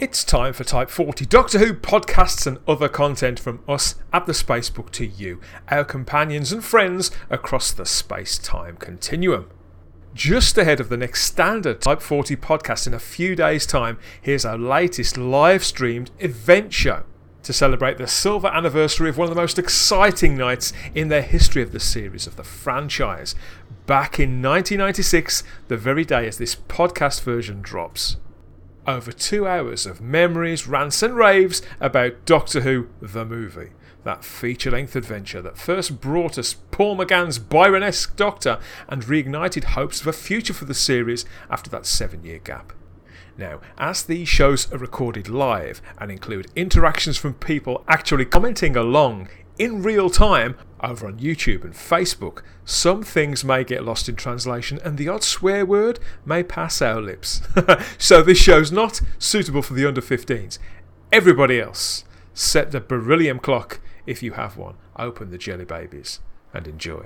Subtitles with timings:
[0.00, 4.32] It's time for Type 40 Doctor Who podcasts and other content from us at the
[4.32, 9.50] Spacebook to you, our companions and friends across the space time continuum.
[10.14, 14.46] Just ahead of the next standard Type 40 podcast in a few days' time, here's
[14.46, 17.02] our latest live streamed event show
[17.42, 21.60] to celebrate the silver anniversary of one of the most exciting nights in the history
[21.60, 23.34] of the series of the franchise.
[23.84, 28.16] Back in 1996, the very day as this podcast version drops
[28.86, 33.70] over two hours of memories, rants, and raves about Doctor Who the movie.
[34.04, 38.58] That feature length adventure that first brought us Paul McGann's Byron-esque Doctor
[38.88, 42.72] and reignited hopes of a future for the series after that seven year gap.
[43.36, 49.28] Now, as these shows are recorded live and include interactions from people actually commenting along
[49.60, 54.80] in real time over on YouTube and Facebook, some things may get lost in translation
[54.82, 57.42] and the odd swear word may pass our lips.
[57.98, 60.58] so this show's not suitable for the under 15s.
[61.12, 66.20] Everybody else, set the beryllium clock if you have one, open the jelly babies,
[66.54, 67.04] and enjoy.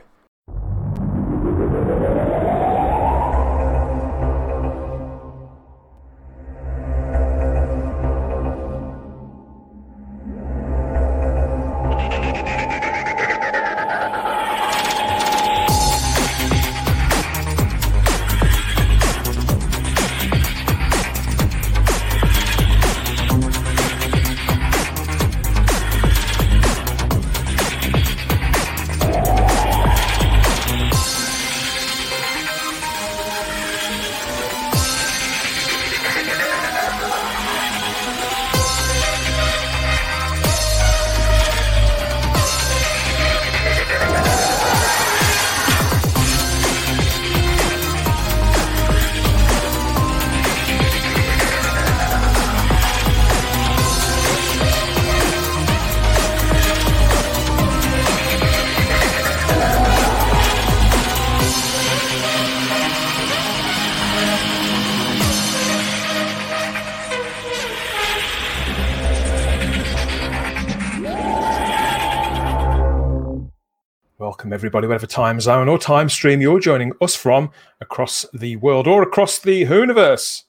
[74.65, 77.51] Everybody, whatever time zone or time stream you're joining us from
[77.83, 80.45] across the world or across the universe.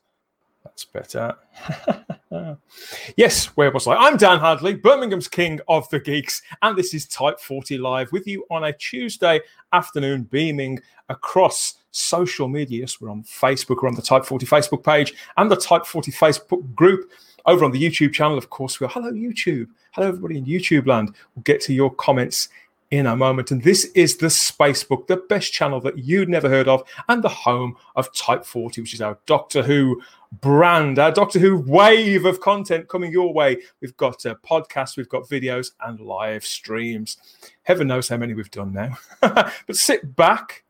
[0.63, 1.35] That's better.
[3.17, 3.95] yes, where was I?
[3.95, 8.25] I'm Dan Hadley, Birmingham's King of the Geeks, and this is Type 40 Live with
[8.25, 9.41] you on a Tuesday
[9.73, 12.79] afternoon, beaming across social media.
[12.79, 16.13] Yes, we're on Facebook, we're on the Type 40 Facebook page and the Type 40
[16.13, 17.11] Facebook group.
[17.47, 19.67] Over on the YouTube channel, of course, we're hello, YouTube.
[19.91, 21.13] Hello, everybody in YouTube land.
[21.35, 22.49] We'll get to your comments
[22.91, 23.51] in a moment.
[23.51, 27.29] And this is the Spacebook, the best channel that you'd never heard of, and the
[27.29, 30.01] home of Type 40, which is our Doctor Who
[30.41, 33.57] brand, our Doctor Who wave of content coming your way.
[33.81, 37.17] We've got uh, a podcast, we've got videos, and live streams.
[37.63, 38.97] Heaven knows how many we've done now.
[39.21, 40.63] but sit back.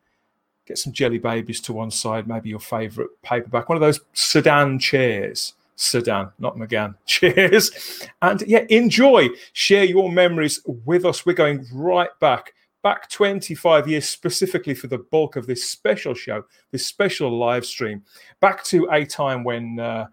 [0.65, 4.79] Get some jelly babies to one side, maybe your favorite paperback, one of those sedan
[4.79, 6.95] chairs Sedan, not McGann.
[7.05, 8.07] Cheers.
[8.21, 9.29] And yeah, enjoy.
[9.53, 11.25] Share your memories with us.
[11.25, 16.45] We're going right back, back 25 years specifically for the bulk of this special show,
[16.71, 18.03] this special live stream,
[18.39, 19.79] back to a time when.
[19.79, 20.07] Uh,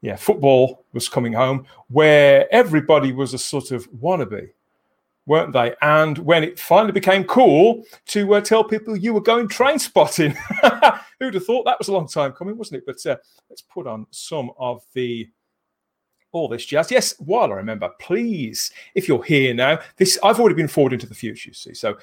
[0.00, 4.50] yeah, football was coming home where everybody was a sort of wannabe
[5.28, 5.74] weren't they?
[5.82, 10.36] And when it finally became cool to uh, tell people you were going train spotting,
[11.18, 12.86] who'd have thought that was a long time coming, wasn't it?
[12.86, 13.16] But uh,
[13.50, 15.28] let's put on some of the
[16.32, 16.90] all this jazz.
[16.90, 21.06] Yes, while I remember, please, if you're here now, this I've already been forward into
[21.06, 21.74] the future, you see.
[21.74, 21.98] So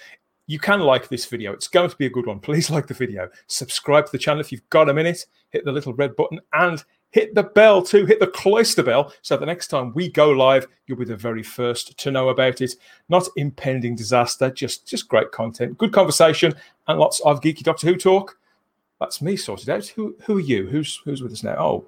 [0.47, 1.53] you can like this video.
[1.53, 2.39] It's going to be a good one.
[2.39, 3.29] Please like the video.
[3.47, 5.25] Subscribe to the channel if you've got a minute.
[5.49, 6.83] Hit the little red button and
[7.15, 10.67] hit the bell too, hit the cloister bell, so the next time we go live,
[10.85, 12.75] you'll be the very first to know about it.
[13.07, 16.53] Not impending disaster, just just great content, good conversation,
[16.89, 18.37] and lots of geeky Doctor Who talk.
[18.99, 19.87] That's me sorted out.
[19.87, 20.67] Who who are you?
[20.67, 21.55] Who's who's with us now?
[21.57, 21.85] Oh,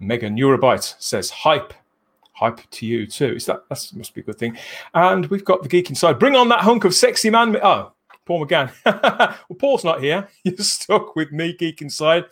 [0.00, 1.72] Mega Neurobyte says hype.
[2.32, 3.34] Hype to you too.
[3.34, 4.58] Is that that must be a good thing?
[4.94, 6.18] And we've got the geek inside.
[6.18, 7.56] Bring on that hunk of sexy man.
[7.62, 7.92] Oh,
[8.26, 8.70] Paul McGann.
[8.84, 10.28] well, Paul's not here.
[10.42, 12.26] You're stuck with me, geek inside.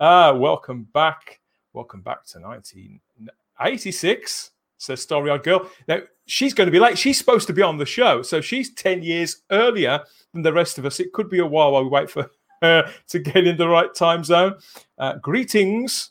[0.00, 1.40] Ah, welcome back.
[1.72, 5.70] Welcome back to 1986, says Starry Eyed Girl.
[5.88, 6.98] Now, she's going to be late.
[6.98, 8.20] She's supposed to be on the show.
[8.20, 10.00] So she's 10 years earlier
[10.34, 11.00] than the rest of us.
[11.00, 12.30] It could be a while while we wait for
[13.08, 14.54] to get in the right time zone.
[14.98, 16.10] Uh, greetings.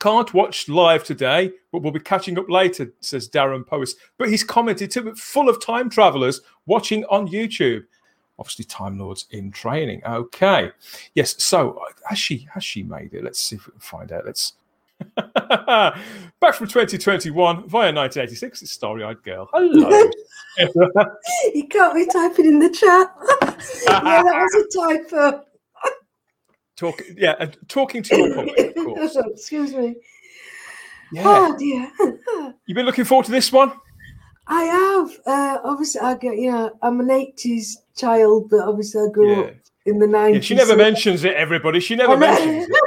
[0.00, 3.94] Can't watch live today, but we'll be catching up later, says Darren Powis.
[4.18, 7.84] But he's commented too, full of time travelers watching on YouTube
[8.38, 10.02] obviously Time Lords in training.
[10.04, 10.72] Okay,
[11.14, 11.40] yes.
[11.42, 13.22] So has she has she made it?
[13.22, 14.26] Let's see if we can find out.
[14.26, 14.54] Let's
[15.16, 19.48] Back from 2021 via 1986, it's Starry Eyed Girl.
[19.52, 20.10] Hello.
[21.54, 23.12] you can't be typing in the chat.
[23.86, 25.44] yeah, that was a typo.
[26.76, 29.16] Talk, yeah, and talking to your public, of course.
[29.16, 29.96] Excuse me.
[31.12, 31.22] Yeah.
[31.26, 31.90] Oh dear.
[32.66, 33.72] You've been looking forward to this one?
[34.46, 35.10] I have.
[35.26, 36.36] Uh, obviously, I get.
[36.38, 39.40] You know, I'm an '80s child, but obviously, I grew Yeah.
[39.48, 39.54] up
[39.86, 40.34] in the '90s.
[40.34, 41.80] Yeah, she never so- mentions it, everybody.
[41.80, 42.70] She never mentions it.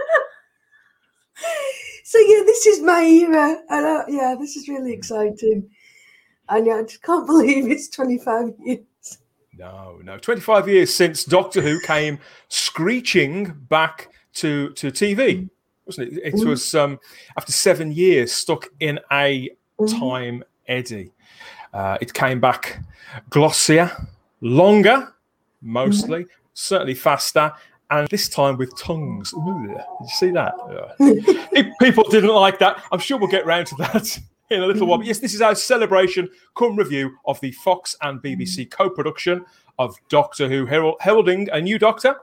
[2.03, 5.69] so yeah, this is my era, and uh, yeah, this is really exciting.
[6.49, 8.79] And yeah, I just can't believe it's 25 years.
[9.57, 10.17] No, no.
[10.17, 12.19] 25 years since Doctor Who came
[12.49, 15.49] screeching back to, to TV,
[15.85, 16.19] wasn't it?
[16.23, 16.45] It Mm.
[16.47, 16.99] was um,
[17.37, 19.49] after seven years stuck in a
[19.79, 19.99] Mhm.
[19.99, 21.11] time eddy.
[21.73, 22.79] Uh, it came back
[23.29, 23.91] glossier,
[24.41, 25.13] longer,
[25.61, 27.51] mostly, certainly faster,
[27.91, 29.33] and this time with tongues.
[29.33, 30.53] Ooh, did you see that?
[31.53, 31.71] Yeah.
[31.79, 32.81] People didn't like that.
[32.91, 34.19] I'm sure we'll get round to that
[34.49, 34.97] in a little while.
[34.97, 35.07] But mm.
[35.07, 38.71] yes, this is our celebration cum review of the Fox and BBC mm.
[38.71, 39.45] co production
[39.79, 42.15] of Doctor Who, herald- heralding a new Doctor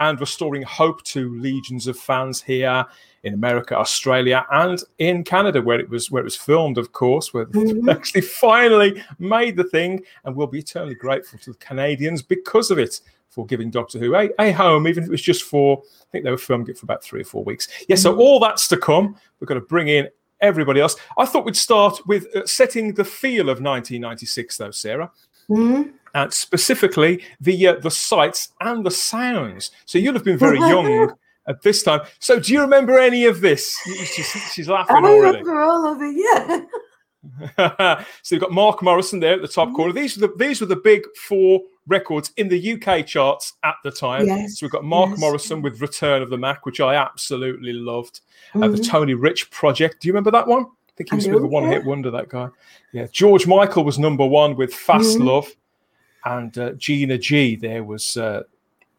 [0.00, 2.84] and restoring hope to legions of fans here
[3.24, 7.34] in America, Australia, and in Canada, where it was where it was filmed, of course,
[7.34, 7.92] where they Mhm.
[7.92, 12.78] actually finally made the thing, and we'll be eternally grateful to the Canadians because of
[12.78, 16.10] it for giving Doctor Who a, a home, even if it was just for I
[16.12, 17.68] think they were filming it for about three or four weeks.
[17.88, 18.20] Yeah, so mm-hmm.
[18.20, 19.16] all that's to come.
[19.40, 20.08] We're going to bring in
[20.40, 20.96] everybody else.
[21.16, 25.10] I thought we'd start with uh, setting the feel of 1996, though, Sarah
[25.50, 25.92] Mhm.
[26.14, 29.70] and specifically the uh, the sights and the sounds.
[29.86, 31.12] So you'll have been very young
[31.48, 32.00] at this time.
[32.18, 33.74] So do you remember any of this?
[33.84, 35.38] She's, she's laughing I already.
[35.38, 36.60] remember all of it, yeah.
[38.22, 39.92] so you've got Mark Morrison there at the top corner.
[39.92, 43.90] These were the these were the big four records in the UK charts at the
[43.90, 44.26] time.
[44.26, 45.18] Yes, So we've got Mark yes.
[45.20, 48.20] Morrison with Return of the Mack, which I absolutely loved.
[48.54, 48.88] Uh, the Mhm.
[48.88, 50.00] Tony Rich Project.
[50.00, 50.64] Do you remember that one?
[50.64, 52.48] I think he was a bit of a one hit wonder, that guy.
[52.92, 53.06] Yeah.
[53.12, 55.24] George Michael was number one with Fast Mhm.
[55.26, 55.48] Love.
[56.24, 58.16] And uh, Gina G, there was.
[58.16, 58.42] Uh,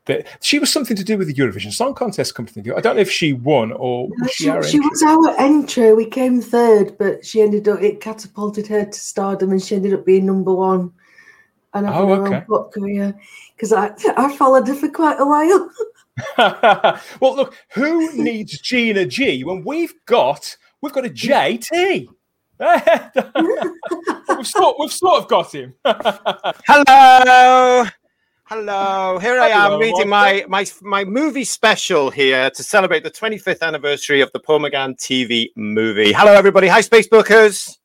[0.06, 2.72] the, she was something to do with the Eurovision Song Contest, come to think of
[2.72, 2.78] it.
[2.78, 5.94] I don't know if she won or No, she, she, she was our entry.
[5.94, 9.94] We came third, but she ended up, it catapulted her to stardom and she ended
[9.94, 10.92] up being number one.
[11.74, 12.36] And Oh, having her okay.
[12.36, 13.20] own pop career.
[13.56, 15.70] Because I, I followed her for quite a while.
[17.22, 22.08] well, look, who needs Gina G when we've got we've got a JT?
[22.60, 25.74] we've, sort, we've sort of got him.
[26.68, 27.86] Hello.
[28.50, 29.20] Hello.
[29.20, 33.62] Here I Hello, am reading my, my my movie special here to celebrate the 25th
[33.62, 36.12] anniversary of the Paul McGann TV movie.
[36.12, 36.68] Hello, everybody.
[36.68, 37.78] Hi, Facebookers.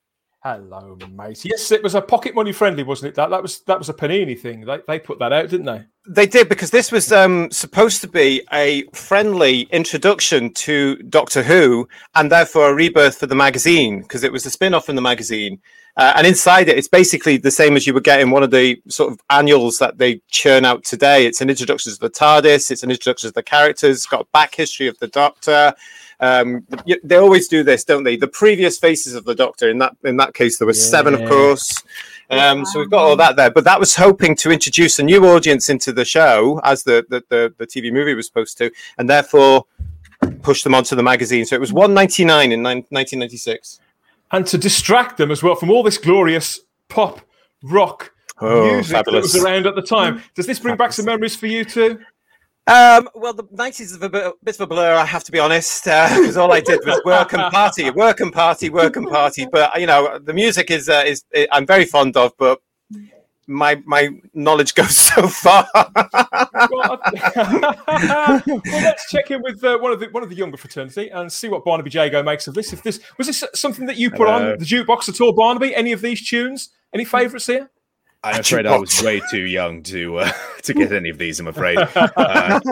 [0.46, 1.42] Hello, mate.
[1.42, 3.14] Yes, it was a pocket money friendly, wasn't it?
[3.14, 4.66] That that was that was a Panini thing.
[4.66, 5.84] They, they put that out, didn't they?
[6.06, 11.88] They did because this was um, supposed to be a friendly introduction to Doctor Who
[12.14, 15.00] and therefore a rebirth for the magazine because it was a spin off from the
[15.00, 15.62] magazine.
[15.96, 18.50] Uh, and inside it, it's basically the same as you would get in one of
[18.50, 21.24] the sort of annuals that they churn out today.
[21.24, 24.54] It's an introduction to the TARDIS, it's an introduction to the characters, it's got back
[24.54, 25.74] history of the Doctor.
[26.20, 26.66] Um,
[27.02, 28.16] they always do this, don't they?
[28.16, 29.68] The previous faces of the Doctor.
[29.70, 31.82] In that in that case, there were seven, of course.
[32.30, 35.26] Um, so we've got all that there, but that was hoping to introduce a new
[35.26, 39.08] audience into the show, as the the, the, the TV movie was supposed to, and
[39.10, 39.66] therefore
[40.42, 41.44] push them onto the magazine.
[41.44, 43.80] So it was one ninety nine in nine- 1996.
[44.32, 47.20] And to distract them as well from all this glorious pop
[47.62, 49.32] rock Oh, music fabulous.
[49.32, 50.20] that was around at the time.
[50.34, 52.00] Does this bring back some memories for you too?
[52.66, 55.38] Um, well, the 90s is a bit, bit of a blur, I have to be
[55.38, 59.46] honest, because all I did was work and party, work and party, work and party.
[59.50, 62.62] But you know, the music is uh, is I'm very fond of, but
[63.46, 65.66] my my knowledge goes so far.
[65.74, 65.92] well,
[67.86, 71.30] well, let's check in with uh, one of the one of the younger fraternity and
[71.30, 72.72] see what Barnaby Jago makes of this.
[72.72, 74.52] If this was this something that you put Hello.
[74.52, 75.74] on the jukebox at all, Barnaby?
[75.74, 76.70] Any of these tunes?
[76.94, 77.70] Any favourites here?
[78.24, 81.38] I'm afraid I was way too young to uh, to get any of these.
[81.40, 81.78] I'm afraid.
[81.96, 82.60] Uh,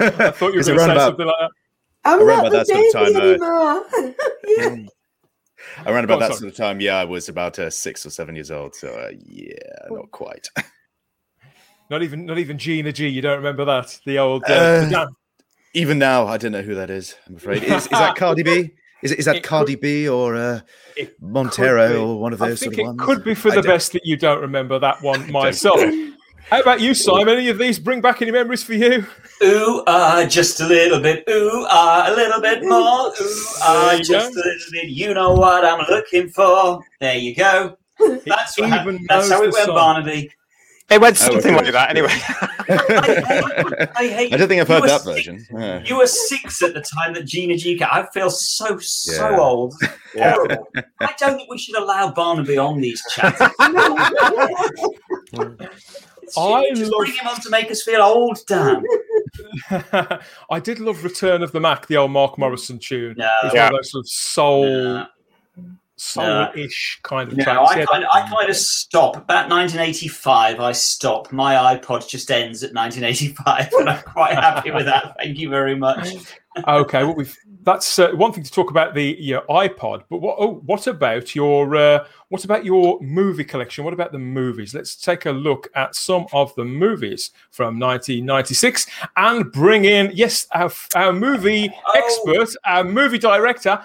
[0.00, 1.50] I thought you were Because going to say about- something like that.
[2.04, 4.84] I'm Around not about the that sort of time, uh, anymore.
[4.86, 5.90] yeah.
[5.92, 8.34] around about on, that sort of time, yeah, I was about uh, six or seven
[8.34, 8.74] years old.
[8.74, 9.52] So uh, yeah,
[9.90, 10.48] not quite.
[11.90, 13.06] Not even not even Gina G.
[13.08, 13.96] You don't remember that?
[14.06, 15.08] The old uh, Uh, the dan-
[15.74, 17.14] Even now, I don't know who that is.
[17.28, 17.62] I'm afraid.
[17.62, 18.70] Is, is that Cardi B?
[19.02, 20.60] Is it is that It could- Cardi B or uh,
[21.20, 22.46] Montero could or one of those?
[22.46, 23.00] I those think sort of it ones?
[23.04, 25.80] could be for I the best that you don't remember that one myself.
[26.50, 27.36] How about you, Simon?
[27.36, 29.06] Any of these bring back any memories for you?
[29.42, 31.24] Ooh, ah, just a little bit.
[31.30, 33.08] Ooh, ah, a little bit more.
[33.08, 34.40] Ooh, ah, There you just go.
[34.40, 34.88] a little bit.
[34.90, 36.82] You know what I'm looking for.
[37.00, 37.78] There you go.
[38.26, 39.74] That's, what, even that's how knows it the went, song.
[39.76, 40.30] Barnaby.
[40.92, 41.64] It went Oh, something okay.
[41.64, 42.12] like that anyway.
[43.96, 45.46] I hate I don't think I've heard that six- version.
[45.52, 45.82] Yeah.
[45.84, 47.88] You were six at the time that Gina G came.
[47.90, 49.38] I feel so so Yeah.
[49.38, 49.74] old.
[50.14, 50.68] Horrible.
[51.00, 53.40] I don't think we should allow Barnaby on these chats.
[56.22, 58.84] It's- I just love- bring him on to make us feel old, Dan.
[60.50, 63.16] I did love Return of the Mack, the old Mark Morrison tune.
[63.18, 63.26] No.
[63.42, 63.64] It was Yeah.
[63.64, 65.06] one of those sort of soul, No.
[66.02, 67.70] Soul-ish kind of No, tracks.
[67.72, 67.84] I Yeah.
[67.86, 69.16] kind, of, I kind of stop.
[69.16, 71.32] About 1985, I stop.
[71.32, 75.14] My iPod just ends at 1985, and I'm quite happy with that.
[75.22, 76.08] Thank you very much.
[76.68, 80.36] okay, well, we've that's uh, one thing to talk about the your iPod, but what
[80.40, 83.84] oh, what about your uh, what about your movie collection?
[83.84, 84.74] What about the movies?
[84.74, 90.46] Let's take a look at some of the movies from 1996 and bring in yes
[90.52, 91.92] our our movie Oh.
[92.34, 93.80] expert, our movie director,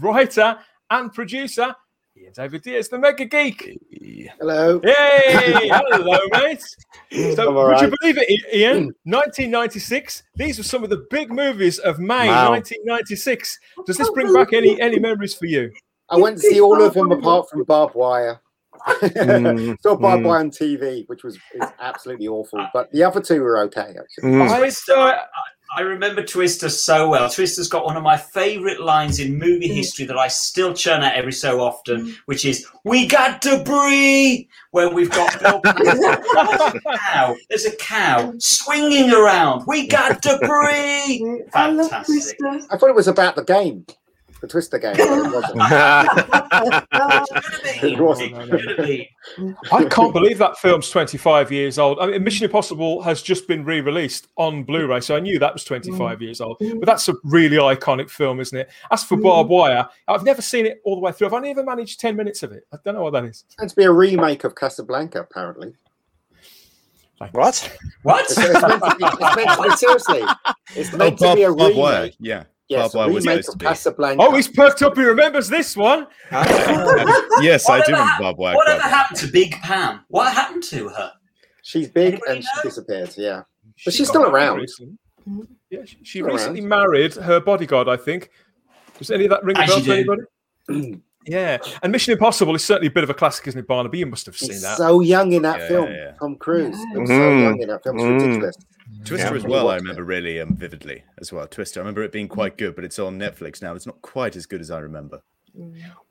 [0.00, 0.58] writer,
[0.90, 1.74] and producer.
[2.16, 3.78] Ian David Diaz, the Mega Geek.
[4.38, 4.80] Hello.
[4.82, 5.68] Yay!
[5.68, 6.62] Hello, mate.
[7.36, 8.86] So, I'm all would you believe it, Ian?
[9.04, 10.24] 1996.
[10.34, 12.50] These were some of the big movies of May Wow.
[12.50, 13.58] 1996.
[13.86, 15.72] Does this bring back any any memories for you?
[16.08, 18.40] I went to see all of them apart from Barbed Wire.
[18.86, 20.26] Mm, Saw Barbed mm.
[20.26, 22.66] Wire on TV, which was it's absolutely awful.
[22.74, 24.30] But the other two were okay, actually.
[24.30, 24.50] Mm.
[24.50, 25.20] I, Twister,
[25.76, 27.28] I, I remember Twister so well.
[27.30, 29.74] Twister's got one of my favourite lines in movie mm.
[29.74, 32.16] history that I still churn out every so often, mm.
[32.26, 38.32] which is "We got debris." Where we've got Bill there's a cow, there's a cow
[38.38, 39.64] swinging around.
[39.66, 41.42] We got debris.
[41.54, 42.38] I love Fantastic.
[42.38, 42.66] Twister.
[42.72, 43.84] I thought it was about the game,
[44.40, 44.94] the Twister game.
[44.98, 45.60] It wasn't.
[47.82, 48.34] It It wasn't.
[48.34, 49.56] could have been.
[49.72, 51.98] I can't believe that film's 25 years old.
[51.98, 55.64] I mean, Mission Impossible has just been re-released on Blu-ray, so I knew that was
[55.64, 56.20] 25 mm.
[56.20, 56.56] years old.
[56.60, 58.70] But that's a really iconic film, isn't it?
[58.90, 59.54] As for Barbed mm.
[59.54, 61.28] Wire, I've never seen it all the way through.
[61.28, 62.66] I've only ever managed 10 minutes of it.
[62.72, 63.44] I don't know what that is.
[63.46, 65.72] It's meant to be a remake of Casablanca, apparently.
[67.32, 67.78] What?
[68.02, 68.22] What?
[68.24, 70.22] It's, it's meant to be, it's meant to be seriously.
[70.74, 71.96] It's Oh, meant to be a Bob Wire.
[72.02, 72.16] remake.
[72.18, 72.44] Yeah.
[72.70, 73.64] Yes, Bob a Wire was remake supposed of to be.
[73.66, 74.22] Casablanca.
[74.22, 74.96] Oh, he's perked up.
[74.96, 76.06] He remembers this one.
[76.30, 78.56] yes, I do Whatever remember hap- Bob Wire.
[78.56, 80.00] Whatever quite happened to Big Pam?
[80.08, 81.12] What happened to her?
[81.62, 82.62] She's big Anybody and she know?
[82.62, 83.14] disappeared.
[83.16, 83.42] Yeah,
[83.84, 84.58] but She she's still around.
[84.58, 84.94] recently.
[85.70, 86.68] Yeah, she, she recently around.
[86.68, 88.30] married her bodyguard, I think.
[88.98, 91.02] Does any of that ring a bell you to anybody?
[91.26, 93.98] yeah, and Mission Impossible is certainly a bit of a classic, isn't it, Barnaby?
[93.98, 94.78] You must have seen He's that.
[94.78, 95.86] so young in that Yeah, film.
[95.90, 96.12] yeah, yeah.
[96.20, 96.76] Tom Cruise.
[96.92, 97.16] He was Mhm.
[97.16, 97.96] so young in that film.
[97.98, 98.20] It's Mm.
[98.20, 98.56] ridiculous.
[99.04, 99.34] Twister Yeah.
[99.34, 99.82] as well, I Watched it.
[99.82, 101.46] remember really um, vividly as well.
[101.46, 103.74] Twister, I remember it being quite good, but it's on Netflix now.
[103.74, 105.22] It's not quite as good as I remember.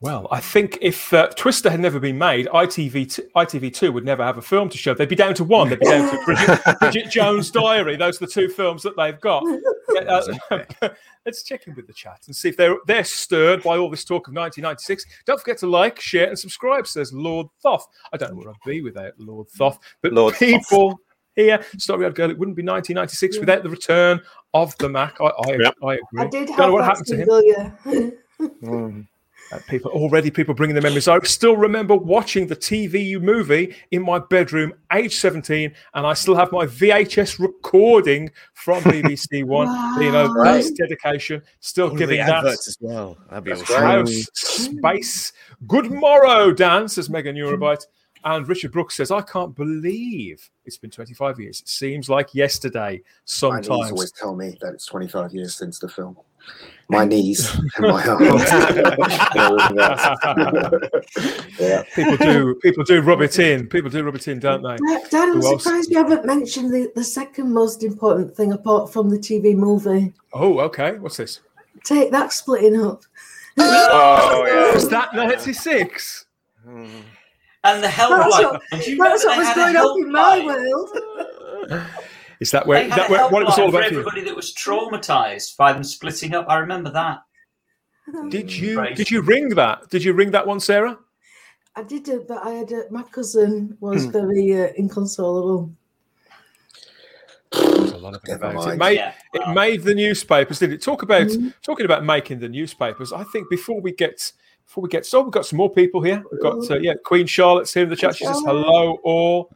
[0.01, 4.21] Well, I think if uh, Twister had never been made, ITV t- ITV2 would never
[4.21, 4.93] have a film to show.
[4.93, 5.69] They'd be down to one.
[5.69, 7.95] They'd be down to Bridget, Bridget Jones' Diary.
[7.95, 9.43] Those are the two films that they've got.
[9.98, 10.89] Uh,
[11.25, 14.03] let's check in with the chat and see if they're they're stirred by all this
[14.03, 15.05] talk of 1996.
[15.25, 16.86] Don't forget to like, share, and subscribe.
[16.86, 17.88] Says Lord Thoth.
[18.12, 20.95] I don't know where I'd be without Lord Thoth, but Lord Thoth.
[21.36, 24.19] People here, Starry Eyed Girl, it wouldn't be 1996 without the return
[24.53, 25.15] of the Mack.
[25.21, 25.74] I, I, Yep.
[25.83, 26.00] I agree.
[26.17, 27.43] I did Don't have know what that happened to him.
[27.45, 28.09] yeah.
[28.63, 29.05] Mm.
[29.51, 31.07] Uh, people already people bringing the memories.
[31.09, 36.36] I still remember watching the TV movie in my bedroom, age 17, and I still
[36.36, 39.67] have my VHS recording from BBC One.
[40.01, 40.43] You know, Wow.
[40.45, 41.41] that's dedication.
[41.59, 43.17] Still All giving that adverts as well.
[43.29, 43.83] That'd be That's awesome.
[43.83, 45.33] house space.
[45.67, 47.86] Good morrow, Dan, says Megan Eurobyte.
[48.26, 51.62] And Richard Brooks says, I can't believe it's been 25 years.
[51.62, 53.02] It seems like yesterday
[53.42, 56.18] My knees always tell me that it's 25 years since the film.
[56.90, 58.42] My knees and my arms.
[61.60, 61.84] yeah.
[61.94, 63.68] people do people do rub it in.
[63.68, 64.78] People do rub it in, don't they?
[64.78, 65.64] Dad, Dad, I'm Who else?
[65.64, 70.12] surprised you haven't mentioned the, the second most important thing apart from the TV movie.
[70.34, 70.98] Oh, okay.
[70.98, 71.42] What's this?
[71.84, 73.04] Take that splitting up.
[73.60, 74.72] Oh yeah.
[74.74, 76.26] Was that 96?
[77.63, 80.12] And the hell That's like, what- you That's what was had a going on in
[80.12, 81.84] my world.
[82.39, 83.84] Is that where, They is had that where what it was all about?
[83.84, 84.00] for you?
[84.00, 86.46] everybody that was traumatized by them splitting up.
[86.48, 87.20] I remember that.
[88.30, 88.96] Did you Right.
[88.96, 89.89] did you ring that?
[89.89, 90.98] Did you ring that one, Sarah?
[91.75, 94.12] I did it, but I had a, my cousin was Hmm.
[94.12, 95.70] very uh, inconsolable.
[97.51, 98.78] There's a lot of it about it.
[98.78, 99.13] Made, Yeah.
[99.34, 100.82] it made the newspapers, did it?
[100.82, 101.54] Talk about Mhm.
[101.62, 103.12] talking about making the newspapers.
[103.12, 104.32] I think before we get
[104.70, 106.24] before we get so we've got some more people here.
[106.32, 108.16] We've got uh, yeah, Queen Charlotte's here in the chat.
[108.16, 109.50] She says hello all.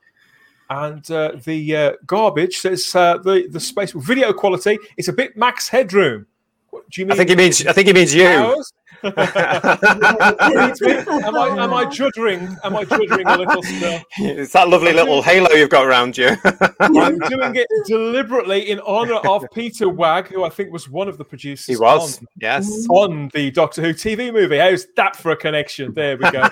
[0.72, 5.38] And uh, the uh, garbage says uh, the the space video quality It's a bit
[5.38, 6.26] max headroom.
[6.72, 7.14] What, do you mean?
[7.14, 7.64] I think he means.
[7.68, 8.64] I think he means you.
[9.04, 9.12] Am
[11.36, 12.58] I am I juddering?
[12.64, 14.02] Am I juddering a little still?
[14.18, 16.30] it's that lovely little halo you've got around you.
[16.80, 21.18] I'm doing it deliberately in honor of Peter Wagg, who I think was one of
[21.18, 21.66] the producers.
[21.66, 22.88] he was, on, yes.
[22.90, 24.58] on the Doctor Who TV movie.
[24.58, 25.94] How's that for a connection?
[25.94, 26.48] There we go.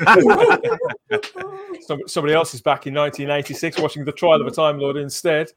[2.08, 5.51] Somebody else is back in 1986 watching The Trial of a Time Lord instead.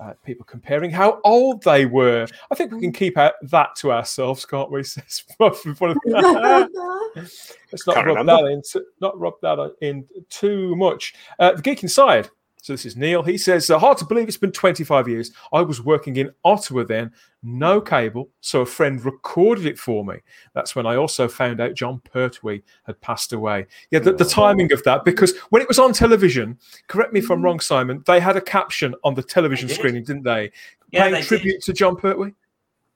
[0.00, 2.24] Uh, people comparing how old they were.
[2.52, 4.84] I think we can keep out that to ourselves, can't we?
[4.84, 6.02] Says Ruff in front of-
[7.16, 8.44] Let's not Can't rub remember.
[8.44, 8.62] that in,
[9.00, 11.14] not rub that in too much.
[11.40, 12.30] Uh, the geek inside.
[12.60, 13.22] So this is Neil.
[13.22, 15.30] He says, uh, "Hard to believe it's been 25 years.
[15.52, 17.12] I was working in Ottawa then,
[17.42, 20.16] no cable, so a friend recorded it for me.
[20.54, 23.66] That's when I also found out Jon Pertwee had passed away.
[23.90, 27.30] Yeah, the, the timing of that because when it was on television, correct me if
[27.30, 28.02] I'm wrong, Simon.
[28.06, 29.74] They had a caption on the television did.
[29.76, 30.50] screening, didn't they?
[30.90, 31.28] Yeah, Paying they did.
[31.28, 32.34] tribute to Jon Pertwee.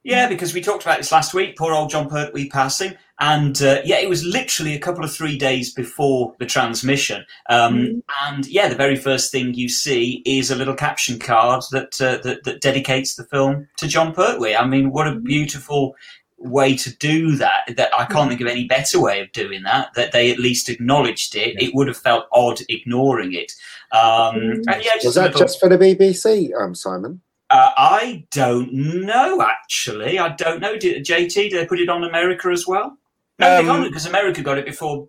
[0.03, 1.57] Yeah, because we talked about this last week.
[1.57, 5.37] Poor old Jon Pertwee passing, and uh, yeah, it was literally a couple of three
[5.37, 7.25] days before the transmission.
[7.49, 12.01] Um, And yeah, the very first thing you see is a little caption card that,
[12.01, 14.55] uh, that that dedicates the film to Jon Pertwee.
[14.55, 15.95] I mean, what a beautiful
[16.37, 19.87] way to do that that i can't think of any better way of doing that
[19.95, 23.53] that they at least acknowledged it it would have felt odd ignoring it
[23.93, 27.21] um and yeah Was just a that little- just for the BBC, um, Simon?
[27.53, 30.17] Uh, I don't know, actually.
[30.17, 30.77] I don't know.
[30.77, 32.97] Did, JT, did they put it on America as well?
[33.37, 35.07] No, they Um, got it because America got it before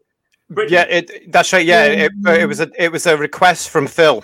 [0.50, 0.74] Britain.
[0.74, 1.64] Yeah, it, that's right.
[1.64, 4.22] Yeah, it, it was a it was a request from Phil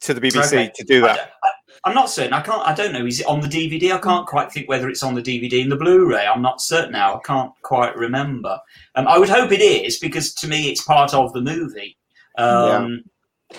[0.00, 0.72] to the BBC Okay.
[0.74, 1.32] to do that.
[1.44, 1.50] I,
[1.84, 2.32] I'm not certain.
[2.32, 2.66] I can't.
[2.66, 3.06] I don't know.
[3.06, 3.92] Is it on the DVD?
[3.92, 6.26] I can't quite think whether it's on the DVD and the Blu-ray.
[6.26, 7.14] I'm not certain now.
[7.14, 8.58] I can't quite remember.
[8.96, 11.96] Um, I would hope it is because to me it's part of the movie.
[12.38, 13.02] Um,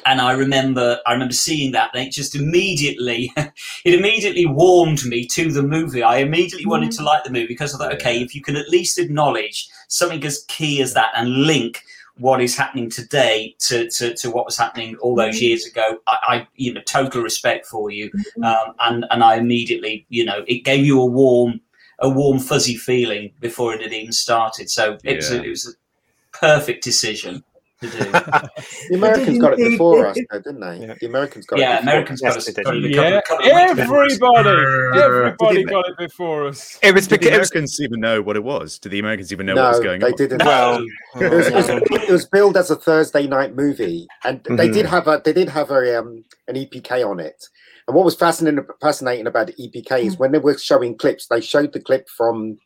[0.06, 5.26] And I remember, I remember seeing that, and it just immediately, it immediately warmed me
[5.28, 6.04] to the movie.
[6.04, 6.98] I immediately wanted mm.
[6.98, 10.24] to like the movie because I thought, okay, if you can at least acknowledge something
[10.24, 11.84] as key as that and link
[12.18, 15.42] what is happening today to, to, to what was happening all those mm.
[15.42, 18.44] years ago, I, I you know, total respect for you, mm-hmm.
[18.44, 21.62] um, and and I immediately, you know, it gave you a warm,
[22.00, 24.70] a warm fuzzy feeling before it had even started.
[24.70, 27.51] So it was, a, it was a perfect decision to do.
[27.82, 30.86] The Americans got it before us, though, didn't they?
[30.86, 30.94] Yeah.
[31.00, 31.62] The Americans got it.
[31.64, 32.66] yeah, Americans got Yes, us they did.
[32.66, 36.78] got it Yeah, couple of weeks before everybody, everybody they- got it before us.
[36.84, 38.78] It was Did the because Americans even know what it was?
[38.80, 40.16] Did the Americans even know No, what was going they on?
[40.16, 40.46] didn't.
[40.46, 40.86] well.
[41.20, 44.74] It was, it, was, it was billed as a Thursday night movie, and they Mhm.
[44.74, 47.44] did have a they did have a um, an EPK on it.
[47.88, 51.42] And what was fascinating fascinating about the EPK is when they were showing clips, they
[51.42, 52.58] showed the clip from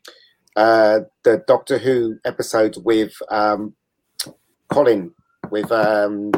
[0.56, 3.74] uh, the Doctor Who episode with um,
[4.70, 5.12] Colin
[5.50, 6.32] with um,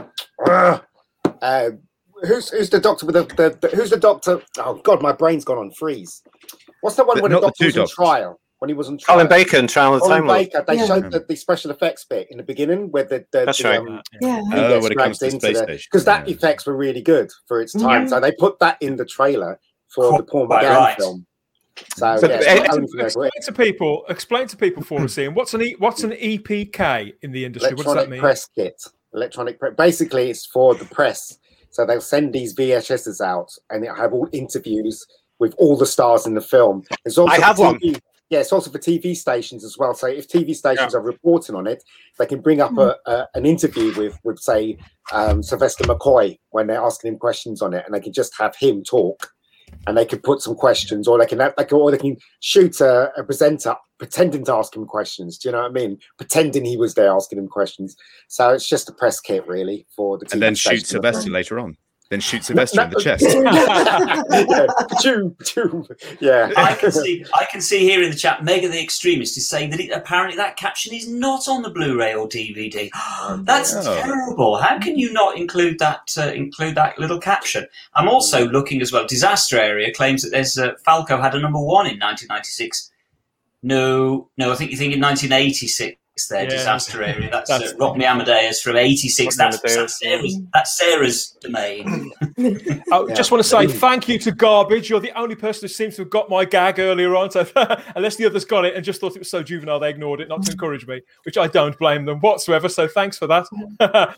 [0.46, 0.78] uh,
[1.42, 1.70] uh,
[2.22, 4.42] who's who's the Doctor with the, the, the who's the Doctor?
[4.58, 6.22] Oh God, my brain's gone on freeze.
[6.80, 7.94] What's the one The- when the Doctor two was on doctors.
[7.94, 8.40] trial?
[8.60, 10.38] When he was on trial, Colin Bacon, Trial of the Colin Time Lord.
[10.40, 10.64] Baker.
[10.66, 10.86] They Yeah.
[10.86, 13.78] showed the, the special effects bit in the beginning where the, the, That's the, right.
[13.78, 14.42] um, Yeah.
[14.52, 16.34] Oh, when it comes to into space the- station, because that yeah.
[16.34, 18.02] effects were really good for its time.
[18.02, 18.08] Yeah.
[18.08, 19.60] So they put that in the trailer
[19.94, 20.96] for the Paul Quite McGann right.
[20.98, 21.24] film.
[21.96, 24.04] So, So yeah, the- it's not only for Explain to people.
[24.08, 25.34] Explain to people for us, Ian.
[25.34, 27.74] What's an e, what's an EPK in the industry?
[27.74, 28.20] What does that mean?
[28.20, 28.82] press kit.
[29.14, 29.74] Electronic press.
[29.76, 31.38] Basically, it's for the press.
[31.70, 35.06] So they'll send these VHSs out, and it'll have all interviews
[35.38, 36.84] with all the stars in the film.
[37.04, 37.78] It's also I for have one.
[38.30, 39.94] Yeah, it's also for TV stations as well.
[39.94, 41.82] So if TV stations are reporting on it,
[42.18, 44.76] they can bring up a, a, an interview with, with say,
[45.12, 48.54] um, Sylvester McCoy when they're asking him questions on it, and they can just have
[48.54, 49.32] him talk,
[49.88, 53.10] and they can put some questions, or they can, like, or they can shoot a,
[53.16, 55.38] a presenter pretending to ask him questions.
[55.38, 55.98] Do you know what I mean?
[56.18, 57.96] Pretending he was there asking him questions.
[58.28, 60.28] So it's just a press kit, really, for the.
[60.30, 60.86] And then shoot.
[60.86, 61.76] Sylvester later on.
[62.10, 63.22] Then shoot Sylvester in the chest.
[63.28, 64.66] yeah,
[65.02, 65.86] Choo, choo.
[66.20, 66.50] yeah.
[66.56, 69.68] I can see, I can see here in the chat, Mega the Extremist is saying
[69.70, 72.88] that it, apparently that caption is not on the Blu-ray or DVD.
[73.44, 73.82] That's Oh.
[74.02, 74.56] terrible.
[74.56, 76.14] How can you not include that?
[76.16, 77.66] Uh, include that little caption.
[77.94, 79.06] I'm also looking as well.
[79.06, 82.90] Disaster Area claims that there's uh, Falco had a number one in 1996.
[83.62, 85.96] No, no, I think you think in 1986.
[86.26, 86.48] There, Yeah.
[86.50, 87.30] Disaster Area.
[87.30, 89.36] That's, That's- uh, Rock Me Amadeus from '86.
[89.36, 90.40] That's, that's Sarah's.
[90.52, 92.10] That's Sarah's domain.
[92.38, 93.14] I Yeah.
[93.14, 94.90] just want to say thank you to Garbage.
[94.90, 97.30] You're the only person who seems to have got my gag earlier on.
[97.30, 97.46] So
[97.96, 100.28] unless the others got it and just thought it was so juvenile, they ignored it,
[100.28, 102.68] not to encourage me, which I don't blame them whatsoever.
[102.68, 103.46] So thanks for that.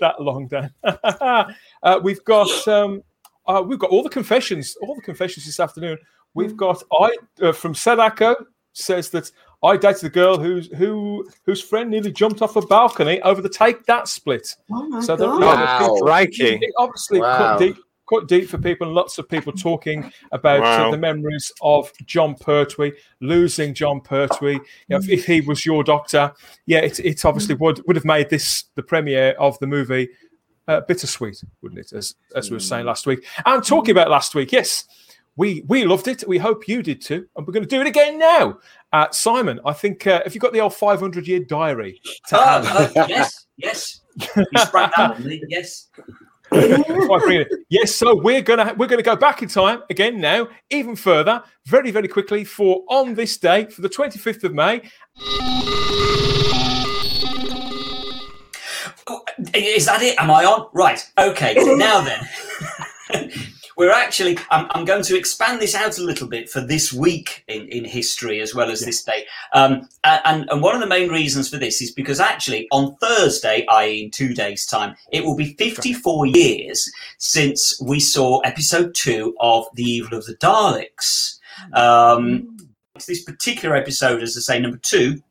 [0.00, 0.72] that long Dan.
[0.84, 3.02] uh, we've got um,
[3.46, 5.98] uh, we've got all the confessions, all the confessions this afternoon.
[6.34, 8.36] We've got I uh, from Sadako
[8.72, 9.30] says that
[9.66, 13.48] I dated a girl who's who whose friend nearly jumped off a balcony over the
[13.48, 14.54] take that split.
[14.72, 15.40] Oh my So that- God.
[15.40, 15.96] Wow.
[16.02, 16.60] Crikey.
[16.78, 17.36] Obviously Wow.
[17.38, 17.76] cut deep.
[18.06, 18.86] quite deep for people.
[18.92, 24.52] Lots of people talking about uh, the memories of Jon Pertwee, losing Jon Pertwee.
[24.54, 26.32] You know, if, if he was your doctor,
[26.66, 30.08] yeah, it, it obviously would would have made this the premiere of the movie
[30.68, 31.92] uh, bittersweet, wouldn't it?
[31.92, 33.24] As as we were saying last week.
[33.44, 34.84] And talking about last week, yes,
[35.36, 36.26] we we loved it.
[36.26, 38.58] We hope you did too, and we're going to do it again now.
[38.92, 42.00] Uh, Simon, I think uh, if you got the old 500 year diary
[42.32, 44.00] oh, yes, yes.
[44.34, 45.42] That me.
[45.48, 45.88] Yes.
[47.68, 51.90] Yes, so we're gonna we're gonna go back in time again now, even further, very
[51.90, 54.80] very quickly for on this day for the twenty fifth of May.
[59.08, 60.18] Oh, Is that it?
[60.18, 60.68] Am I on?
[60.72, 61.04] Right.
[61.18, 61.54] Okay.
[61.56, 63.32] Now then.
[63.76, 67.44] We're actually, I'm, I'm going to expand this out a little bit for this week
[67.46, 69.26] in, in history as well as this day.
[69.52, 73.66] Um, and, and one of the main reasons for this is because actually on Thursday,
[73.70, 79.36] i.e., in two days' time, it will be 54 years since we saw episode two
[79.40, 81.38] of The Evil of the Daleks.
[81.74, 82.56] Um,
[83.06, 85.22] this particular episode, as I say, number two,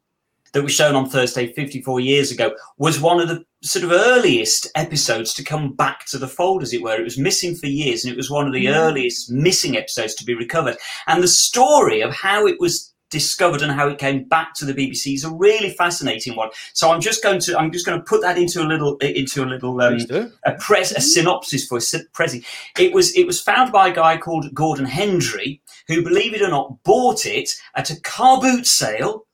[0.55, 4.71] that was shown on Thursday 54 years ago was one of the sort of earliest
[4.73, 6.95] episodes to come back to the fold, as it were.
[6.95, 10.23] It was missing for years, and it was one of the earliest missing episodes to
[10.23, 10.77] be recovered.
[11.07, 14.73] And the story of how it was discovered and how it came back to the
[14.73, 16.49] BBC is a really fascinating one.
[16.73, 19.43] So I'm just going to I'm just going to put that into a little into
[19.43, 19.97] a little um,
[20.45, 22.45] a press a synopsis for a prezi.
[22.79, 26.49] It was it was found by a guy called Gordon Hendry, who, believe it or
[26.49, 29.25] not, bought it at a car boot sale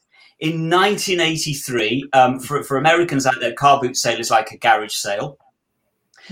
[0.42, 2.10] in 1983.
[2.14, 5.38] Um, for for Americans out there, car boot sale is like a garage sale.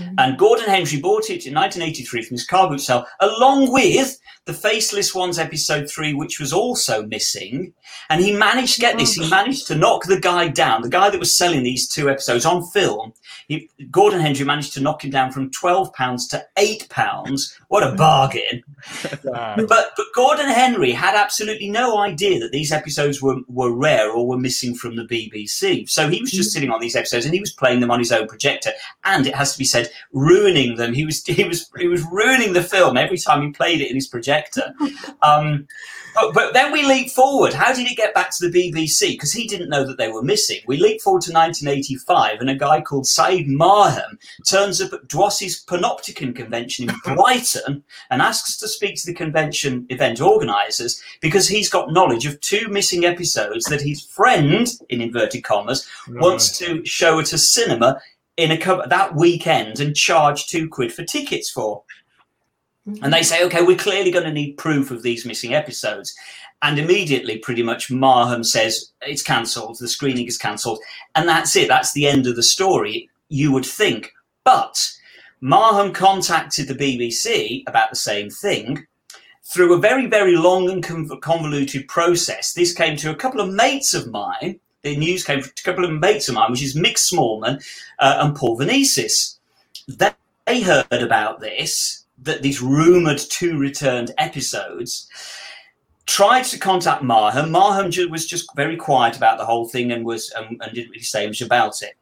[0.00, 0.14] Mm-hmm.
[0.18, 4.54] And Gordon Hendry bought it in 1983 from his car boot sale, along with the
[4.54, 7.72] Faceless Ones episode three, which was also missing.
[8.08, 9.14] And he managed to get this.
[9.14, 9.28] He oh.
[9.28, 12.66] managed to knock the guy down, the guy that was selling these two episodes on
[12.68, 13.12] film.
[13.48, 17.56] He, Gordon Hendry managed to knock him down from twelve pounds to eight pounds.
[17.68, 17.96] What a mm.
[17.96, 18.62] bargain!
[19.22, 24.26] But but Gordon Hendry had absolutely no idea that these episodes were, were rare or
[24.26, 25.88] were missing from the BBC.
[25.88, 26.52] So he was just mm.
[26.52, 28.72] sitting on these episodes and he was playing them on his own projector.
[29.04, 30.94] And it has to be said, ruining them.
[30.94, 33.94] He was he was he was ruining the film every time he played it in
[33.94, 34.74] his projector.
[35.22, 35.66] Um,
[36.14, 37.52] but, but then we leap forward.
[37.52, 39.12] How did he get back to the BBC?
[39.12, 40.60] Because he didn't know that they were missing.
[40.66, 45.64] We leap forward to 1985, and a guy called Saeed Marham turns up at DWAS's
[45.64, 51.68] Panopticon convention in Brighton and asks to speak to the convention event organisers because he's
[51.68, 57.18] got knowledge of two missing episodes that his friend, in inverted commas, wants to show
[57.20, 58.00] at a cinema
[58.40, 61.82] in a co- that weekend and charge two quid for tickets for.
[62.88, 63.04] Mm-hmm.
[63.04, 66.14] And they say, okay, we're clearly going to need proof of these missing episodes.
[66.62, 70.78] And immediately, pretty much, Marham says it's cancelled, the screening is cancelled.
[71.14, 74.12] And that's it, that's the end of the story, you would think.
[74.44, 74.90] But
[75.42, 78.86] Marham contacted the BBC about the same thing
[79.52, 82.52] through a very, very long and conv- convoluted process.
[82.52, 84.60] This came to a couple of mates of mine.
[84.82, 87.62] The news came to a couple of mates of mine, which is Mick Smallman
[87.98, 89.36] uh, and Paul Vanezis.
[89.86, 90.12] They,
[90.46, 95.08] they heard about this, that these rumoured two returned episodes,
[96.06, 97.50] tried to contact Marham.
[97.50, 101.02] Marham was just very quiet about the whole thing and was um, and didn't really
[101.02, 101.94] say much about it.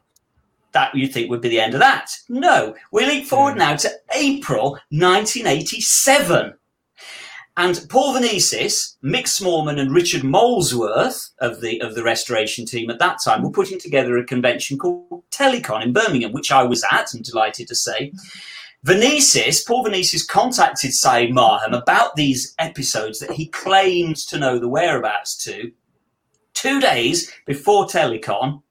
[0.72, 2.12] That you'd think would be the end of that.
[2.28, 6.54] No, we leap forward now to April 1987.
[7.58, 13.00] And Paul Vanezis, Mick Smallman, and Richard Molesworth of the of the restoration team at
[13.00, 17.12] that time were putting together a convention called Telecon in Birmingham, which I was at.
[17.12, 18.12] I'm delighted to say.
[18.86, 24.68] Vanezis, Paul Vanezis contacted Saeed Marham about these episodes that he claims to know the
[24.68, 25.72] whereabouts to.
[26.54, 28.62] Two days before Telecon,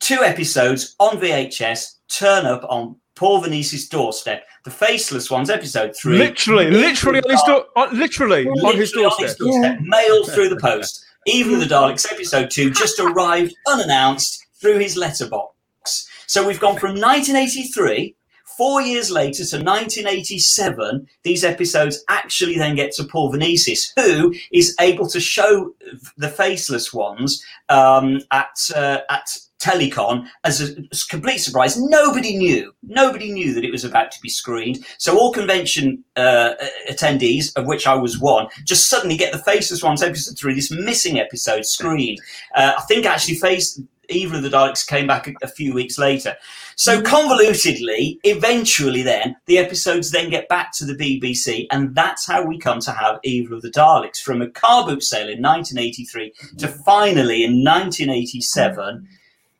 [0.00, 4.46] two episodes on VHS turn up on Paul Vanezis' doorstep.
[4.64, 6.18] The Faceless Ones, episode three.
[6.18, 9.38] Literally, literally on his door, on, literally on his Literally doorstep.
[9.38, 11.04] doorstep, mailed through the post.
[11.26, 16.08] Even the Daleks episode two just arrived unannounced through his letterbox.
[16.26, 18.16] So we've gone from 1983,
[18.56, 21.06] four years later, to 1987.
[21.22, 25.74] These episodes actually then get to Paul Vanezis, who is able to show
[26.16, 29.28] the faceless ones um, at uh, at
[29.64, 30.74] Telecon as a
[31.08, 31.80] complete surprise.
[31.80, 32.74] Nobody knew.
[32.82, 34.84] Nobody knew that it was about to be screened.
[34.98, 36.54] So all convention uh,
[36.90, 40.70] attendees, of which I was one, just suddenly get the Faceless Ones episode three, this
[40.70, 42.18] missing episode screened.
[42.54, 45.98] Uh, I think actually Face Evil of the Daleks came back a, a few weeks
[45.98, 46.36] later.
[46.76, 52.44] So convolutedly, eventually, then the episodes then get back to the BBC, and that's how
[52.44, 56.34] we come to have Evil of the Daleks from a car boot sale in 1983
[56.58, 59.08] to finally in 1987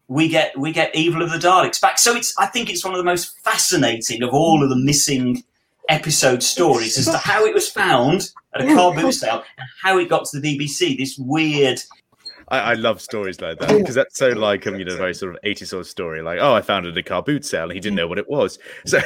[0.08, 1.98] we get we get Evil of the Daleks back.
[1.98, 5.44] So it's I think it's one of the most fascinating of all of the missing
[5.88, 9.98] episode stories as to how it was found at a car boot sale and how
[9.98, 10.96] it got to the BBC.
[10.98, 11.80] This weird.
[12.48, 15.34] I, I love stories like that because that's so like um, you know, very sort
[15.34, 16.20] of 80s sort of story.
[16.20, 18.18] Like, oh, I found it at a car boot sale and he didn't know what
[18.18, 18.58] it was.
[18.86, 18.98] So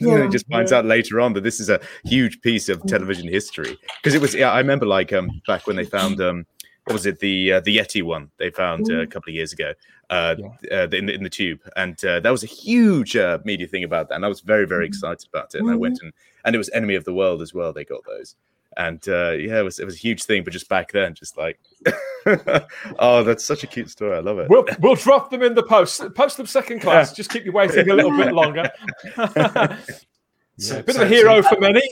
[0.00, 0.22] Yeah.
[0.22, 3.76] he just finds out later on that this is a huge piece of television history.
[4.00, 6.46] Because it was, yeah, I remember like um back when they found um
[6.84, 9.52] what was it the uh, the Yeti one they found uh, a couple of years
[9.52, 9.72] ago
[10.10, 10.34] uh,
[10.70, 13.84] uh in the in the tube and uh, that was a huge uh, media thing
[13.84, 16.12] about that and I was very very excited about it and I went and
[16.44, 18.36] and it was Enemy of the World as well they got those
[18.76, 20.44] and uh, yeah, it was it was a huge thing.
[20.44, 21.58] But just back then, just like,
[22.98, 24.16] oh, that's such a cute story.
[24.16, 24.48] I love it.
[24.48, 26.02] We'll, we'll drop them in the post.
[26.14, 27.12] Post them second class.
[27.12, 28.70] Just keep you waiting a little bit longer.
[29.16, 29.76] yeah,
[30.58, 31.82] So- a bit so- of a hero so- for many.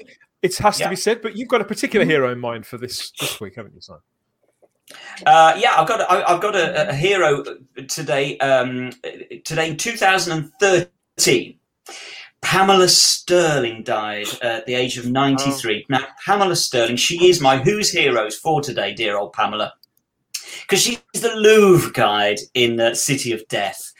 [0.42, 3.12] It has to be said, but you've got a particular hero in mind for this
[3.12, 4.00] this week, haven't you, son?
[5.26, 7.44] Uh, yeah, I've got a, I- I've got a, a hero
[7.88, 8.38] today.
[8.38, 8.90] Um,
[9.44, 11.58] today in 2013,
[12.40, 15.86] Pamela Stirling died at the age of 93.
[15.88, 19.74] Now, Pamela Stirling, she is my Who's Heroes for today, dear old Pamela,
[20.62, 23.91] because she's the Louvre guide in the City of Death.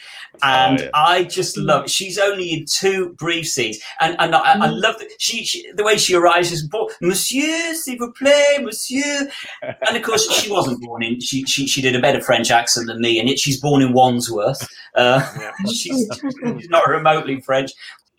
[0.42, 0.90] And yeah.
[0.95, 1.90] I just love.
[1.90, 5.85] She's only in two brief scenes, and and I, I love the, she, she the
[5.85, 6.68] way she arrives is
[7.01, 9.31] Monsieur, s'il vous plaît, Monsieur,
[9.62, 11.21] and of course she wasn't born in.
[11.21, 13.92] She she she did a better French accent than me, and yet she's born in
[13.92, 14.66] Wandsworth.
[14.95, 15.21] Uh,
[15.66, 17.73] she's, she's not remotely French.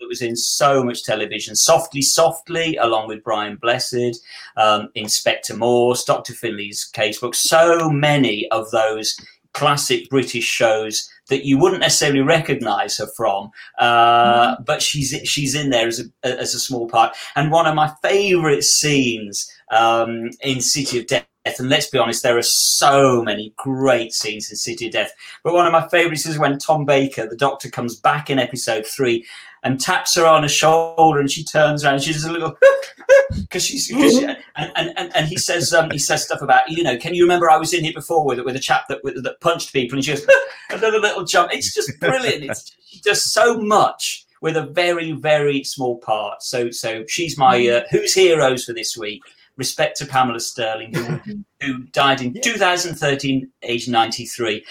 [0.03, 1.55] It was in so much television.
[1.55, 4.21] Softly, softly, along with Brian Blessed,
[4.57, 6.33] um, Inspector Morse, Dr.
[6.33, 7.33] Finlay's Casebook.
[7.33, 9.17] So many of those
[9.53, 15.69] classic British shows that you wouldn't necessarily recognise her from, uh, but she's she's in
[15.69, 17.15] there as a as a small part.
[17.35, 21.25] And one of my favourite scenes um, in City of Death.
[21.59, 25.11] And let's be honest, there are so many great scenes in City of Death.
[25.43, 28.85] But one of my favourites is when Tom Baker, the Doctor, comes back in episode
[28.85, 29.25] three
[29.63, 31.95] and taps her on the shoulder, and she turns around.
[31.95, 32.55] And she's a little
[33.41, 36.69] because she's cause she, and, and, and and he says um, he says stuff about
[36.69, 39.03] you know can you remember I was in here before with with a chap that
[39.03, 40.27] with, that punched people, and she goes
[40.69, 41.51] another little jump.
[41.53, 42.43] It's just brilliant.
[42.43, 46.43] It's just so much with a very very small part.
[46.43, 49.21] So so she's my uh, who's heroes for this week.
[49.55, 54.65] Respect to Pamela Stirling, who, who died in 2013, age 93.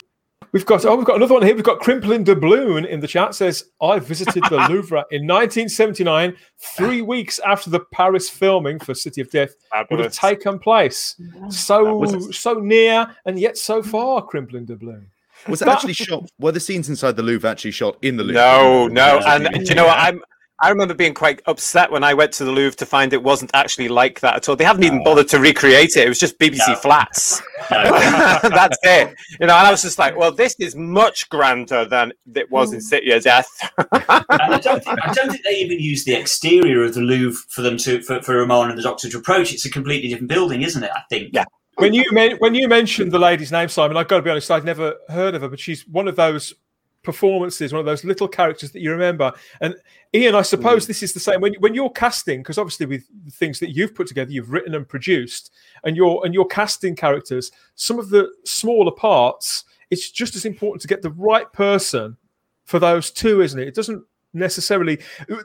[0.52, 1.54] We've got oh, we've got another one here.
[1.54, 6.36] We've got Crimplin de Bloon in the chat says I visited the Louvre in 1979,
[6.58, 9.54] three weeks after the Paris filming for City of Death
[9.90, 11.18] would have taken place.
[11.48, 15.06] So so near and yet so far, Crimplin de Bloon.
[15.48, 16.30] Was it actually shot?
[16.38, 18.34] Were the scenes inside the Louvre actually shot in the Louvre?
[18.34, 19.98] No, no, and do you know what?
[19.98, 20.22] I'm.
[20.62, 23.50] I remember being quite upset when I went to the Louvre to find it wasn't
[23.52, 24.54] actually like that at all.
[24.54, 26.06] They haven't even bothered to recreate it.
[26.06, 26.76] It was just BBC No.
[26.76, 27.42] flats.
[27.68, 29.12] That's it.
[29.40, 32.72] You know, and I was just like, well, this is much grander than it was
[32.72, 32.82] in mm.
[32.82, 33.48] City of Death.
[33.92, 37.62] I don't, think, I don't think they even use the exterior of the Louvre for
[37.62, 39.52] them to for, for Ramon and the Doctor to approach.
[39.52, 40.90] It's a completely different building, isn't it?
[40.94, 41.30] I think.
[41.32, 41.44] Yeah.
[41.76, 44.50] When you men- when you mentioned the lady's name, Simon, I've got to be honest,
[44.50, 46.54] I'd never heard of her, but she's one of those
[47.02, 49.32] performances, one of those little characters that you remember.
[49.60, 49.74] And
[50.14, 50.88] Ian, I suppose mm.
[50.88, 53.94] this is the same when when you're casting, because obviously with the things that you've
[53.94, 55.52] put together, you've written and produced,
[55.84, 57.50] and you're and you're casting characters.
[57.74, 62.16] Some of the smaller parts, it's just as important to get the right person
[62.64, 63.68] for those two, isn't it?
[63.68, 64.98] It doesn't necessarily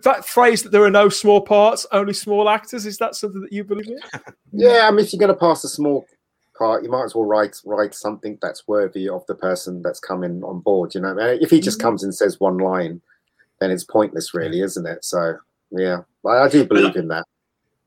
[0.03, 2.85] that phrase that there are no small parts, only small actors.
[2.85, 3.99] Is that something that you believe in?
[4.53, 6.07] Yeah, I mean, if you're going to pass a small
[6.57, 10.43] part, you might as well write write something that's worthy of the person that's coming
[10.43, 10.95] on board.
[10.95, 11.87] You know, eh, if he just mm-hmm.
[11.87, 13.01] comes and says one line,
[13.59, 15.03] then it's pointless, really, isn't it?
[15.03, 15.37] So,
[15.71, 17.25] yeah, I, I do believe in that.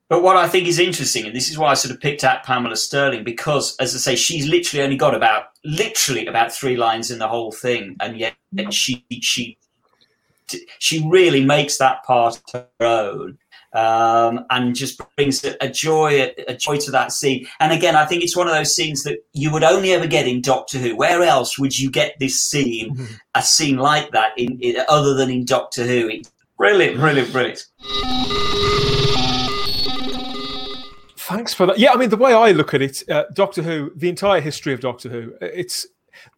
[0.09, 2.43] But what I think is interesting, and this is why I sort of picked out
[2.43, 7.13] Pamela Stirling, because as I say, she's literally only got about literally about three lines
[7.13, 8.71] in the whole thing, and yet mm-hmm.
[8.71, 9.57] she she
[10.81, 13.39] she really makes that part her own.
[13.73, 17.47] Um, and just brings a, joy, a, joy to that scene.
[17.61, 20.27] And again, I think it's one of those scenes that you would only ever get
[20.27, 20.97] in Doctor Who.
[20.97, 25.31] Where else would you get this scene, a scene like that, in, in other than
[25.31, 26.09] in Doctor Who?
[26.09, 27.67] It's brilliant, brilliant, brilliant.
[31.17, 31.79] Thanks for that.
[31.79, 34.73] Yeah, I mean, the way I look at it, uh, Doctor Who, the entire history
[34.73, 35.87] of Doctor Who, it's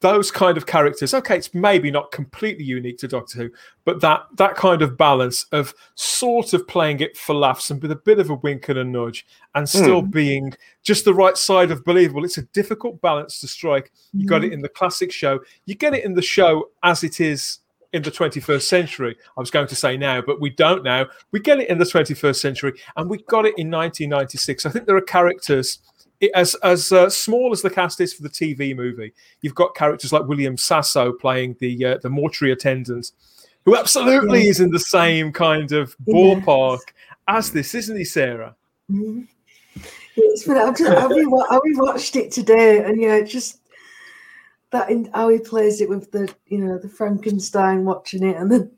[0.03, 1.15] those kind of characters.
[1.15, 3.51] Okay, it's maybe not completely unique to Doctor Who,
[3.85, 7.93] but that that kind of balance of sort of playing it for laughs and with
[7.93, 10.11] a bit of a wink and a nudge, and still hmm.
[10.11, 12.25] being just the right side of believable.
[12.25, 13.91] It's a difficult balance to strike.
[14.13, 14.55] You got it mm-hmm.
[14.55, 15.41] in the classic show.
[15.65, 17.61] You get it in the show as it is
[17.93, 19.17] in the 21st century.
[19.37, 21.07] I was going to say now, but we don't now.
[21.31, 24.67] We get it in the 21st century, and we got it in 1996.
[24.67, 25.79] I think there are characters
[26.35, 29.13] as as uh, small as the cast is for the TV movie.
[29.41, 33.13] You've got characters like William Sasso playing the uh, the mortuary attendant,
[33.65, 36.81] who absolutely is in the same kind of ballpark
[37.29, 38.55] as this, isn't he, Sarah?
[38.91, 39.27] Mhm.
[40.15, 43.61] It's been, I've, I, rewa- I rewatched it today, and yeah, just
[44.71, 48.51] that in, how he plays it with the you know the Frankenstein watching it, and
[48.51, 48.71] then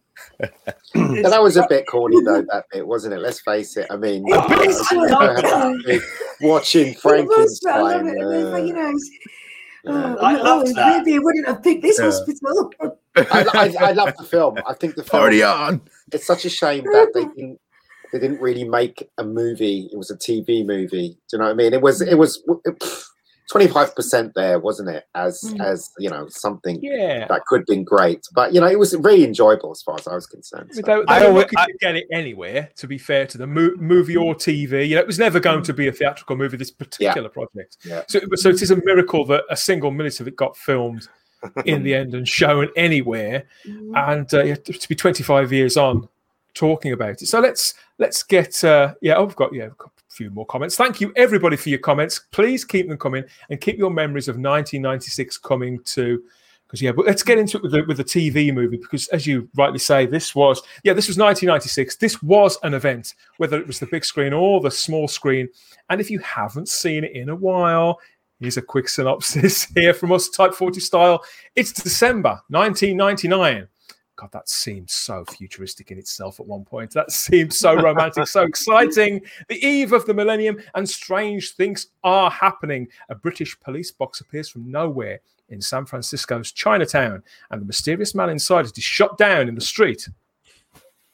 [0.95, 3.19] that was a bit corny though, that bit, wasn't it?
[3.19, 3.87] Let's face it.
[3.91, 4.25] I mean,
[6.41, 8.09] watching Frankenstein.
[9.87, 10.17] Uh.
[10.19, 10.99] I loved that.
[10.99, 12.07] Maybe I wouldn't have picked this yeah.
[12.07, 12.73] hospital.
[13.17, 14.57] I, I, I, love the film.
[14.67, 15.21] I think the film.
[15.21, 15.83] Already on.
[16.11, 17.61] It's such a shame that they didn't.
[18.13, 19.91] They didn't really make a movie.
[19.93, 21.19] It was a TV movie.
[21.29, 21.75] Do you know what I mean?
[21.75, 22.01] It was.
[22.01, 22.43] It was.
[22.65, 22.83] It,
[23.53, 25.61] 25% there wasn't it as mm.
[25.61, 27.27] as you know something yeah.
[27.27, 30.07] that could have been great but you know it was really enjoyable as far as
[30.07, 30.81] i was concerned so.
[30.81, 34.17] they, they i always I, get it anywhere to be fair to the mo- movie
[34.17, 37.29] or tv you know it was never going to be a theatrical movie this particular
[37.29, 37.33] yeah.
[37.33, 38.03] project yeah.
[38.09, 41.07] so so it is a miracle that a single minute of it got filmed
[41.67, 43.45] in the end and shown anywhere
[43.95, 46.09] and uh, to be 25 years on
[46.55, 49.69] talking about it so let's let's get uh yeah oh, i've got yeah
[50.15, 50.77] Few more comments.
[50.77, 52.21] Thank you, everybody, for your comments.
[52.31, 56.23] Please keep them coming and keep your memories of 1996 coming too.
[56.69, 59.27] Because yeah, but let's get into it with the, with the TV movie because, as
[59.27, 61.97] you rightly say, this was yeah, this was 1996.
[61.97, 65.49] This was an event, whether it was the big screen or the small screen.
[65.91, 67.99] And if you haven't seen it in a while,
[68.39, 71.25] here's a quick synopsis here from us, Type 40 style.
[71.57, 73.67] It's December 1999.
[74.17, 76.93] God, that seems so futuristic in itself at one point.
[76.93, 79.21] That seems so romantic, so exciting.
[79.49, 82.89] The eve of the millennium, and strange things are happening.
[83.09, 88.31] A British police box appears from nowhere in San Francisco's Chinatown, and the mysterious man
[88.31, 90.09] inside is shot down in the street.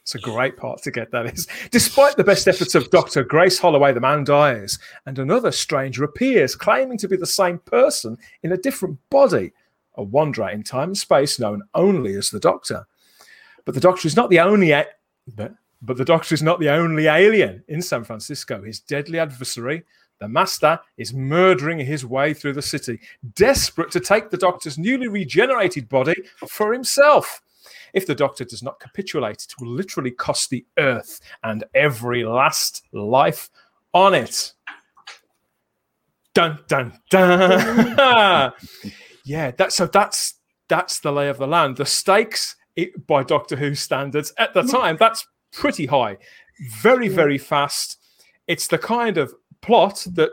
[0.03, 1.47] It's a great part to get that is.
[1.71, 3.23] Despite the best efforts of Dr.
[3.23, 8.19] Grace Holloway, the man dies, and another stranger appears, claiming to be the same person
[8.43, 9.53] in a different body,
[9.95, 12.87] a wanderer in time and space known only as the Doctor.
[13.65, 14.89] But the Doctor is not the only a-
[15.35, 18.63] but, but the Doctor is not the only alien in San Francisco.
[18.63, 19.85] His deadly adversary,
[20.19, 23.01] the Master, is murdering his way through the city,
[23.35, 26.17] desperate to take the Doctor's newly regenerated body
[26.49, 27.43] for himself.
[27.93, 32.85] If the Doctor does not capitulate, it will literally cost the Earth and every last
[32.93, 33.51] life
[33.93, 34.53] on it.
[36.35, 37.51] Dun dun dun.
[39.25, 40.35] yeah, that so that's
[40.69, 41.77] that's the lay of the land.
[41.77, 46.17] The stakes it, by Doctor Who standards at the time that's pretty high,
[46.81, 47.99] very very fast.
[48.47, 50.31] It's the kind of plot that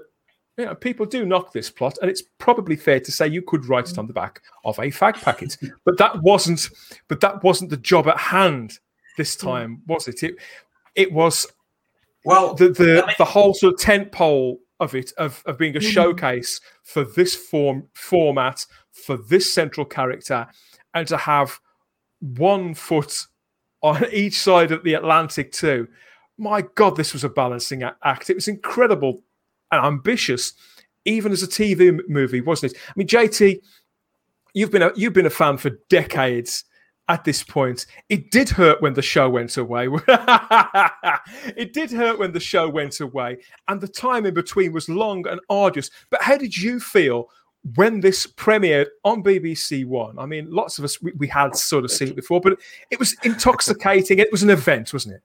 [0.58, 3.66] you know, people do knock this plot, and it's probably fair to say you could
[3.68, 5.56] write it on the back of a fag packet.
[5.86, 6.70] But that wasn't.
[7.08, 8.80] But that wasn't the job at hand
[9.18, 10.24] this time, was it?
[10.24, 10.36] It
[10.96, 11.46] it was
[12.26, 15.58] Well, the the, I mean- the whole sort of tent pole of it of, of
[15.58, 15.92] being a Mhm.
[15.92, 18.66] showcase for this form format
[19.06, 20.48] for this central character
[20.94, 21.60] and to have
[22.20, 23.26] one foot
[23.82, 25.88] on each side of the Atlantic too.
[26.38, 28.30] My God, this was a balancing act.
[28.30, 29.24] It was incredible
[29.72, 30.54] and ambitious,
[31.06, 32.80] even as a TV movie, wasn't it?
[32.88, 33.60] I mean, JT,
[34.54, 36.64] you've been a, you've been a fan for decades.
[37.10, 39.88] At this point, it did hurt when the show went away.
[41.56, 43.38] it did hurt when the show went away,
[43.70, 45.90] and the time in between was long and arduous.
[46.10, 47.30] But how did you feel
[47.76, 50.18] when this premiered on BBC One?
[50.20, 52.60] I mean, lots of us we, we had sort of seen it before, but
[52.92, 54.20] it was intoxicating.
[54.20, 55.22] It was an event, wasn't it?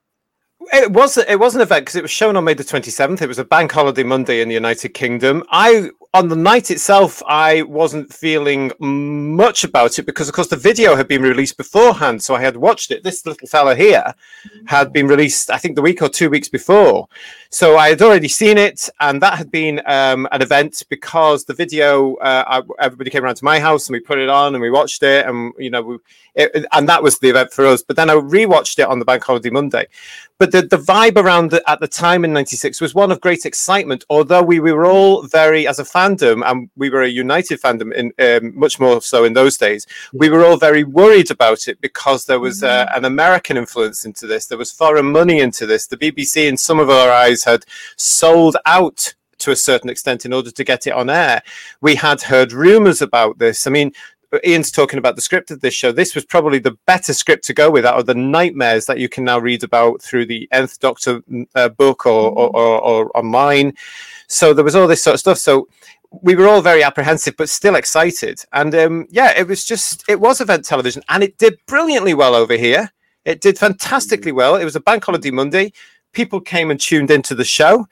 [0.72, 3.22] It was it was an event because it was shown on May the twenty seventh.
[3.22, 5.42] It was a bank holiday Monday in the United Kingdom.
[5.50, 10.57] I on the night itself, I wasn't feeling much about it because, of course, the
[10.57, 12.22] video had been released beforehand.
[12.22, 13.03] So I had watched it.
[13.03, 14.14] This little fella here
[14.66, 17.09] had been released, I think, the week or two weeks before.
[17.48, 21.55] So I had already seen it, and that had been um, an event because the
[21.55, 22.16] video.
[22.16, 24.70] Uh, I, everybody came around to my house and we put it on and we
[24.70, 25.98] watched it, and you know, we,
[26.35, 27.83] it, and that was the event for us.
[27.83, 29.87] But then I rewatched it on the bank holiday Monday.
[30.38, 33.44] But the, the vibe around the, at the time in '96 was one of great
[33.44, 34.05] excitement.
[34.11, 37.93] Although we, we were all very, as a fandom, and we were a united fandom,
[37.93, 39.87] in um, much more so in those days.
[40.12, 44.27] We were all very worried about it because there was uh, an American influence into
[44.27, 44.47] this.
[44.47, 45.87] There was foreign money into this.
[45.87, 47.65] The BBC, in some of our eyes, had
[47.97, 51.43] sold out to a certain extent in order to get it on air.
[51.81, 53.67] We had heard rumors about this.
[53.67, 53.93] I mean,
[54.47, 55.92] Ian's talking about the script of this show.
[55.92, 59.09] This was probably the better script to go with out of the nightmares that you
[59.09, 61.23] can now read about through the Nth Doctor
[61.55, 63.75] uh, book or, or, or, or online.
[64.29, 65.38] So there was all this sort of stuff.
[65.38, 65.68] So
[66.23, 68.42] we were all very apprehensive, but still excited.
[68.53, 72.35] And um, yeah, it was just, it was event television and it did brilliantly well
[72.35, 72.90] over here.
[73.25, 74.57] It did fantastically well.
[74.57, 75.72] It was a bank holiday Monday.
[76.12, 77.87] People came and tuned into the show.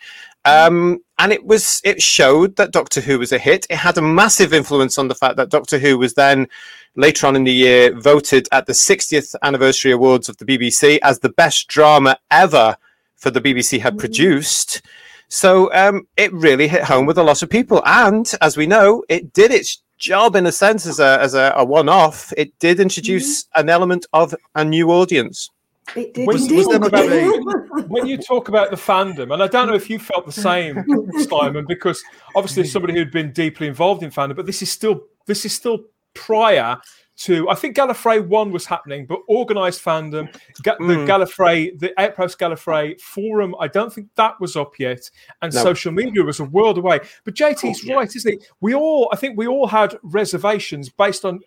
[0.45, 3.66] Um, and it was it showed that Doctor Who was a hit.
[3.68, 6.49] It had a massive influence on the fact that Doctor Who was then
[6.97, 11.18] later on in the year voted at the 60th anniversary awards of the BBC as
[11.18, 12.75] the best drama ever
[13.16, 14.81] for the BBC had produced.
[15.29, 17.83] So um, it really hit home with a lot of people.
[17.85, 21.53] And as we know, it did its job in a sense as a, as a,
[21.55, 22.33] a one off.
[22.39, 23.61] It did introduce mm-hmm.
[23.61, 25.51] an element of a new audience.
[25.97, 26.26] It did.
[26.26, 27.41] When, was about a,
[27.89, 30.85] when you talk about the fandom, and I don't know if you felt the same,
[31.28, 32.03] Simon, because
[32.37, 35.85] obviously somebody who'd been deeply involved in fandom, but this is still this is still
[36.14, 36.76] prior
[37.20, 41.07] to I think Gallifrey one was happening, but organised fandom, the mm.
[41.07, 45.11] Gallifrey, the Outpost Gallifrey forum, I don't think that was up yet,
[45.43, 45.62] and no.
[45.62, 47.01] social media was a world away.
[47.24, 47.95] But JT's oh, yeah.
[47.95, 48.45] right, isn't it?
[48.61, 51.41] We all, I think, we all had reservations based on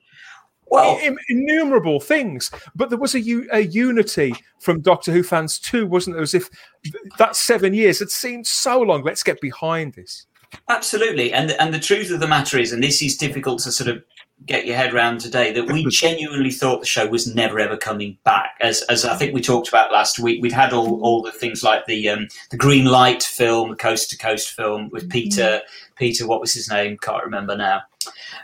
[0.74, 1.00] well,
[1.30, 2.52] innumerable things.
[2.76, 3.22] But there was a,
[3.52, 6.24] a unity from Doctor Who fans too, wasn't there?
[6.24, 6.50] As if
[7.18, 9.04] that seven years had seemed so long.
[9.04, 10.26] Let's get behind this.
[10.70, 13.90] Absolutely, and and the truth of the matter is, and this is difficult to sort
[13.90, 14.04] of
[14.46, 18.18] get your head around today that we genuinely thought the show was never ever coming
[18.24, 18.56] back.
[18.62, 21.64] As as I think we talked about last week, we'd had all, all the things
[21.64, 25.96] like the um, the Green Light film, the Coast to Coast film with Peter mm-hmm.
[25.96, 26.98] Peter what was his name?
[26.98, 27.82] Can't remember now.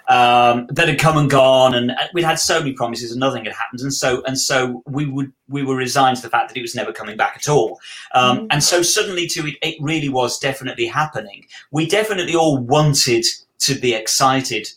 [0.08, 3.54] Um, that had come and gone, and we'd had so many promises, and nothing had
[3.54, 6.62] happened, and so and so we would we were resigned to the fact that it
[6.62, 7.80] was never coming back at all.
[8.14, 8.46] Um, mm-hmm.
[8.52, 11.46] And so suddenly, to it, it really was definitely happening.
[11.72, 13.26] We definitely all wanted
[13.60, 14.68] to be excited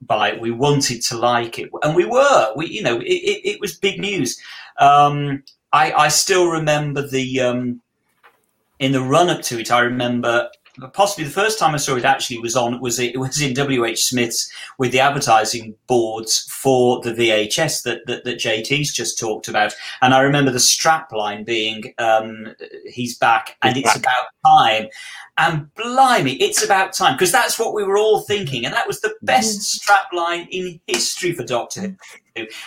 [0.00, 0.40] by it.
[0.40, 2.52] We wanted to like it, and we were.
[2.56, 4.40] We, you know, it, it, it was big news.
[4.78, 7.80] Um, I, I still remember the um,
[8.78, 9.70] in the run up to it.
[9.70, 10.50] I remember
[10.92, 13.96] possibly the first time I saw it actually was on was it was in WH
[13.96, 19.74] Smith's with the advertising boards for the VHS that, that, that JT's just talked about,
[20.02, 22.54] and I remember the strap line being um,
[22.86, 24.04] "He's back" and He's it's back.
[24.04, 24.88] about time,
[25.38, 29.00] and blimey, it's about time because that's what we were all thinking, and that was
[29.00, 29.62] the best mm-hmm.
[29.62, 31.96] strap line in history for Doctor Who.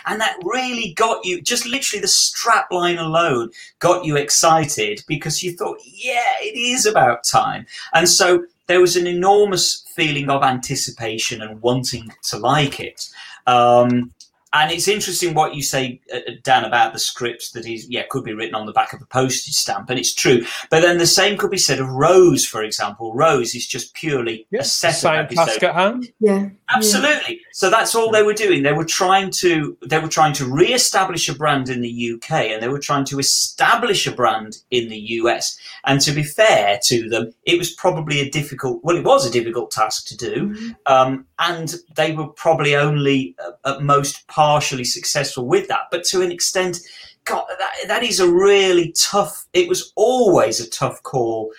[0.05, 5.43] And that really got you, just literally the strap line alone got you excited because
[5.43, 7.65] you thought, yeah, it is about time.
[7.93, 13.09] And so there was an enormous feeling of anticipation and wanting to like it.
[13.45, 14.13] Um,
[14.53, 18.23] and it's interesting what you say, uh, Dan, about the scripts that he's yeah could
[18.23, 20.45] be written on the back of a postage stamp, and it's true.
[20.69, 23.15] But then the same could be said of Rose, for example.
[23.15, 26.13] Rose is just purely a set same task at hand.
[26.19, 27.35] Yeah, absolutely.
[27.35, 27.41] Yeah.
[27.51, 28.63] So that's all they were doing.
[28.63, 32.61] They were trying to they were trying to re-establish a brand in the UK, and
[32.61, 35.57] they were trying to establish a brand in the US.
[35.85, 39.31] And to be fair to them, it was probably a difficult well, it was a
[39.31, 40.71] difficult task to do, mm-hmm.
[40.85, 45.83] um, and they were probably only uh, at most partially successful with that.
[45.91, 46.79] But to an extent,
[47.25, 51.51] God, that, that is a really tough, it was always a tough call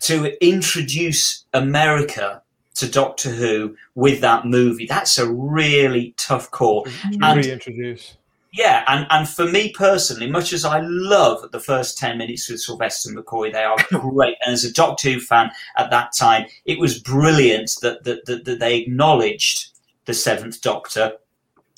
[0.00, 2.42] to introduce America
[2.78, 4.86] to Doctor Who with that movie.
[4.86, 6.86] That's a really tough call.
[7.22, 8.16] And, reintroduce.
[8.52, 12.60] Yeah, and, and for me personally, much as I love the first 10 minutes with
[12.60, 14.36] Sylvester McCoy, they are great.
[14.44, 18.44] and as a Doctor Who fan at that time, it was brilliant that, that, that,
[18.44, 19.70] that they acknowledged
[20.06, 21.12] the Seventh Doctor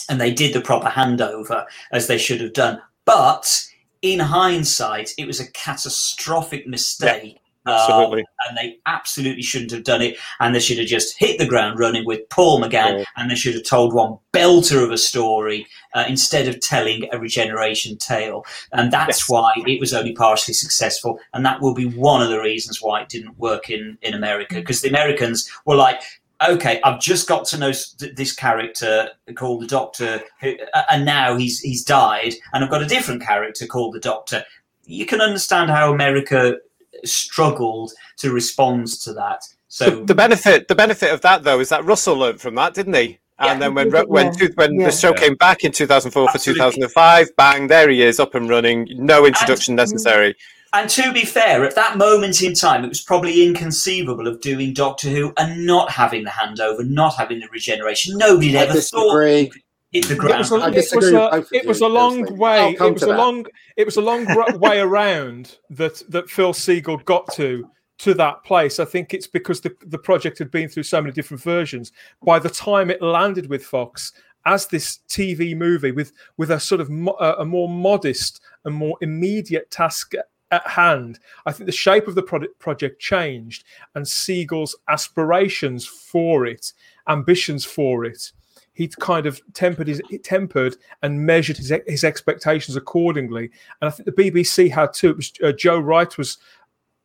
[0.08, 2.80] and they did the proper handover as they should have done.
[3.04, 3.66] But
[4.02, 7.39] in hindsight, it was a catastrophic mistake.
[7.66, 8.20] Yeah, absolutely.
[8.20, 10.16] Um, and they absolutely shouldn't have done it.
[10.38, 13.54] And they should have just hit the ground running with Paul McGann, and they should
[13.54, 18.44] have told one belter of a story uh, instead of telling a regeneration tale.
[18.72, 19.28] And that's yes.
[19.28, 21.18] why it was only partially successful.
[21.34, 24.54] And that will be one of the reasons why it didn't work in, in America,
[24.54, 26.00] because the Americans were like,
[26.48, 27.72] okay, I've just got to know
[28.16, 30.54] this character called the Doctor, who,
[30.90, 34.44] and now he's he's died, and I've got a different character called the Doctor.
[34.84, 36.56] You can understand how America
[37.04, 39.42] struggled to respond to that.
[39.68, 42.74] So the, the benefit the benefit of that though is that Russell learned from that,
[42.74, 43.18] didn't he?
[43.38, 44.48] And yeah, then when when yeah.
[44.54, 44.86] when yeah.
[44.86, 46.60] the show came back in 2004 Absolutely.
[46.60, 48.86] for 2005, bang, there he is, up and running.
[48.90, 50.36] No introduction and, necessary.
[50.72, 54.72] And to be fair, at that moment in time, it was probably inconceivable of doing
[54.72, 58.18] Doctor Who and not having the handover, not having the regeneration.
[58.18, 59.46] Nobody ever disagree.
[59.46, 59.54] thought
[59.92, 60.34] hit the ground.
[60.34, 62.76] It was a, it was a, it was a long way.
[62.78, 63.16] It was a that.
[63.16, 63.46] long.
[63.76, 64.26] It was a long
[64.58, 67.68] way around that that Phil Segal got to
[67.98, 68.80] to that place.
[68.80, 71.92] I think it's because the the project had been through so many different versions.
[72.24, 74.12] By the time it landed with Fox
[74.46, 78.74] as this TV movie with with a sort of mo- uh, a more modest and
[78.74, 80.14] more immediate task
[80.50, 81.18] at hand.
[81.46, 83.64] I think the shape of the project changed,
[83.94, 86.72] and Segal's aspirations for it,
[87.08, 88.32] ambitions for it,
[88.80, 93.50] he kind of tempered his tempered and measured his his expectations accordingly.
[93.82, 95.10] And I think the BBC had too.
[95.10, 96.38] It was uh, Jo Wright was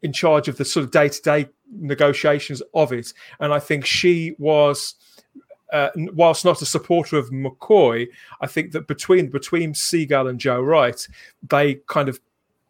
[0.01, 3.11] in charge of the sort of day to day negotiations of it,
[3.41, 4.95] and I think she was.
[5.73, 8.07] Uh, whilst not a supporter of McCoy,
[8.39, 11.05] I think that between between Segal and Jo Wright,
[11.49, 12.19] they kind of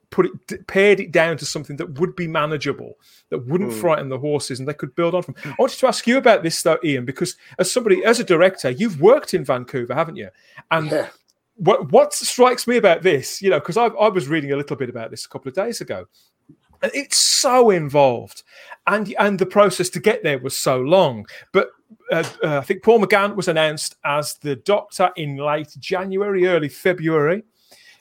[0.10, 2.98] put it pared it down to something that would be manageable,
[3.30, 3.82] that wouldn't mm.
[3.82, 5.36] frighten the horses, and they could build on from.
[5.44, 8.70] I wanted to ask you about this though, Ian, because as somebody, as a director,
[8.70, 10.30] you've worked in Vancouver, haven't you?
[10.72, 11.10] And yeah.
[11.56, 14.76] what what strikes me about this, you know, because I, I was reading a little
[14.76, 16.06] bit about this a couple of days ago,
[16.82, 18.44] and it's so involved,
[18.88, 21.26] and and the process to get there was so long.
[21.52, 21.70] But
[22.12, 26.70] uh, uh, I think Paul McGann was announced as the Doctor in late January, early
[26.70, 27.44] February.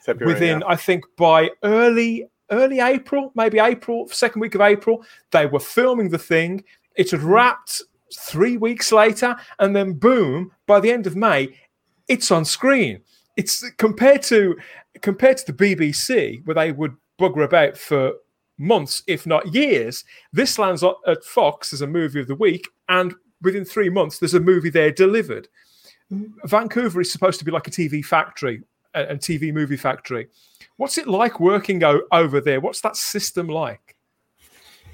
[0.05, 0.67] February within, yeah.
[0.67, 6.09] I think, by early early April, maybe April, second week of April, they were filming
[6.09, 6.63] the thing.
[6.95, 7.81] It had wrapped
[8.15, 11.57] three weeks later, and then boom, by the end of May,
[12.07, 13.01] it's on screen.
[13.35, 14.55] It's compared to
[15.01, 18.13] compared to the BBC, where they would bugger about for
[18.57, 20.05] months, if not years.
[20.31, 24.33] This lands at Fox as a movie of the week, and within three months, there's
[24.33, 25.47] a movie there delivered.
[26.45, 28.61] Vancouver is supposed to be like a TV factory
[28.95, 30.27] and TV movie factory.
[30.77, 32.59] What's it like working o- over there?
[32.59, 33.95] What's that system like?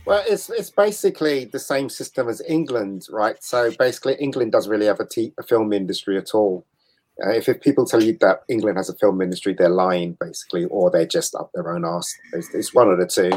[0.06, 3.42] Well, it's it's basically the same system as England, right?
[3.44, 6.66] So basically, England doesn't really have a, t- a film industry at all.
[7.24, 10.66] Uh, if, if, people tell you that England has a film industry, they're lying, basically,
[10.66, 12.12] or they're just up their own arse.
[12.34, 13.32] It's, it's one of the two.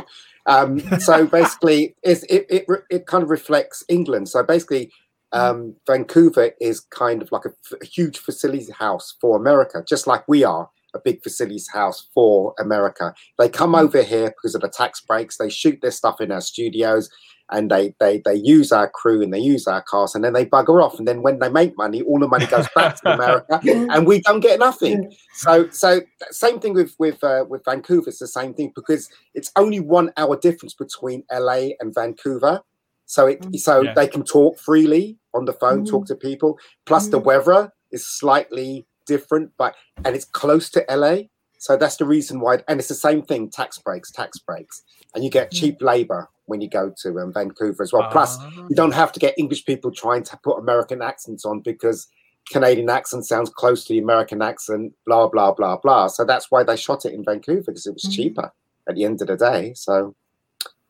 [0.46, 4.28] Um, so basically, it, it, it kind of reflects England.
[4.30, 4.90] So basically,
[5.34, 10.26] um, Vancouver is kind of like a, a huge facilities house for America, just like
[10.28, 13.12] we are a big facilities house for America.
[13.38, 13.80] They come mm.
[13.80, 15.36] over here because of the tax breaks.
[15.36, 17.10] They shoot their stuff in our studios
[17.50, 20.46] and they they they use our crew and they use our cast and then they
[20.46, 20.98] bugger off.
[20.98, 24.20] And then when they make money, all the money goes back to America and we
[24.20, 25.12] don't get nothing.
[25.34, 28.08] So so same thing with with uh, with Vancouver.
[28.08, 32.62] It's the same thing because it's only one hour difference between LA and Vancouver.
[33.06, 33.58] So it mm.
[33.58, 33.94] so yeah.
[33.94, 35.88] they can talk freely on the phone, mm.
[35.88, 36.58] talk to people.
[36.86, 37.12] Plus mm.
[37.12, 39.74] the weather is slightly different, but
[40.04, 41.22] and it's close to LA.
[41.58, 42.58] So that's the reason why.
[42.68, 44.82] And it's the same thing: tax breaks, tax breaks,
[45.14, 48.02] and you get cheap labor when you go to um, Vancouver as well.
[48.02, 51.60] Uh, Plus, you don't have to get English people trying to put American accents on
[51.60, 52.06] because
[52.50, 54.92] Canadian accent sounds close to the American accent.
[55.06, 56.08] Blah blah blah blah.
[56.08, 58.14] So that's why they shot it in Vancouver because it was mm.
[58.14, 58.52] cheaper
[58.88, 59.72] at the end of the day.
[59.74, 60.14] So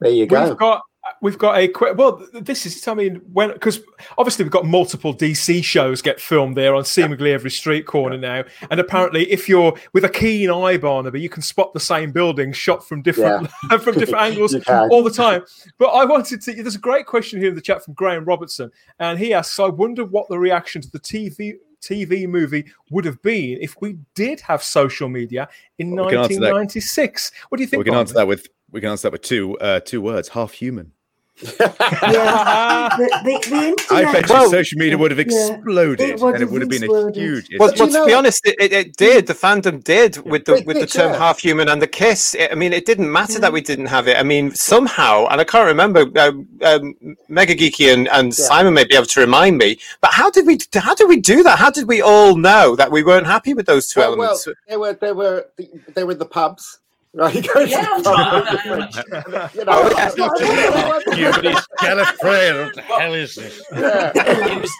[0.01, 0.49] there you go.
[0.49, 0.83] We've got
[1.21, 1.97] we've got a quick.
[1.97, 2.87] Well, this is.
[2.87, 3.81] I mean, when because
[4.19, 8.45] obviously we've got multiple DC shows get filmed there on seemingly every street corner now,
[8.71, 12.53] and apparently, if you're with a keen eye, Barnaby, you can spot the same building
[12.53, 13.79] shot from different yeah.
[13.79, 15.43] from different angles all the time.
[15.79, 16.53] But I wanted to.
[16.53, 19.69] There's a great question here in the chat from Graham Robertson, and he asks, "I
[19.69, 24.41] wonder what the reaction to the TV." TV movie would have been if we did
[24.41, 25.47] have social media
[25.79, 27.31] in well, 1996.
[27.51, 27.79] What do you think?
[27.81, 30.53] We can answer that with we can answer that with two uh, two words: half
[30.53, 30.93] human
[31.43, 31.49] yeah,
[32.97, 36.43] the, the, the internet, I bet well, social media would have exploded, yeah, it and
[36.43, 37.49] it would have been a huge.
[37.59, 39.27] Well, well to be honest, it, it, did.
[39.27, 41.19] The fandom did with the with the term yeah.
[41.19, 42.37] half human and the kiss.
[42.39, 44.17] I mean, it didn't matter that we didn't have it.
[44.17, 46.07] I mean, somehow, and I can't remember.
[46.21, 49.79] Um, um, Mega Geeky and, and Simon may be able to remind me.
[50.01, 51.59] But how did we how did we do that?
[51.59, 54.47] How did we all know that we weren't happy with those two well, elements?
[54.47, 55.47] Well, they were they were
[55.95, 56.79] they were the pubs
[57.15, 58.45] Right, yeah, I'm trying.
[58.65, 62.65] you know, oh, that's not just Gallifrey.
[62.65, 63.63] What the hell is this?
[63.73, 64.11] Yeah.
[64.17, 64.73] it, was,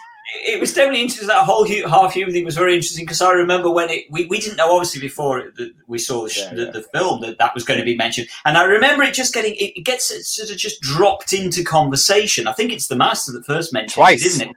[0.45, 1.29] it was definitely interesting.
[1.29, 4.41] That whole half human thing was very interesting because I remember when it we, we
[4.41, 5.53] didn't know obviously before
[5.87, 6.71] we saw the, yeah, the, yeah.
[6.71, 9.55] the, film that that was going to be mentioned, and I remember it just getting
[9.57, 12.49] it, gets sort of just dropped into conversation.
[12.49, 14.25] I think it's the master that first mentioned Twice.
[14.25, 14.55] it, isn't it?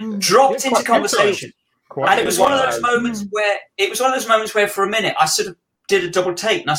[0.00, 0.20] Mm.
[0.20, 1.52] Dropped into conversation.
[1.96, 4.68] and it was one of those moments where it was one of those moments where
[4.68, 5.56] for a minute I sort of
[5.90, 6.76] did a double take, and I,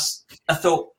[0.49, 0.89] I thought,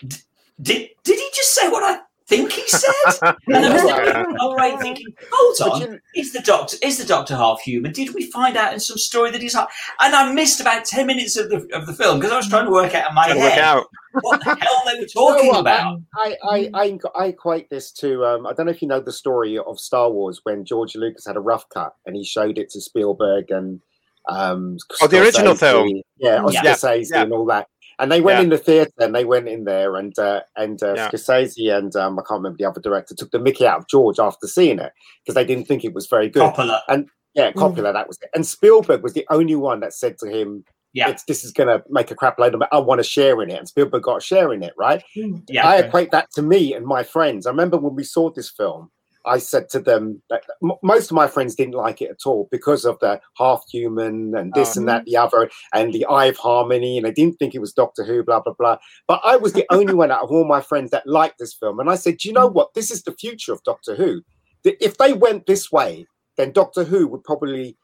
[0.00, 2.92] did did he just say what I think he said?
[3.48, 7.36] and I was like all right, thinking, hold on, is the doctor is the doctor
[7.36, 7.92] half human?
[7.92, 9.68] Did we find out in some story that he's half?
[10.00, 12.66] And I missed about ten minutes of the of the film because I was trying
[12.66, 13.86] to work out in my head out.
[14.20, 16.00] what the hell they were talking you know about.
[16.14, 19.12] I, I I I equate this to um, I don't know if you know the
[19.12, 22.70] story of Star Wars when George Lucas had a rough cut and he showed it
[22.70, 23.80] to Spielberg and
[24.28, 26.94] um, oh, the original film, yeah, Oscar yeah.
[26.94, 27.22] yeah.
[27.22, 27.66] and all that.
[28.00, 28.42] And they went yeah.
[28.44, 31.08] in the theater and they went in there and uh, and uh, yeah.
[31.08, 34.20] Scorsese and um, I can't remember the other director took the Mickey out of George
[34.20, 34.92] after seeing it
[35.24, 36.54] because they didn't think it was very good.
[36.54, 36.80] Coppola.
[36.88, 37.92] And yeah, Coppola, mm.
[37.94, 38.30] that was it.
[38.34, 41.16] And Spielberg was the only one that said to him, yeah.
[41.26, 42.68] this is going to make a crap load of it.
[42.70, 43.58] I want to share in it.
[43.58, 45.02] And Spielberg got a share in it, right?
[45.16, 45.42] Mm.
[45.48, 45.66] Yeah.
[45.66, 47.46] I equate that to me and my friends.
[47.46, 48.90] I remember when we saw this film,
[49.28, 50.42] I said to them that
[50.82, 54.52] most of my friends didn't like it at all because of the half human and
[54.54, 55.04] this and that, uh-huh.
[55.06, 58.22] the other, and the eye of harmony, and I didn't think it was Doctor Who,
[58.22, 58.78] blah blah blah.
[59.06, 61.80] But I was the only one out of all my friends that liked this film,
[61.80, 62.74] and I said, "Do you know what?
[62.74, 64.22] This is the future of Doctor Who.
[64.64, 66.06] If they went this way,
[66.36, 67.76] then Doctor Who would probably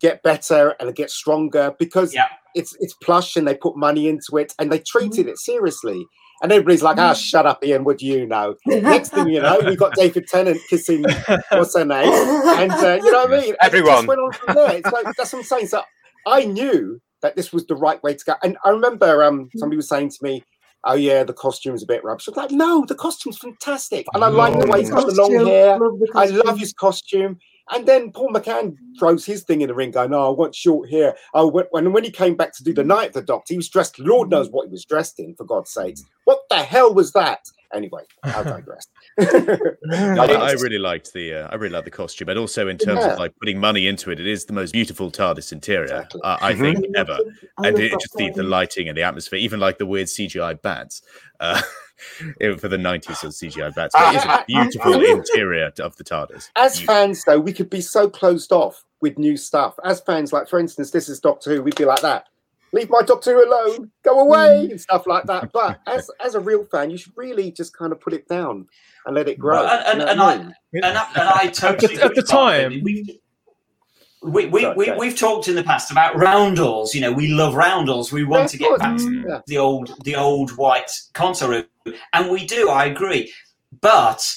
[0.00, 4.36] get better and get stronger because." Yeah it's it's plush and they put money into
[4.36, 6.06] it and they treated it seriously.
[6.42, 8.54] And everybody's like, ah, shut up, Ian, what do you know?
[8.66, 11.04] Next thing you know, we've got David Tennant kissing
[11.50, 12.12] what's her name?
[12.12, 13.48] And uh, you know what I mean?
[13.48, 13.94] And it Everyone.
[13.96, 14.76] just went on from there.
[14.76, 15.66] It's like that's what I'm saying.
[15.66, 15.82] So
[16.26, 18.34] I knew that this was the right way to go.
[18.42, 20.44] And I remember um somebody was saying to me,
[20.84, 22.28] Oh yeah, the costume's a bit rubbish.
[22.28, 24.06] I was like, no, the costume's fantastic.
[24.14, 25.78] And I like the way he's got the long hair.
[25.78, 27.38] love the I love his costume.
[27.70, 30.90] And then Paul McGann throws his thing in the ring, going, "Oh, I want short
[30.90, 33.54] hair." Oh, when, when when he came back to do the Night of the Doctor,
[33.54, 33.98] he was dressed.
[33.98, 35.34] Lord knows what he was dressed in.
[35.36, 37.40] For God's sakes, what the hell was that?
[37.74, 38.86] Anyway, I digress.
[39.20, 43.04] I, I really liked the uh, I really liked the costume, and also in terms
[43.04, 43.12] Yeah.
[43.12, 46.20] of like putting money into it, it is the most beautiful TARDIS interior Exactly.
[46.24, 46.96] uh, I think Mhm.
[46.96, 47.18] ever,
[47.58, 50.54] I and it just the, the lighting and the atmosphere, even like the weird CGI
[50.62, 51.02] bats.
[51.40, 51.64] Uh, it-
[52.58, 53.94] for the 90s of CGI bats.
[53.94, 54.10] But ah.
[54.10, 56.50] it is a beautiful interior of the TARDIS.
[56.56, 56.94] As Beautiful.
[56.94, 59.74] fans, though, we could be so closed off with new stuff.
[59.84, 62.26] As fans, like for instance, this is Doctor Who, we'd be like that.
[62.72, 64.70] Leave my Doctor Who alone, go away, mm.
[64.72, 65.52] and stuff like that.
[65.52, 68.66] But as as a real fan, you should really just kind of put it down
[69.06, 69.62] and let it grow.
[69.64, 70.54] Well, and- You know and I- mean?
[70.74, 72.48] and I, and I totally At the- at the agree, Bob.
[72.48, 73.20] I time- mean, we,
[74.22, 74.98] we, we, Sorry, we, go.
[74.98, 76.94] we've talked in the past about roundels.
[76.94, 78.12] You know, we love roundels.
[78.12, 78.80] We want Yeah, to get course.
[78.80, 79.24] back to Mm.
[79.28, 79.40] Yeah.
[79.46, 81.64] the old the old white console room,
[82.12, 82.68] and we do.
[82.68, 83.32] I agree,
[83.80, 84.36] but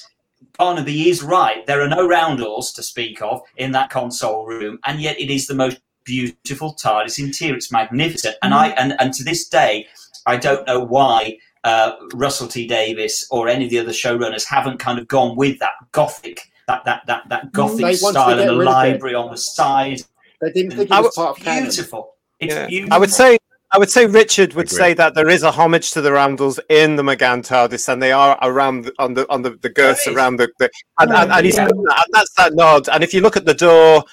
[0.58, 1.66] Barnaby is right.
[1.66, 5.46] There are no roundels to speak of in that console room, and yet it is
[5.46, 7.56] the most beautiful TARDIS interior.
[7.56, 9.86] It's magnificent, and I and, and to this day,
[10.26, 14.78] I don't know why uh, Russell T Davies or any of the other showrunners haven't
[14.78, 16.51] kind of gone with that gothic.
[16.72, 18.64] That, that, that, that gothic They style and the rid of it.
[18.64, 20.00] library on the side.
[20.40, 21.64] They didn't think it I was was part of canon.
[21.64, 22.14] Beautiful.
[22.40, 22.66] It's Yeah.
[22.66, 22.94] beautiful.
[22.94, 23.38] I would say
[23.74, 26.96] I would say Richard would say that there is a homage to the Roundels in
[26.96, 30.36] the McGann TARDIS, and they are around the, on the on the, the girths around
[30.36, 31.68] the, the and, and, and, he's, Yeah.
[31.68, 32.88] and that's that nod.
[32.90, 34.04] And if you look at the door,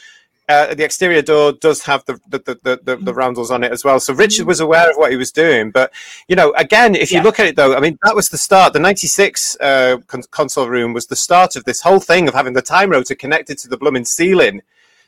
[0.50, 3.72] uh, the exterior door does have the the, the, the, the, the roundels on it
[3.72, 4.00] as well.
[4.00, 5.70] So Richard was aware of what he was doing.
[5.70, 5.94] But
[6.28, 7.24] you know, again, if you Yeah.
[7.24, 8.74] look at it though, I mean, that was the start.
[8.74, 12.54] The '96 uh, con- console room was the start of this whole thing of having
[12.54, 14.62] the time rotor connected to the blooming ceiling.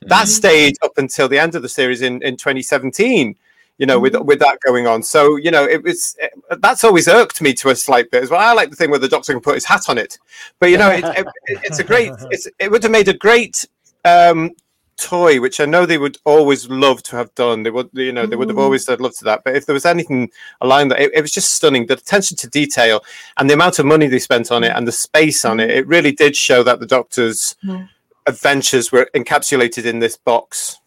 [0.03, 3.35] That stayed up until the end of the series in, in 2017.
[3.77, 6.15] You know, with with that going on, so you know, it was
[6.59, 8.39] that's always irked me to a slight bit as well.
[8.39, 10.19] I like the thing where the Doctor can put his hat on it,
[10.59, 12.11] but you know, it, it, it's a great.
[12.29, 13.65] It's, it would have made a great
[14.05, 14.51] um,
[15.01, 17.63] toy, which I know they would always love to have done.
[17.63, 18.61] They would, you know, they would have Mhm.
[18.63, 19.43] always said love to that.
[19.43, 20.29] But if there was anything
[20.61, 21.87] aligned, that it, it was just stunning.
[21.87, 23.03] The attention to detail
[23.37, 25.87] and the amount of money they spent on it and the space on it, it
[25.87, 27.89] really did show that the Doctor's Mhm.
[28.27, 30.77] adventures were encapsulated in this box.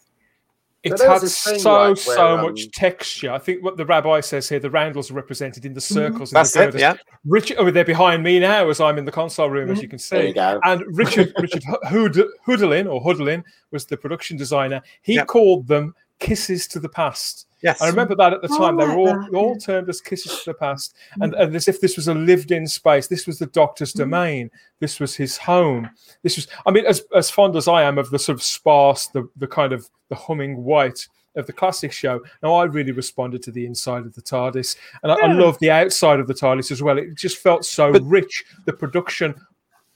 [0.84, 3.32] It had so like, where, so um, much texture.
[3.32, 6.30] I think what the rabbi says here, the roundels are represented in the circles.
[6.30, 6.64] and That's the it.
[6.66, 6.80] girders.
[6.82, 6.94] Yeah.
[7.24, 9.98] Richard, oh, they're behind me now as I'm in the console room, as you can
[10.10, 10.28] There see.
[10.28, 10.60] you go.
[10.62, 14.82] And Richard Richard Hood, Hudolin or Hudolin was the production designer.
[15.00, 15.26] He Yep.
[15.26, 17.46] called them kisses to the past.
[17.62, 17.80] Yes.
[17.80, 18.76] I remember that at the time.
[18.76, 20.94] They were all, like that, all termed as kisses to the past.
[21.18, 21.24] Mm.
[21.24, 23.06] And, and as if this was a lived in space.
[23.06, 24.00] This was the doctor's mm.
[24.00, 24.50] domain.
[24.80, 25.88] This was his home.
[26.22, 29.06] This was, I mean, as, as fond as I am of the sort of sparse,
[29.08, 33.42] the, the kind of the humming white of the classic show, now I really responded
[33.44, 34.76] to the inside of the TARDIS.
[35.02, 36.98] And I, I love the outside of the TARDIS as well.
[36.98, 38.44] It just felt so But- rich.
[38.66, 39.34] The production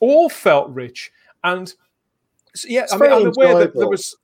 [0.00, 1.12] all felt rich.
[1.44, 1.72] And
[2.54, 4.16] so, yeah, I mean, very I'm aware that there was.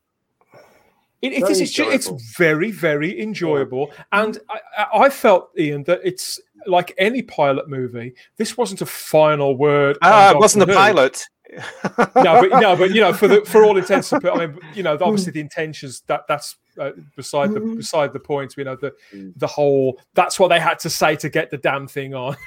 [1.25, 3.91] It, it Very is, it's, ju- it's very, very enjoyable.
[4.12, 8.14] And I, I- I felt, Ian, that it's like any pilot movie.
[8.37, 9.97] This wasn't a final word.
[10.03, 11.27] on Ah, it wasn't a pilot.
[12.16, 14.59] No, but no, but you know, for the for all intents and purposes, I mean,
[14.75, 17.77] you know, obviously the intentions that that's uh, beside the Mhm.
[17.77, 18.55] beside the point.
[18.57, 19.33] You know, the Mm.
[19.37, 22.37] the whole that's what they had to say to get the damn thing on.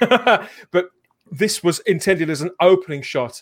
[0.70, 0.90] but
[1.30, 3.40] this was intended as an opening shot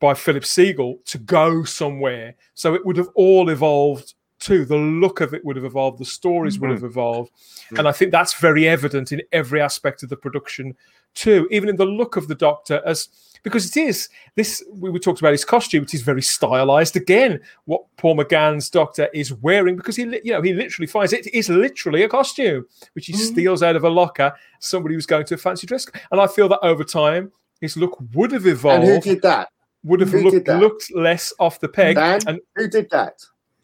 [0.00, 2.34] by Philip Segal to go somewhere.
[2.54, 4.14] So it would have all evolved
[4.46, 4.64] too.
[4.64, 7.32] The look of it would have evolved, the stories would have evolved.
[7.76, 10.76] And I think that's very evident in every aspect of the production
[11.14, 13.08] too, even in the look of the doctor as
[13.42, 17.40] because it is this we, we talked about his costume, it is very stylized again,
[17.64, 21.48] what Paul McGann's doctor is wearing, because he you know he literally finds it is
[21.48, 23.18] literally a costume, which he Mhm.
[23.32, 25.86] steals out of a locker, somebody who's going to a fancy dress.
[26.10, 29.48] And I feel that over time his look would have And evolved who did that?
[29.84, 31.96] would have looked looked less off the peg.
[31.96, 32.20] Dan?
[32.26, 33.14] And Who did that?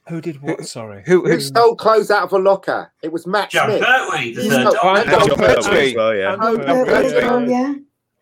[0.09, 0.65] Who did what?
[0.67, 1.03] Sorry.
[1.07, 2.93] Who, Who who, stole clothes out of a locker?
[3.03, 3.83] It was Matt Joe Smith.
[3.83, 4.89] Pertwee, the He's third not- Doctor.
[5.01, 5.63] and Jon Jon Pertwee.
[5.63, 5.97] Pertwee.
[5.97, 6.37] well, yeah.
[6.41, 7.47] Oh, Yeah, there yeah, you go, yeah.
[7.47, 7.75] yeah.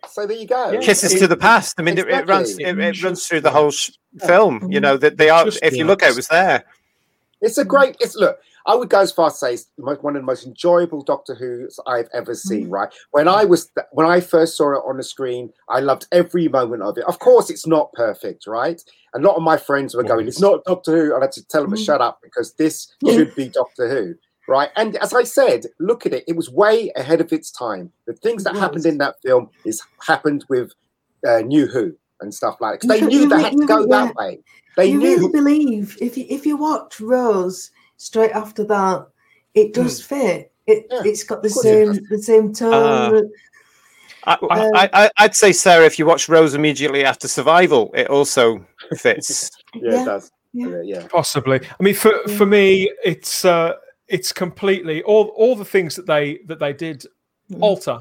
[0.09, 0.71] So there you go.
[0.73, 0.81] Yeah.
[0.81, 1.75] kisses It- to the past.
[1.79, 2.59] I mean, it, it runs.
[2.59, 3.91] It, it runs through the whole sh-
[4.27, 4.71] film.
[4.71, 5.45] You know that they are.
[5.47, 6.65] Just If you look at it, it was there.
[7.41, 7.97] It's a great.
[8.01, 8.39] It's look.
[8.67, 11.79] I would go as far as say it's one of the most enjoyable Doctor Who's
[11.87, 12.69] I've ever seen.
[12.69, 12.73] Mm.
[12.73, 16.49] Right when I was when I first saw it on the screen, I loved every
[16.49, 17.05] moment of it.
[17.05, 18.81] Of course, it's not perfect, right?
[19.15, 21.47] A lot of my friends were going, "It's not Doctor Who," and I had to
[21.47, 21.85] tell them to Mm.
[21.85, 24.15] shut up because this should be Doctor Who,
[24.49, 24.71] right?
[24.77, 27.93] And as I said, look at it; it was way ahead of its time.
[28.07, 30.73] The things that It happened in that film is happened with
[31.27, 32.87] uh, New Who and stuff like that.
[33.01, 34.41] You they knew they had to go that way.
[34.77, 35.17] They you knew.
[35.19, 39.07] really believe if you if you watch Rose straight after that,
[39.55, 40.53] it does fit.
[40.67, 43.15] It Yeah, it's got the of course same the same tone.
[43.15, 43.23] Uh,
[44.25, 48.65] I, I, I, I'd say, Sarah, if you watch Rose immediately after Survival, it also
[48.99, 49.51] fits.
[49.75, 50.03] yeah, yeah.
[50.03, 50.33] it does.
[50.53, 50.69] Yeah.
[50.69, 51.07] Yeah, yeah.
[51.09, 51.61] Possibly.
[51.79, 53.75] I mean, for for me, it's uh,
[54.09, 57.05] it's completely all all the things that they that they did
[57.51, 57.63] Mm.
[57.63, 58.01] alter,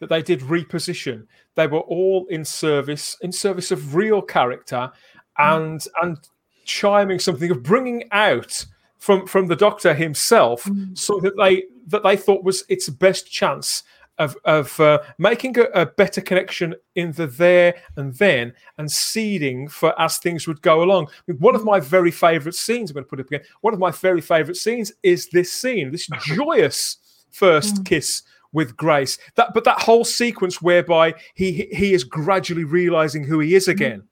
[0.00, 1.28] that they did reposition.
[1.54, 4.90] They were all in service in service of real character,
[5.38, 6.18] and and
[6.64, 8.64] chiming something of bringing out
[9.06, 10.96] from from the Doctor himself, Mm.
[10.96, 13.82] so that they that they thought was its best chance
[14.18, 19.68] of of uh, making a, a better connection in the there and then and seeding
[19.68, 21.08] for as things would go along.
[21.10, 23.46] I mean, one of my very favourite scenes, I'm going to put it up again.
[23.62, 26.98] One of my very favourite scenes is this scene, this joyous
[27.30, 27.84] first Mm.
[27.86, 28.22] kiss
[28.52, 29.18] with Grace.
[29.36, 33.66] That, but that whole sequence whereby he he- he is gradually realizing who he is
[33.66, 34.02] again.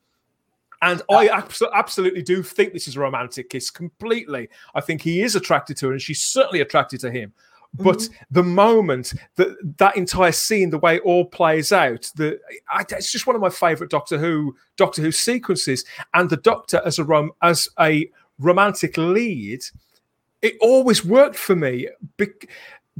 [0.83, 4.49] And uh, I abso- absolutely do think this is a romantic kiss completely.
[4.75, 7.33] I think he is attracted to her, and she's certainly attracted to him.
[7.75, 8.15] But mm-hmm.
[8.33, 13.13] the moment that that entire scene, the way it all plays out, the I, it's
[13.13, 15.85] just one of my favorite Doctor Who Doctor Who sequences.
[16.15, 19.63] And the Doctor as a rom as a romantic lead,
[20.43, 22.49] it always worked for me bec-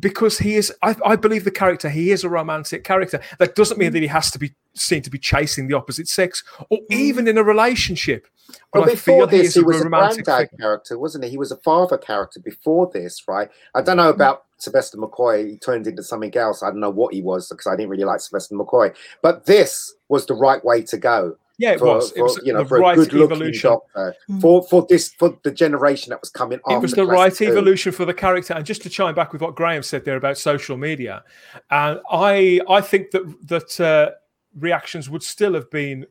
[0.01, 0.73] because he is.
[0.83, 1.89] I, I believe the character.
[1.89, 3.21] He is a romantic character.
[3.39, 6.43] That doesn't mean that he has to be seen to be chasing the opposite sex,
[6.71, 6.85] or mm.
[6.91, 8.27] even in a relationship.
[8.73, 10.63] But Well, I before feel he this, he was a romantic granddad figure.
[10.63, 11.31] character, wasn't he?
[11.31, 13.49] He was a father character before this, right?
[13.75, 15.51] I don't know about Sylvester McCoy.
[15.51, 16.63] He turned into something else.
[16.63, 18.95] I don't know what he was because I didn't really like Sylvester McCoy.
[19.23, 21.37] But this was the right way to go.
[21.61, 22.13] Yeah, it for, was.
[22.17, 23.71] It was you know the for a good looking evolution.
[23.71, 24.41] doctor Mm.
[24.41, 26.77] for for this for the generation that was coming after.
[26.77, 29.43] it was the Classic right evolution for the character and just to chime back with
[29.43, 31.23] what graham said there about social media
[31.71, 34.11] and i i think that that uh,
[34.59, 36.07] reactions would still have been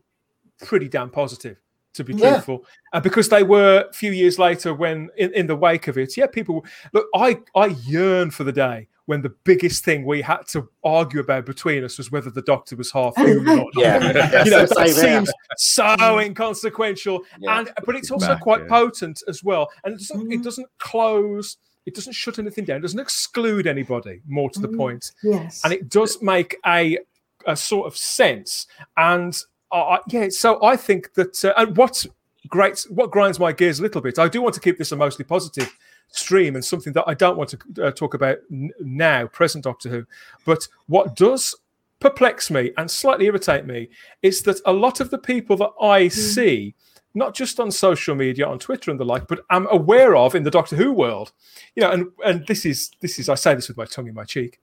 [0.64, 1.56] pretty damn positive
[1.94, 2.30] to be Yeah.
[2.34, 5.98] truthful and because they were a few years later when in, in the wake of
[5.98, 10.20] it yeah people look i i yearn for the day when the biggest thing we
[10.22, 13.66] had to argue about between us was whether the doctor was half human or not
[13.76, 13.94] Yeah,
[14.44, 14.94] you know, that here.
[14.94, 17.58] seems so inconsequential, Yeah.
[17.60, 18.68] and but it's also Back, quite yeah.
[18.68, 19.68] potent as well.
[19.84, 20.34] And it doesn't, Mhm.
[20.34, 24.20] it doesn't close, it doesn't shut anything down, it doesn't exclude anybody.
[24.28, 24.76] More to the Mhm.
[24.76, 25.62] point, Yes.
[25.64, 26.98] and it does make a
[27.46, 28.66] a sort of sense.
[28.98, 29.36] And
[29.72, 32.06] uh, yeah, so I think that uh, and what's
[32.48, 34.18] great, what grinds my gears a little bit.
[34.18, 35.74] I do want to keep this a mostly positive
[36.10, 39.88] stream and something that I don't want to uh, talk about n- now, present Doctor
[39.88, 40.06] Who.
[40.44, 41.54] But what does
[42.00, 43.88] perplex me and slightly irritate me
[44.22, 46.74] is that a lot of the people that I see,
[47.14, 50.42] not just on social media, on Twitter and the like, but I'm aware of in
[50.42, 51.32] the Doctor Who world,
[51.76, 54.14] you know, and and this is this is I say this with my tongue in
[54.14, 54.60] my cheek.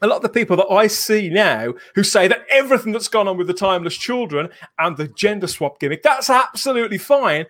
[0.00, 3.28] A lot of the people that I see now who say that everything that's gone
[3.28, 4.48] on with the timeless children
[4.80, 7.46] and the gender swap gimmick, that's absolutely fine.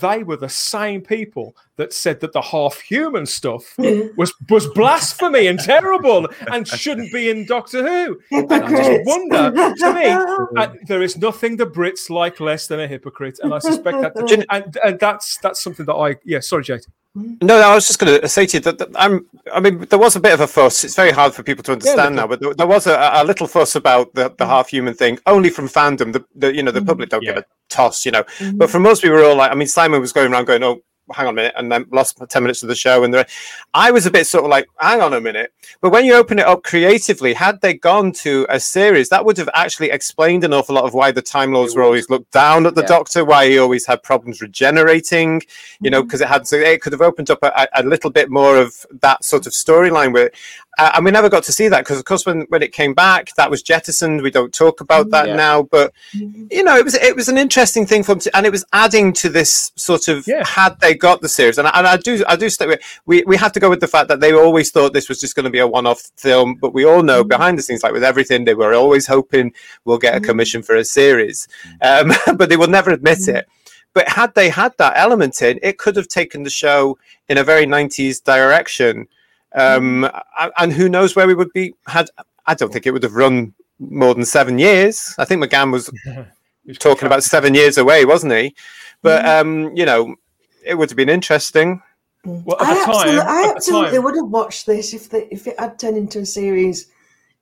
[0.00, 5.46] They were the same people that said that the half human stuff was was blasphemy
[5.46, 8.20] and terrible and shouldn't be in Doctor Who.
[8.30, 12.88] And I just wonder, to me, there is nothing the Brits like less than a
[12.88, 16.40] hypocrite, and I suspect that, and, and that's that's something that I yeah.
[16.40, 16.86] Sorry, Jade.
[17.16, 19.26] No, I was just going to say to you that, that I'm.
[19.52, 20.82] I mean, there was a bit of a fuss.
[20.82, 23.46] It's very hard for people to understand now, but there, there was a, a little
[23.46, 24.48] fuss about the, the mm.
[24.48, 26.12] half human thing, only from fandom.
[26.12, 26.86] The, the you know the mm.
[26.86, 28.24] public don't give a toss, you know.
[28.54, 28.70] But mm.
[28.70, 30.80] from us, we were all like, I mean, Simon was going around going, "Oh,
[31.12, 33.26] hang on a minute," and then lost ten minutes of the show, and the,
[33.72, 36.38] I was a bit sort of like, "Hang on a minute." But when you open
[36.38, 40.52] it up creatively, had they gone to a series, that would have actually explained an
[40.52, 42.88] awful lot of why the Time Lords were always looked down at the Yeah.
[42.88, 45.42] Doctor, why he always had problems regenerating,
[45.80, 46.06] you know, mm-hmm.
[46.06, 48.86] because it had so it could have opened up a, a little bit more of
[49.00, 50.30] that sort of storyline where.
[50.78, 52.94] Uh, and we never got to see that because, of course, when, when it came
[52.94, 54.22] back, that was jettisoned.
[54.22, 55.36] We don't talk about that Yeah.
[55.36, 58.44] now, but you know, it was it was an interesting thing for them, to, and
[58.46, 60.44] it was adding to this sort of Yeah.
[60.46, 63.22] had they got the series, and I, and I do I do stick with we
[63.24, 65.44] we have to go with the fact that they always thought this was just going
[65.44, 68.04] to be a one off film, but we all know behind the scenes, like with
[68.04, 69.52] everything, they were always hoping
[69.84, 71.46] we'll get a commission for a series,
[71.82, 73.46] um, but they will never admit it.
[73.92, 76.98] But had they had that element in, it could have taken the show
[77.28, 79.06] in a very 90s direction.
[79.54, 80.10] Um,
[80.58, 82.10] and who knows where we would be had
[82.46, 85.14] I don't think it would have run more than seven years.
[85.18, 85.90] I think McGann was
[86.78, 88.54] talking about seven years away, wasn't he?
[89.02, 90.16] But um, you know,
[90.64, 91.82] it would have been interesting.
[92.24, 94.94] Well, at I, the time, absolutely, I at the absolutely time- would have watched this
[94.94, 96.90] if the, if it had turned into a series.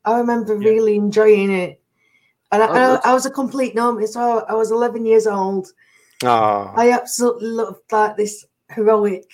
[0.05, 1.81] I remember really enjoying it,
[2.51, 3.11] and I, Oh, and I.
[3.11, 4.17] I was a complete novice.
[4.17, 5.69] I, I was 11 years old.
[6.25, 9.25] Ah, I absolutely loved like this heroic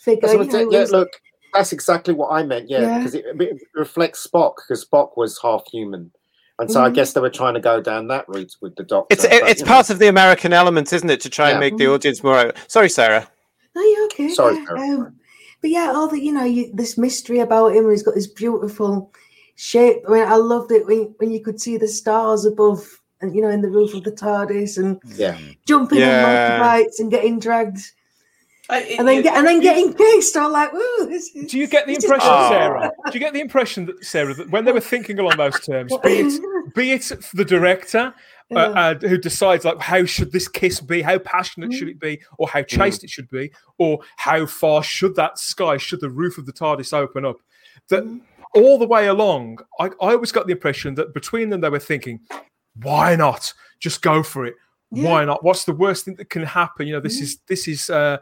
[0.00, 0.22] figure.
[0.28, 0.80] That's what you know, I.
[0.80, 1.10] Yeah, look,
[1.52, 2.68] that's exactly what I meant.
[2.68, 2.98] Yeah, Yeah.
[2.98, 6.10] because it, it reflects Spock because Spock was half human,
[6.58, 6.94] and so I Mhm.
[6.94, 9.12] guess they were trying to go down that route with the Doctor.
[9.12, 9.72] It's it, but, it's you know.
[9.72, 11.94] part of the American element, isn't it, to try and make the Mhm.
[11.94, 12.52] audience more.
[12.68, 13.28] Sorry, Sarah.
[13.74, 14.28] No, you're okay.
[14.34, 14.80] Sorry, yeah, Sarah.
[14.80, 15.16] um,
[15.60, 17.90] but yeah, all the you know, you, this mystery about him.
[17.90, 19.12] He's got this beautiful
[19.54, 20.02] shape.
[20.08, 22.86] I mean, I loved it when when you could see the stars above,
[23.20, 26.24] and you know, in the roof of the TARDIS, and Yeah, jumping Yeah.
[26.24, 27.80] on motorbikes and getting dragged,
[28.70, 30.36] Uh, it- and then it- get, and then you- getting pissed.
[30.36, 31.50] I'm like, ooh, this is.
[31.50, 32.48] Do you get the this is impression.
[32.48, 32.90] Sarah?
[33.06, 35.92] Do you get the impression that Sarah that when they were thinking along those terms,
[36.02, 38.14] be it be it the director
[38.52, 41.74] uh, uh, who decides like how should this kiss be, how passionate Mm.
[41.74, 45.76] should it be, or how chaste it should be, or how far should that sky,
[45.76, 47.36] should the roof of the TARDIS open up?
[47.88, 48.20] That Mm.
[48.54, 51.78] all the way along, I, I always got the impression that between them they were
[51.80, 52.20] thinking,
[52.82, 54.54] why not just go for it?
[54.90, 55.42] Why not?
[55.42, 56.86] What's the worst thing that can happen?
[56.86, 57.22] You know, this Mhm.
[57.22, 58.18] is this is uh,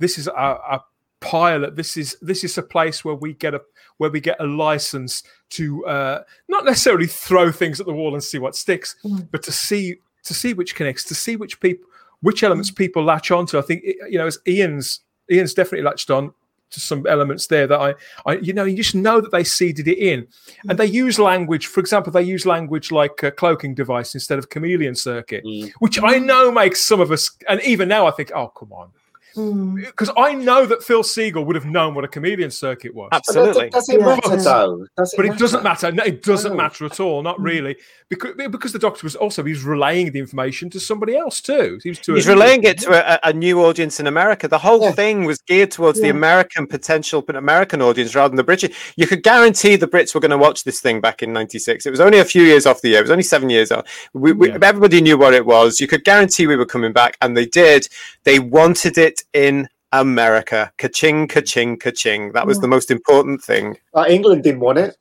[0.00, 0.84] this is a, a
[1.20, 1.76] pilot.
[1.76, 3.60] This is this is a place where we get a
[3.98, 8.24] where we get a license to uh, not necessarily throw things at the wall and
[8.24, 9.28] see what sticks, Mm.
[9.30, 11.86] but to see to see which connects, to see which people
[12.22, 13.58] which elements people latch onto.
[13.58, 16.32] I think you know, as Ian's Ian's definitely latched on
[16.70, 17.94] to some elements there that I,
[18.26, 20.26] I you know, you just know that they seeded it in,
[20.68, 21.66] and they use language.
[21.66, 25.72] For example, they use language like a cloaking device instead of chameleon circuit, Mm.
[25.80, 28.90] which I know makes some of us, and even now I think, oh come on,
[29.36, 29.76] Mm.
[29.86, 33.08] because I know that Phil Segal would have known what a chameleon circuit was.
[33.10, 33.70] But Absolutely.
[33.70, 34.86] Does it matter though?
[34.96, 35.92] Does But it doesn't matter.
[35.92, 37.22] No, it doesn't matter at all.
[37.22, 37.76] Not really,
[38.08, 41.78] because because the doctor was also he was relaying the information to somebody else too.
[41.82, 42.90] He was to He's a- relaying it to
[43.26, 44.48] a, a new audience in America.
[44.48, 44.92] The whole Yeah.
[44.92, 48.74] thing was geared towards the American potential, but American audience rather than the British.
[48.96, 51.86] You could guarantee the Brits were going to watch this thing back in '96.
[51.86, 52.98] It was only a few years off the year.
[52.98, 53.86] It was only seven years off.
[54.12, 54.58] We, we, Yeah.
[54.62, 55.80] Everybody knew what it was.
[55.80, 57.88] You could guarantee we were coming back, and they did.
[58.24, 60.72] They wanted it in America.
[60.78, 62.32] Ka-ching, ka-ching, ka-ching.
[62.32, 63.76] That was the most important thing.
[63.94, 64.96] Uh, England didn't want it,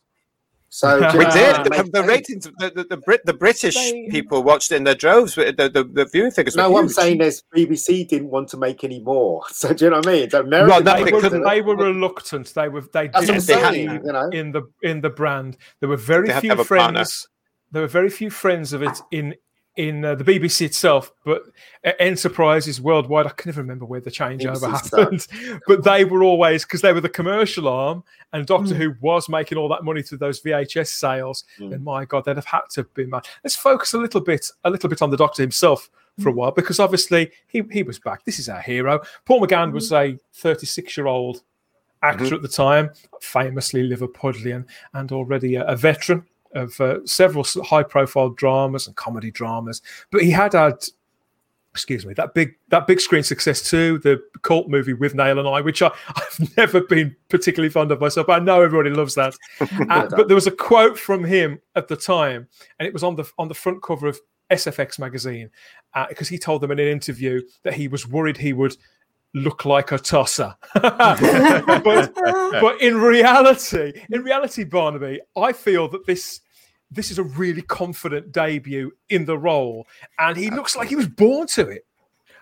[0.69, 1.57] so We did.
[1.59, 4.83] it The, the ratings, the, the, the, Brit, the British They- people watched it in
[4.85, 5.35] their droves.
[5.35, 8.57] The, the, the viewing figures were No, what I'm saying is BBC didn't want to
[8.57, 9.43] make any more.
[9.51, 10.29] So do you know what I mean?
[10.29, 12.53] The American Well, no, They they were, they were reluctant.
[12.53, 13.87] They were they That's didn't They had- saying.
[13.87, 15.57] believe You know, in the in the brand.
[15.79, 17.03] There were very They few have partner.
[17.05, 17.27] friends.
[17.71, 19.35] There were very few friends of it in
[19.79, 21.43] in uh, the BBC itself, but
[21.85, 23.25] uh, Enterprises worldwide.
[23.25, 25.25] I can never remember where the changeover happened,
[25.67, 28.03] but they were always because they were the commercial arm,
[28.33, 28.77] and Doctor Mm.
[28.77, 31.45] Who was making all that money through those VHS sales.
[31.59, 31.75] Mm.
[31.75, 33.25] And my God, they'd have had to be mad.
[33.41, 36.51] Let's focus a little bit, a little bit on the Doctor himself for a while,
[36.51, 38.25] because obviously he he was back.
[38.25, 38.99] This is our hero.
[39.23, 41.41] Paul McGann was a 36 year old
[42.03, 42.89] actor at the time,
[43.21, 49.31] famously Liverpudlian, and already a, a veteran of uh, several high profile dramas and comedy
[49.31, 49.81] dramas.
[50.11, 50.83] But he had had,
[51.71, 55.61] excuse me, that big that big screen success too, the cult movie Withnail and I,
[55.61, 58.27] which I, I've never been particularly fond of myself.
[58.27, 59.35] But I know everybody loves that.
[59.89, 62.47] Uh, but there was a quote from him at the time,
[62.77, 64.19] and it was on the on the front cover of
[64.51, 65.49] SFX magazine
[66.09, 68.75] because he told them in an interview that he was worried he would
[69.33, 70.55] look like a tosser.
[70.73, 76.41] but, but in reality, in reality, Barnaby, I feel that this
[76.91, 81.07] this is a really confident debut in the role, and he looks like he was
[81.07, 81.85] born to it.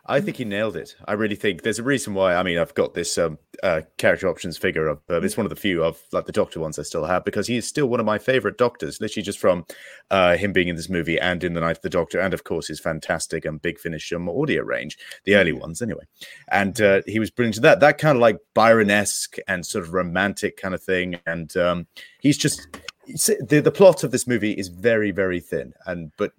[0.10, 0.96] I think he nailed it.
[1.06, 2.36] I really think there's a reason why.
[2.36, 5.02] I mean, I've got this um, uh, character options figure of.
[5.10, 7.48] Uh, it's one of the few of like the Doctor ones I still have because
[7.48, 9.02] he is still one of my favorite Doctors.
[9.02, 9.66] Literally, just from
[10.10, 12.46] uh, him being in this movie and in the Night of the Doctor, and of
[12.46, 16.04] course his fantastic and Big Finish um, audio range, the early ones anyway.
[16.48, 17.82] And uh, he was brilliant to that.
[17.82, 21.20] That kind of like Byron-esque and sort of romantic kind of thing.
[21.26, 21.88] And um,
[22.22, 22.66] he's just
[23.08, 26.32] the the plot of this movie is very very thin, and but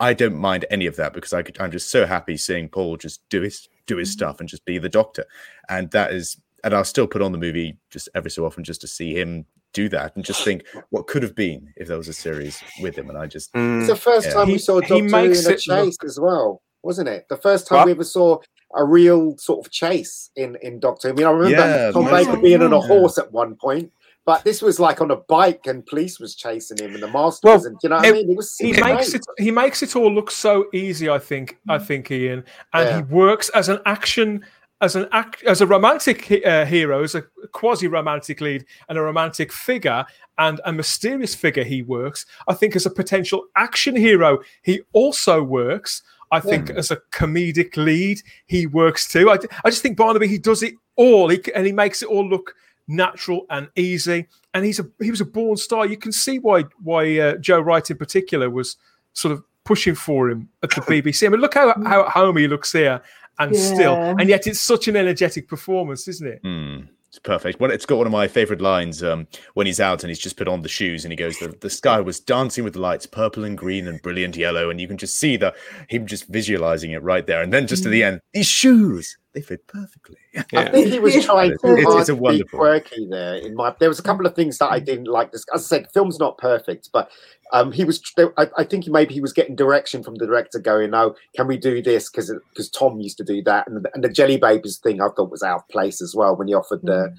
[0.00, 2.96] I don't mind any of that because I could, I'm just so happy seeing Paul
[2.96, 5.24] just do his do his stuff and just be the Doctor,
[5.68, 8.80] and that is, and I'll still put on the movie just every so often just
[8.82, 12.08] to see him do that and just think what could have been if there was
[12.08, 13.78] a series with him, and I just Mm.
[13.80, 14.34] It's the first Yeah.
[14.34, 17.26] time He- we saw he Doctor Who in a it chase as well, wasn't it?
[17.28, 17.86] The first time What?
[17.86, 18.38] we ever saw
[18.74, 21.08] a real sort of chase in in Doctor.
[21.08, 22.86] I mean, I remember Yeah, Tom Baker being on a Yeah.
[22.86, 23.92] horse at one point,
[24.26, 27.46] but this was like on a bike and police was chasing him and the master
[27.46, 28.30] Well, was, and you know what it- I mean?
[28.32, 28.84] It was he great.
[28.84, 32.88] makes it he makes it all look so easy i think i think ian and
[32.88, 32.96] Yeah.
[32.98, 34.44] he works as an action
[34.82, 37.22] as an act as a romantic uh, hero as a
[37.52, 40.04] quasi romantic lead and a romantic figure
[40.38, 45.42] and a mysterious figure he works i think as a potential action hero he also
[45.42, 50.26] works i think as a comedic lead he works too i, I just think barnaby
[50.28, 52.54] he does it all he, and he makes it all look
[52.88, 56.64] natural and easy and he's a he was a born star you can see why
[56.82, 58.76] why uh, jo wright in particular was
[59.12, 62.36] sort of pushing for him at the bbc i mean look how, how at home
[62.36, 63.02] he looks here
[63.38, 66.78] and still and yet it's such an energetic performance isn't it hmm,
[67.16, 67.60] It's perfect.
[67.60, 70.36] Well, it's got one of my favorite lines um, when he's out and he's just
[70.36, 73.44] put on the shoes and he goes, the, the sky was dancing with lights, purple
[73.44, 74.68] and green and brilliant yellow.
[74.68, 75.54] And you can just see the
[75.88, 77.40] him just visualizing it right there.
[77.40, 77.84] And then just mm.
[77.84, 80.16] to the end, these shoes, they fit perfectly.
[80.52, 80.60] Yeah.
[80.60, 82.44] I think he was trying to it's, it's a wonderful.
[82.44, 83.36] be quirky there.
[83.36, 85.32] In my, there was a couple of things that I didn't like.
[85.32, 87.10] This, as I said, film's not perfect, but
[87.52, 88.02] um, he was.
[88.36, 91.56] I, I, think maybe he was getting direction from the director, going, "No, can we
[91.56, 94.78] do this?" Because because Tom used to do that, and the, and the Jelly Babies
[94.78, 97.14] thing I thought was out of place as well when he offered the, mm.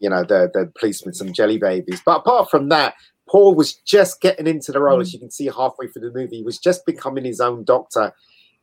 [0.00, 2.02] you know, the the policeman some Jelly Babies.
[2.04, 2.94] But apart from that,
[3.28, 5.02] Paul was just getting into the role, mm.
[5.02, 6.38] as you can see halfway through the movie.
[6.38, 8.12] He was just becoming his own doctor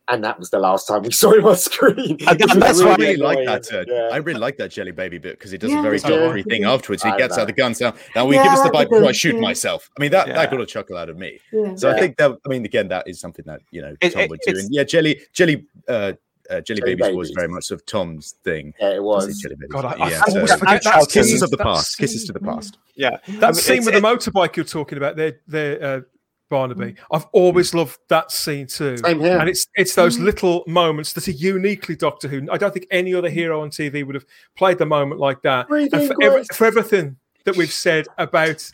[0.10, 2.18] and that was the last time we saw him on screen.
[2.28, 3.74] And, and that's really why I really like that.
[3.74, 4.10] Uh, yeah.
[4.12, 6.66] I really like that Jelly Baby bit because he does yeah, a very doctory thing
[6.66, 7.04] afterwards.
[7.04, 7.74] He gets out the gun.
[7.74, 9.90] So now we yeah, give us the bike before I shoot myself.
[9.98, 11.40] I mean, that that got a chuckle out of me.
[11.76, 12.38] So I think that.
[12.46, 14.58] I mean, again, that is something that you know it, Tom it, would do.
[14.58, 15.68] And yeah, Jelly Jelly.
[15.88, 16.14] Uh,
[16.50, 18.74] uh, Jelly, Jelly Babies, Babies, was very much of Tom's thing.
[18.80, 19.38] Yeah, it was.
[19.38, 19.72] Jelly Babies.
[19.72, 21.96] God, I, yeah, I so, forget that, kisses of the past.
[21.96, 22.04] Scene.
[22.04, 22.80] Kisses to the past.
[22.96, 26.02] Yeah, that I mean, scene with the motorbike you're talking about, they're, they're uh,
[26.50, 26.94] Barnaby.
[26.94, 26.98] Mm.
[27.12, 28.98] I've always loved that scene too.
[28.98, 29.38] Same here.
[29.38, 30.24] And it's it's those mm.
[30.24, 32.48] little moments that are uniquely Doctor Who.
[32.52, 34.26] I don't think any other hero on TV would have
[34.56, 35.70] played the moment like that.
[35.70, 38.70] and for, every, for everything that we've said about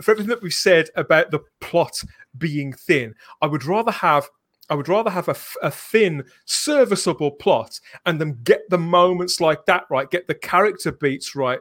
[0.00, 2.02] for everything that we've said about the plot
[2.38, 4.28] being thin, I would rather have
[4.68, 9.66] I would rather have a, a, thin, serviceable plot and then get the moments like
[9.66, 11.58] that right, get the character beats right,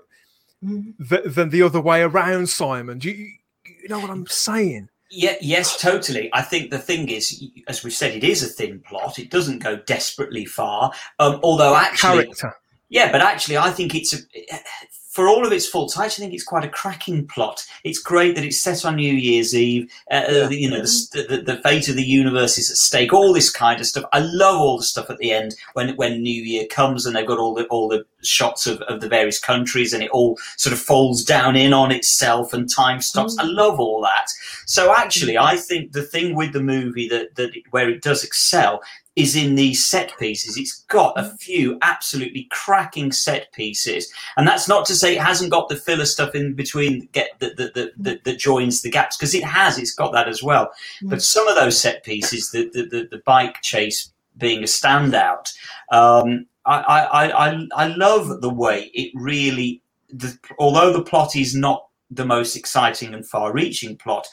[0.64, 0.94] mm.
[1.10, 3.00] th- than the other way around, Simon.
[3.00, 3.32] Do you,
[3.66, 4.90] you know what I'm saying?
[5.12, 6.30] Yeah, yes, totally.
[6.34, 9.18] I think the thing is, as we've said, it is a thin plot.
[9.18, 10.92] It doesn't go desperately far.
[11.18, 12.56] Um, although actually, character.
[12.90, 14.18] Yeah, but actually, I think it's a
[15.10, 17.66] for all of its faults, I actually think it's quite a cracking plot.
[17.84, 19.92] It's great that it's set on New Year's Eve.
[20.12, 20.50] Uh, uh yeah.
[20.50, 23.12] You know, the, the, the, fate of the universe is at stake.
[23.12, 24.06] All this kind of stuff.
[24.14, 27.28] I love all the stuff at the end when when New Year comes and they've
[27.28, 30.74] got all the all the shots of, of the various countries and it all sort
[30.74, 33.36] of folds down in on itself and time stops.
[33.38, 33.44] Mm.
[33.44, 34.28] I love all that.
[34.66, 38.82] So actually, I think the thing with the movie that that where it does excel
[39.16, 40.58] is in these set pieces.
[40.58, 45.52] It's got a few absolutely cracking set pieces, and that's not to say it hasn't
[45.52, 49.36] got the filler stuff in between get that that, that, that joins the gaps because
[49.36, 49.78] it has.
[49.78, 50.72] It's got that as well.
[51.04, 51.10] Mm.
[51.10, 55.52] But some of those set pieces, the the, the, the bike chase being a standout,
[55.92, 59.82] um, I, I I I love the way it really.
[60.12, 64.28] The, although the plot is not the most exciting and far-reaching plot,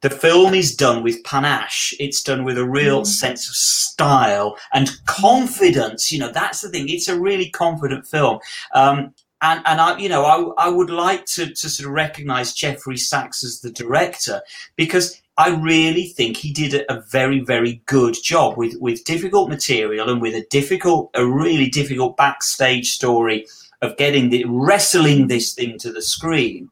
[0.00, 1.94] the film is done with panache.
[1.98, 3.06] It's done with a real mm.
[3.06, 6.10] sense of style and confidence.
[6.12, 6.88] You know, that's the thing.
[6.88, 8.40] It's a really confident film.
[8.74, 12.52] Um, and, and I, you know, I, I would like to, to sort of recognize
[12.52, 14.42] Geoffrey Sax as the director
[14.76, 19.48] because I really think he did a, a, very, very good job with, with difficult
[19.48, 23.46] material and with a difficult, a really difficult backstage story
[23.82, 26.70] of getting the wrestling this thing to the screen.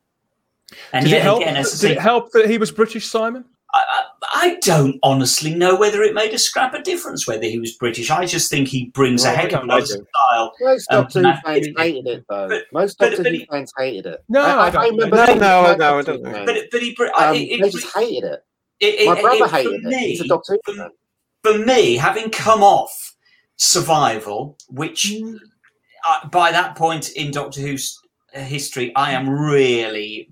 [0.92, 3.44] And did, it help, again, did say, it help that he was British, Simon?
[3.74, 4.04] I,
[4.34, 8.10] I, don't honestly know whether it made a scrap of difference whether he was British.
[8.10, 10.52] I just think he brings well, a heck of a lot of style.
[10.60, 12.48] Most Doctor Who fans hated it, though.
[12.48, 14.24] But, Most Doctor Who fans hated it.
[14.28, 15.16] No, I, I, I remember.
[15.16, 16.44] No, no, no, I don't know.
[16.44, 18.44] But, but he, um, it, they just hated it.
[18.82, 20.08] It My brother hated me, it.
[20.08, 20.90] He's a fan.
[21.42, 23.14] For me, having come off
[23.56, 25.38] Survival, which mm.
[26.08, 28.00] uh, by that point in Doctor Who's
[28.32, 30.28] history, I am really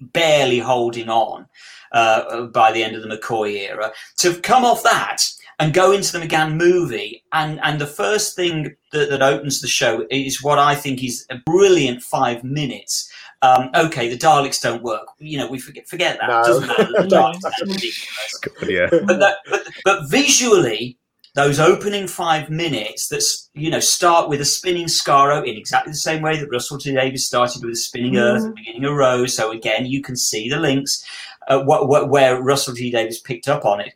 [0.00, 1.46] barely holding on
[1.92, 3.92] uh, by the end of the McCoy era.
[4.18, 5.22] To come off that
[5.58, 9.68] and go into the McGann movie, and, and the first thing that, that opens the
[9.68, 13.10] show is what I think is a brilliant five minutes.
[13.42, 15.06] Um, okay, the Daleks don't work.
[15.18, 16.28] You know, we forget forget that.
[16.28, 16.40] No.
[16.40, 16.84] It doesn't matter.
[16.92, 18.88] The Daleks, yeah.
[19.06, 20.98] But, that, but, but visually,
[21.34, 23.22] those opening five minutes that
[23.52, 26.94] you know start with a spinning Skaro in exactly the same way that Russell T
[26.94, 28.20] Davies started with a spinning mm.
[28.20, 29.36] Earth at the beginning of Rose.
[29.36, 31.04] So again, you can see the links
[31.48, 33.94] uh, what, what, where Russell T Davies picked up on it.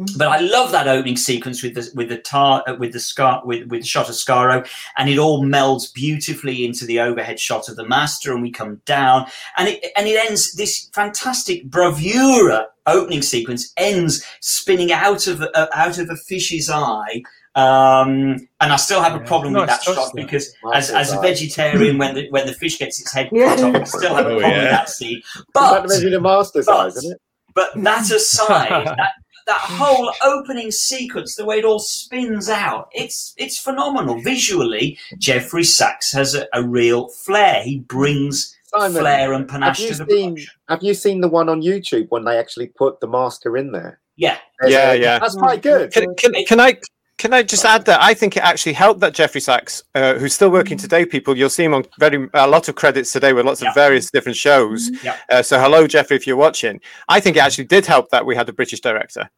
[0.00, 0.18] Mm.
[0.18, 3.42] But I love that opening sequence with the with the tar uh, with the scar
[3.44, 4.66] with with the shot of Skaro,
[4.98, 8.80] and it all melds beautifully into the overhead shot of the master, and we come
[8.86, 9.26] down,
[9.56, 15.66] and it and it ends this fantastic bravura opening sequence ends spinning out of uh,
[15.74, 17.22] out of a fish's eye.
[17.56, 20.16] Um, and I still have a problem nice with that shot that.
[20.16, 23.76] because, as, as a vegetarian, when the when the fish gets its head cut off,
[23.76, 24.62] I still have a oh, problem yeah.
[24.62, 25.22] with that scene.
[25.52, 27.20] But, the master's but, eyes, isn't it?
[27.54, 29.12] But that aside, that,
[29.46, 34.20] that whole opening sequence, the way it all spins out, it's it's phenomenal.
[34.20, 37.62] Visually, Geoffrey Sax has a, a real flair.
[37.62, 40.38] He brings Simon, flair and panache to the seen,
[40.68, 44.00] Have you seen the one on YouTube when they actually put the master in there?
[44.16, 45.18] Yeah, yeah, yeah.
[45.18, 45.92] That's quite good.
[45.92, 46.78] Can, can, can I
[47.16, 50.34] Can I just add that I think it actually helped that Geoffrey Sax, uh, who's
[50.34, 53.46] still working today, people you'll see him on very a lot of credits today with
[53.46, 53.68] lots Yeah.
[53.68, 54.90] of various different shows.
[55.02, 55.16] Yeah.
[55.30, 56.80] Uh, so hello, Geoffrey, if you're watching.
[57.08, 59.30] I think it actually did help that we had a British director.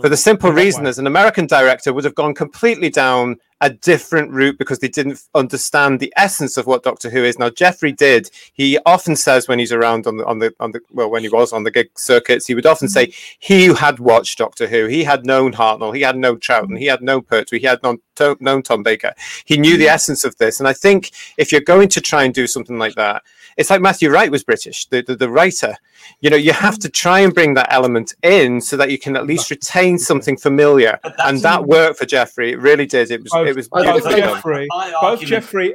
[0.00, 4.30] For the simple reason, as an American director would have gone completely down a different
[4.30, 7.38] route because they didn't understand the essence of what Doctor Who is.
[7.38, 8.30] Now Geoffrey did.
[8.52, 11.28] He often says when he's around on the on the on the well when he
[11.28, 13.10] was on the gig circuits, he would often mm-hmm.
[13.10, 14.86] say he had watched Doctor Who.
[14.86, 15.94] He had known Hartnell.
[15.94, 16.66] He had known Troughton.
[16.66, 16.76] Mm-hmm.
[16.76, 17.58] He had known Pertwee.
[17.58, 17.98] He had known,
[18.40, 19.12] known Tom Baker.
[19.44, 19.94] He knew the mm-hmm.
[19.94, 20.58] essence of this.
[20.60, 23.22] And I think if you're going to try and do something like that,
[23.56, 25.76] it's like Matthew Wright was British, the, the, the writer.
[26.20, 29.16] You know, you have to try and bring that element in so that you can
[29.16, 30.98] at least retain something familiar.
[31.18, 32.52] And that worked for Geoffrey.
[32.52, 33.10] It really did.
[33.10, 34.30] It was Both- it was both both beautifully done.
[34.34, 34.68] Geoffrey,
[35.00, 35.74] both Geoffrey,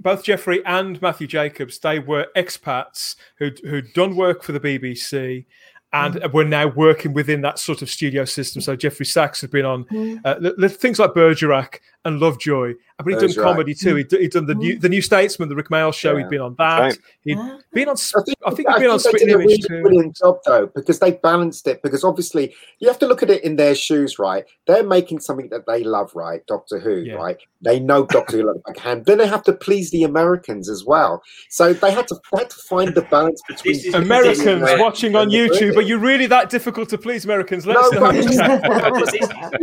[0.00, 5.44] both Geoffrey and Matthew Jacobs, they were expats who'd, who'd done work for the BBC
[5.94, 6.32] and Mm.
[6.32, 8.62] were now working within that sort of studio system.
[8.62, 10.20] So Geoffrey Sax had been on Mm.
[10.24, 13.44] uh, li- li- things like Bergerac and Lovejoy, but he'd done Bergerac.
[13.44, 13.96] comedy too.
[13.96, 14.80] He'd, he'd done the new mm.
[14.80, 16.12] the New Statesman, the Rick Mayall show.
[16.12, 16.18] Yeah.
[16.24, 16.80] He'd been on that.
[16.80, 16.98] Right.
[17.24, 17.58] he had ah.
[17.72, 17.96] been on.
[17.96, 19.82] I think, I think he'd been on they Spitting did really Image too.
[19.82, 21.82] brilliant job though, because they balanced it.
[21.82, 24.44] Because obviously, you have to look at it in their shoes, right?
[24.66, 26.44] They're making something that they love, right?
[26.46, 27.14] Doctor Who, Yeah.
[27.14, 27.38] right?
[27.62, 29.06] They know Doctor Who like hand.
[29.06, 31.22] Then they have to please the Americans as well.
[31.48, 34.78] So they had to they had to find the balance between This is- Americans Right.
[34.78, 37.66] watching on And the YouTube, are you really that difficult to please Americans?
[37.66, 38.00] Let No, us know.
[38.00, 38.82] but-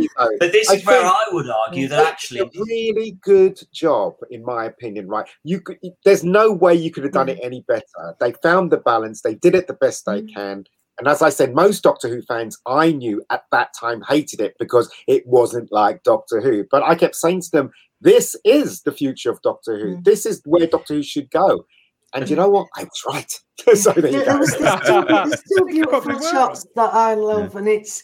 [0.16, 4.44] But But this I is where I would argue that actually really good job, in
[4.44, 5.08] my opinion.
[5.08, 5.78] Right, you could.
[6.04, 7.44] There's no way you could have done it mm.
[7.44, 8.16] any better.
[8.20, 9.22] They found the balance.
[9.22, 10.34] They did it the best they mm.
[10.34, 10.64] can.
[10.98, 14.54] And as I said, most Doctor Who fans I knew at that time hated it
[14.58, 16.66] because it wasn't like Doctor Who.
[16.70, 19.96] But I kept saying to them, "This is the future of Doctor Who.
[19.96, 20.04] Mm.
[20.04, 21.64] This is where Doctor Who should go."
[22.12, 22.42] And you mm-hmm.
[22.42, 22.68] know what?
[22.76, 23.76] I was right.
[23.76, 24.30] so there you There, go.
[24.32, 28.02] there was there's two, there's two beautiful Probably shots that I love, and it's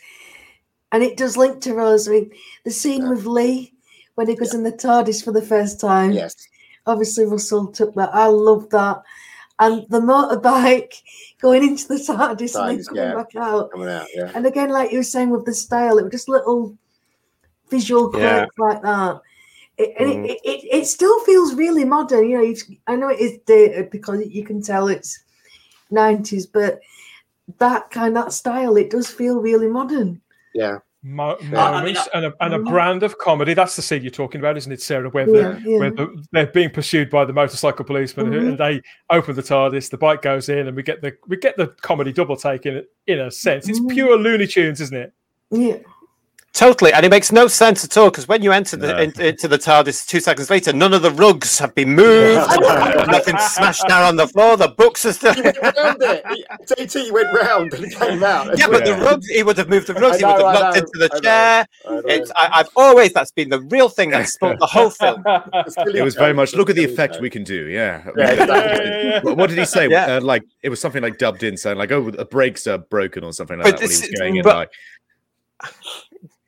[0.92, 2.08] and it does link to Rose.
[2.08, 2.30] I mean,
[2.64, 3.10] the scene Yeah.
[3.10, 3.74] with Lee
[4.16, 6.10] when he goes in the TARDIS for the first time.
[6.12, 6.34] yes.
[6.86, 8.10] Obviously, Russell took that.
[8.14, 9.02] I love that,
[9.58, 10.94] and the motorbike
[11.40, 13.14] going into the TARDIS and then coming yeah.
[13.14, 13.70] back out.
[13.72, 14.06] Coming out.
[14.14, 14.30] Yeah.
[14.34, 16.76] And again, like you were saying with the style, it was just little
[17.70, 18.46] visual Yeah.
[18.46, 19.20] quirks like that.
[19.78, 20.24] It, and Mm.
[20.30, 22.30] it, it, it still feels really modern.
[22.30, 22.54] You know,
[22.86, 25.22] I know it is dated because you can tell it's
[25.92, 26.80] 90s, but
[27.58, 30.20] that kind of style, it does feel really modern.
[30.54, 30.78] Yeah.
[31.08, 31.62] Mo- Yeah.
[31.64, 32.68] I mean, moments and, a, and a Mhm.
[32.68, 33.54] brand of comedy.
[33.54, 35.08] That's the scene you're talking about, isn't it, Sarah?
[35.08, 35.78] Where, Yeah, the, yeah.
[35.78, 38.48] where the, they're being pursued by the motorcycle policeman, who, Mhm.
[38.48, 39.88] and they open the TARDIS.
[39.90, 42.82] The bike goes in, and we get the we get the comedy double take in
[43.06, 43.68] in a sense.
[43.68, 43.90] It's Mhm.
[43.90, 45.12] pure Looney Tunes, isn't it?
[45.52, 45.76] Yeah.
[46.56, 48.96] Totally, and it makes no sense at all because when you enter the No.
[48.98, 52.48] in, into the TARDIS two seconds later, none of the rugs have been moved,
[53.08, 54.56] nothing smashed down on the floor.
[54.56, 55.34] The books are still.
[55.34, 56.24] He went round it.
[56.34, 58.56] He- TT went round and he came out.
[58.58, 60.16] yeah, but the rugs, he would have moved the rugs.
[60.22, 61.20] I he would have I knocked know, into the I know.
[61.20, 61.66] chair.
[61.86, 62.02] I know.
[62.06, 65.22] It's, I, I've always that's been the real thing that spoke the whole film.
[65.26, 67.66] It was very much look at the effect we can do.
[67.66, 68.02] Yeah.
[68.16, 68.86] Yeah, exactly.
[68.86, 69.90] Yeah, yeah, What what did he say?
[69.90, 70.16] Yeah.
[70.16, 73.24] Uh, like it was something like dubbed in, saying like, "Oh, the brakes are broken"
[73.24, 73.88] or something like But that.
[73.88, 74.70] When he was going in, but- like,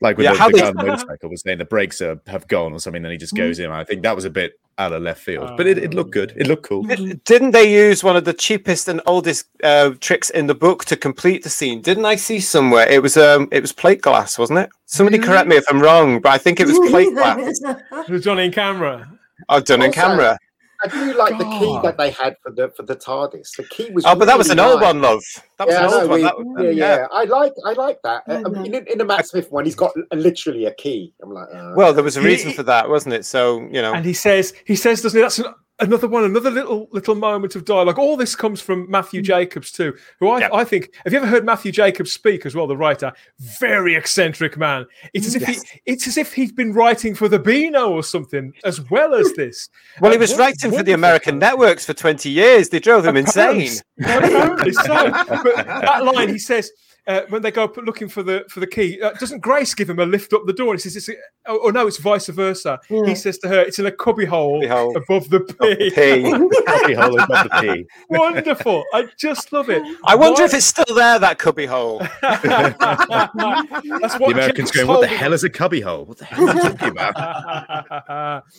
[0.01, 2.19] like with Yeah, the, how the guy on the motorcycle was saying the brakes are,
[2.27, 3.01] have gone or something.
[3.01, 3.69] Then he just goes in.
[3.71, 6.31] I think that was a bit out of left field, but it, it looked good.
[6.37, 6.83] It looked cool.
[6.83, 10.85] Did- Didn't they use one of the cheapest and oldest uh, tricks in the book
[10.85, 11.81] to complete the scene?
[11.81, 12.87] Didn't I see somewhere?
[12.89, 14.69] It was um, it was plate glass, wasn't it?
[14.85, 17.59] Somebody correct me if I'm wrong, but I think it was plate glass.
[17.61, 19.11] It was Johnny in camera.
[19.49, 20.37] Oh, done in camera.
[20.81, 23.55] I do like the key that they had for the for the TARDIS.
[23.57, 24.87] The key was Oh, but that was really an old nice.
[24.93, 25.23] one, love.
[25.57, 26.17] That was Yeah, an know, old one.
[26.19, 26.95] we- That was- yeah, yeah.
[26.97, 28.23] yeah, I like I like that.
[28.27, 31.13] I I mean, in, in the Matt Smith one, he's got a- literally a key.
[31.21, 33.25] I'm like, uh, Well, there was a He- reason for that, wasn't it?
[33.25, 35.21] So you know, And he says, he says, doesn't he?
[35.21, 37.97] That's an, another one, another little little moment of dialogue.
[37.97, 39.25] All this comes from Matthew mm.
[39.25, 40.49] Jacobs too, who I, Yeah.
[40.53, 40.93] I think.
[41.03, 42.67] Have you ever heard Matthew Jacobs speak as well?
[42.67, 43.11] The writer,
[43.59, 44.85] very eccentric man.
[45.13, 48.53] It's as if he, it's as if he's been writing for the Beano or something,
[48.63, 49.69] as well as this.
[50.01, 51.59] well, he was won- writing for the American talent.
[51.59, 52.69] networks for twenty years.
[52.69, 53.71] They drove him insane.
[54.01, 55.11] Apparently so.
[55.39, 56.71] But that line, he says,
[57.09, 59.89] uh, when they go p- looking for the for the key, uh, doesn't Grace give
[59.89, 60.73] him a lift up the door?
[60.73, 62.79] And he says, it's, oh, oh no, it's vice versa.
[62.89, 63.05] Yeah.
[63.07, 65.89] He says to her, it's in a cubbyhole Cubby above the P.
[65.89, 66.21] P.
[66.67, 67.85] Happy hole the P.
[68.09, 68.83] Wonderful.
[68.93, 69.81] I just love it.
[70.05, 71.99] I wonder Why- if it's still there, that cubby hole.
[72.21, 76.05] That's The Americans Jacob's going, "What the hell is a cubbyhole?
[76.05, 78.43] What the hell are you talking about?"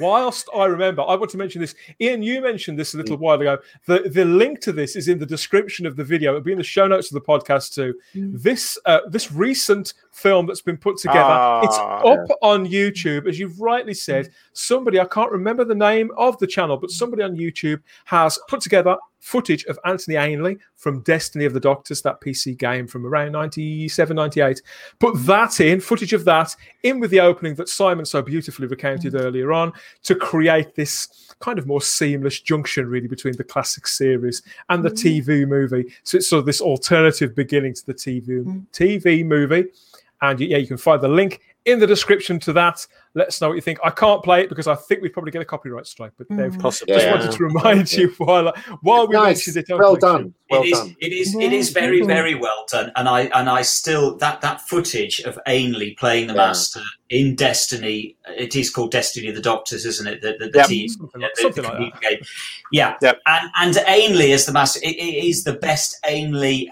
[0.00, 1.74] whilst I remember, I want to mention this.
[2.00, 3.58] Ian, you mentioned this a little while ago.
[3.86, 6.32] The the link to this is in the description of the video.
[6.32, 7.94] It'll be in the show notes of the podcast too.
[8.14, 8.42] Mm.
[8.42, 11.60] This uh, this recent film that's been put together.
[11.64, 14.28] it's Ah, up on YouTube, as you've rightly said.
[14.52, 18.60] Somebody I can't remember the name of the channel, but somebody on YouTube has put
[18.60, 23.32] together footage of Anthony Ainley from Destiny of the Doctors, that PC game from around
[23.32, 24.60] 97, 98.
[24.98, 29.14] Put that in, footage of that, in with the opening that Simon so beautifully recounted
[29.14, 29.20] mm.
[29.20, 29.72] earlier on
[30.02, 34.90] to create this kind of more seamless junction, really, between the classic series and the
[34.90, 35.24] mm.
[35.24, 35.94] TV movie.
[36.02, 38.66] So it's sort of this alternative beginning to the TV, mm.
[38.72, 39.66] TV movie.
[40.20, 42.86] And yeah, you can find the link in the description to that.
[43.14, 43.78] Let us know what you think.
[43.84, 46.52] I can't play it because I think we'd probably get a copyright strike, but Dave,
[46.52, 46.60] mm.
[46.60, 46.94] Possibly.
[46.94, 47.12] just yeah.
[47.14, 49.46] wanted to remind you while while we Nice.
[49.46, 49.70] mentioned it.
[49.70, 50.32] on Well done.
[50.50, 50.96] Well it is, done.
[51.00, 51.34] It is.
[51.34, 52.90] It is very, very well done.
[52.96, 56.46] And I and I still that that footage of Ainley playing the Yeah.
[56.46, 56.80] master
[57.10, 58.16] in Destiny.
[58.28, 60.22] It is called Destiny of the Doctors, isn't it?
[60.22, 60.66] The the, the Yep.
[60.68, 60.88] team.
[60.88, 62.22] Something yeah, like- the- something the like computer game.
[62.72, 63.20] Yeah, Yep.
[63.26, 66.70] and and Ainley as the master, it, it is the best Ainley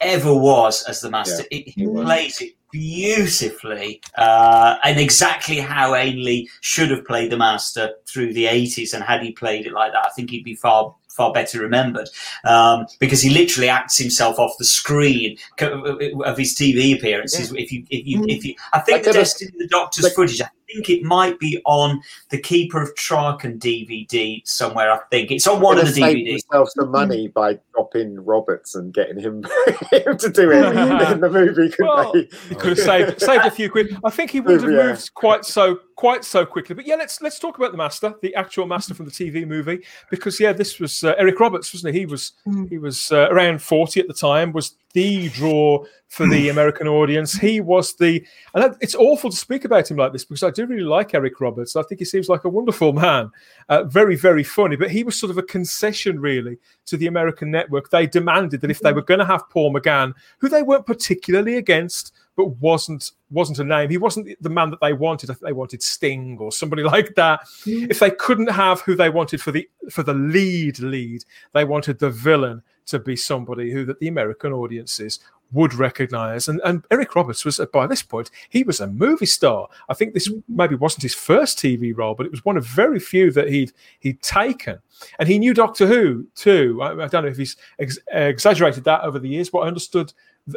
[0.00, 1.44] ever was as the master.
[1.52, 2.04] It, he he was.
[2.04, 8.46] plays it beautifully, uh, and exactly how Ainley should have played the master through the
[8.46, 8.94] eighties.
[8.94, 12.08] And had he played it like that, I think he'd be far far better remembered
[12.44, 17.52] um, because he literally acts himself off the screen of his TV appearances.
[17.52, 20.40] If you, if you, if you, I think the Destiny of the Doctor's like- footage.
[20.40, 24.90] I think it might be on the Keeper of Traken DVD somewhere.
[24.92, 26.42] I think it's on one of the save DVDs.
[26.42, 27.32] themselves some money mm.
[27.32, 29.44] by dropping Roberts and getting him,
[29.92, 30.64] him to do it
[31.12, 32.28] in the movie, couldn't Well, they?
[32.48, 33.96] He could have saved saved a few quid.
[34.04, 36.74] I think he would have moved quite so quite so quickly.
[36.74, 39.84] But yeah, let's let's talk about the master, the actual master from the TV movie,
[40.10, 42.00] because yeah, this was uh, Eric Roberts, wasn't he?
[42.00, 42.68] He was Mm.
[42.70, 44.52] he was uh, around forty at the time.
[44.52, 47.32] Was the draw for the American audience.
[47.34, 48.24] He was the,
[48.54, 51.14] and that- it's awful to speak about him like this because I do really like
[51.14, 51.76] Eric Roberts.
[51.76, 53.30] I think he seems like a wonderful man,
[53.68, 54.74] uh, very, very funny.
[54.74, 57.90] But he was sort of a concession, really, to the American network.
[57.90, 61.56] They demanded that if they were going to have Paul McGann, who they weren't particularly
[61.58, 63.90] against, but wasn't wasn't a name.
[63.90, 65.30] He wasn't the man that they wanted.
[65.30, 67.40] I think they wanted Sting or somebody like that.
[67.66, 71.98] If they couldn't have who they wanted for the for the lead lead, they wanted
[71.98, 75.20] the villain to be somebody who that the American audiences
[75.52, 76.48] would recognize.
[76.48, 79.68] And and Eric Roberts was by this point he was a movie star.
[79.90, 83.00] I think this maybe wasn't his first TV role, but it was one of very
[83.00, 84.78] few that he'd he'd taken.
[85.18, 86.80] And he knew Doctor Who too.
[86.80, 90.12] I, I don't know if he's ex- exaggerated that over the years, but I understood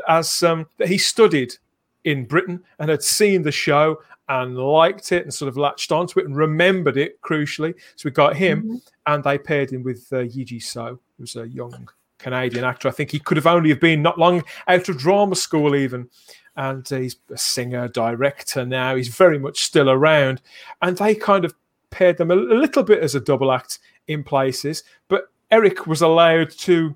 [0.08, 1.56] as um, that he studied
[2.04, 6.20] in Britain and had seen the show and liked it and sort of latched onto
[6.20, 7.74] it and remembered it crucially.
[7.96, 11.48] So we got him and they paired him with uh, Yee Jee Tso, who's a
[11.48, 11.90] young
[12.20, 12.88] Canadian actor.
[12.88, 16.10] I think he could have only have been not long out of drama school even.
[16.56, 18.96] And uh, he's a singer, director now.
[18.96, 20.42] He's very much still around.
[20.82, 21.54] And they kind of
[21.90, 24.84] paired them a, a little bit as a double act in places.
[25.08, 26.96] But Eric was allowed to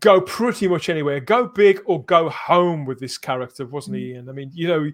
[0.00, 4.12] go pretty much anywhere, go big or go home with this character, wasn't he?
[4.14, 4.90] And I mean, you know,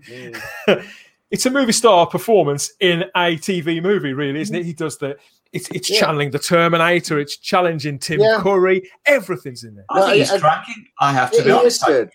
[1.30, 4.64] it's a movie star performance in a TV movie, really, isn't it?
[4.64, 5.16] He does the
[5.52, 6.00] it's it's Yeah.
[6.00, 8.38] channeling the Terminator, it's challenging Tim Yeah.
[8.40, 9.84] Curry, everything's in there.
[9.90, 10.86] I No, think he's I- I- cracking.
[11.00, 11.84] I have to be honest.
[11.84, 12.10] I- good.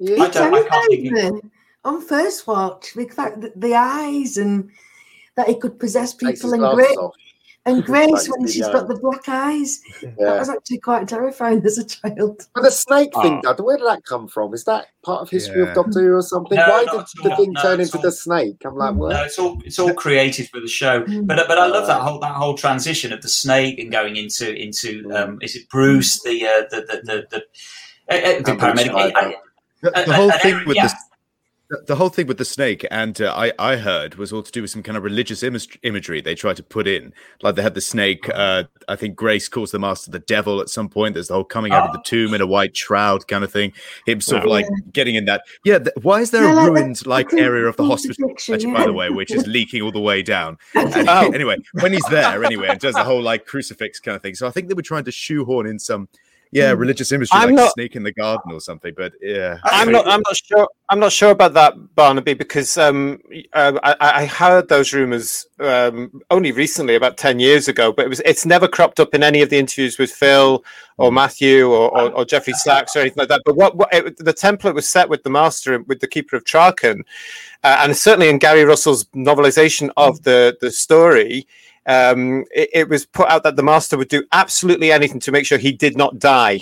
[0.00, 1.50] I don't- I can't think terrified
[1.84, 2.94] on first watch.
[2.94, 4.68] The fact that the eyes and
[5.36, 7.14] that he could possess people his and glasses Grace, off.
[7.64, 9.80] And Grace Like when the, she's uh, got the black eyes.
[10.18, 12.46] That was actually quite terrifying as a child.
[12.54, 13.54] But the snake thing, Oh.
[13.54, 14.52] Dad, where did that come from?
[14.52, 15.68] Is that part of history Yeah.
[15.68, 16.56] of Doctor Who or something?
[16.58, 17.36] No, Why did the all.
[17.36, 18.56] thing No, turn into all- the snake?
[18.64, 19.10] I'm like, what?
[19.12, 21.04] No, it's all it's all created for the show.
[21.22, 24.52] But but I love that whole that whole transition of the snake and going into
[24.54, 28.92] into um, is it Bruce the uh, the the the, the, uh, uh, the paramedic?
[29.82, 30.86] The, Uh, the whole uh, thing uh, with yeah.
[30.88, 30.94] the
[31.72, 34.52] the- the whole thing with the snake, and uh, I I heard was all to
[34.52, 37.12] do with some kind of religious image, imagery they tried to put in.
[37.42, 38.28] Like they had the snake.
[38.32, 41.14] Uh, I think Grace calls the master the devil at some point.
[41.14, 42.02] There's the whole coming out of the Oh.
[42.04, 43.72] tomb in a white shroud kind of thing.
[44.06, 44.52] Him sort of Yeah.
[44.52, 45.42] like getting in that.
[45.64, 45.78] Yeah.
[45.78, 48.30] Th- why is there Yeah, a like the- ruined like area of the hospital?
[48.30, 48.74] Actually, yeah.
[48.74, 50.58] by the way, which is leaking all the way down.
[50.74, 51.30] And Oh.
[51.32, 54.34] anyway, when he's there, anyway, and does the whole like crucifix kind of thing.
[54.34, 56.08] So I think they were trying to shoehorn in some,
[56.52, 56.78] yeah, Mm.
[56.78, 58.92] religious imagery, I'm like not- snake in the garden or something.
[58.96, 60.06] But yeah, I'm not.
[60.06, 60.68] I'm not sure.
[60.90, 63.18] I'm not sure about that, Barnaby, because um,
[63.54, 67.90] uh, I, I heard those rumors um, only recently, about ten years ago.
[67.90, 68.20] But it was.
[68.26, 70.62] It's never cropped up in any of the interviews with Phil
[70.98, 73.40] or Matthew or, or, or Geoffrey Sax or anything like that.
[73.46, 76.44] But what, what it, the template was set with the Master with the Keeper of
[76.44, 77.00] Traken,
[77.64, 81.46] uh, and certainly in Gary Russell's novelization of the the story.
[81.86, 85.46] Um, it, it was put out that the master would do absolutely anything to make
[85.46, 86.60] sure he did not die.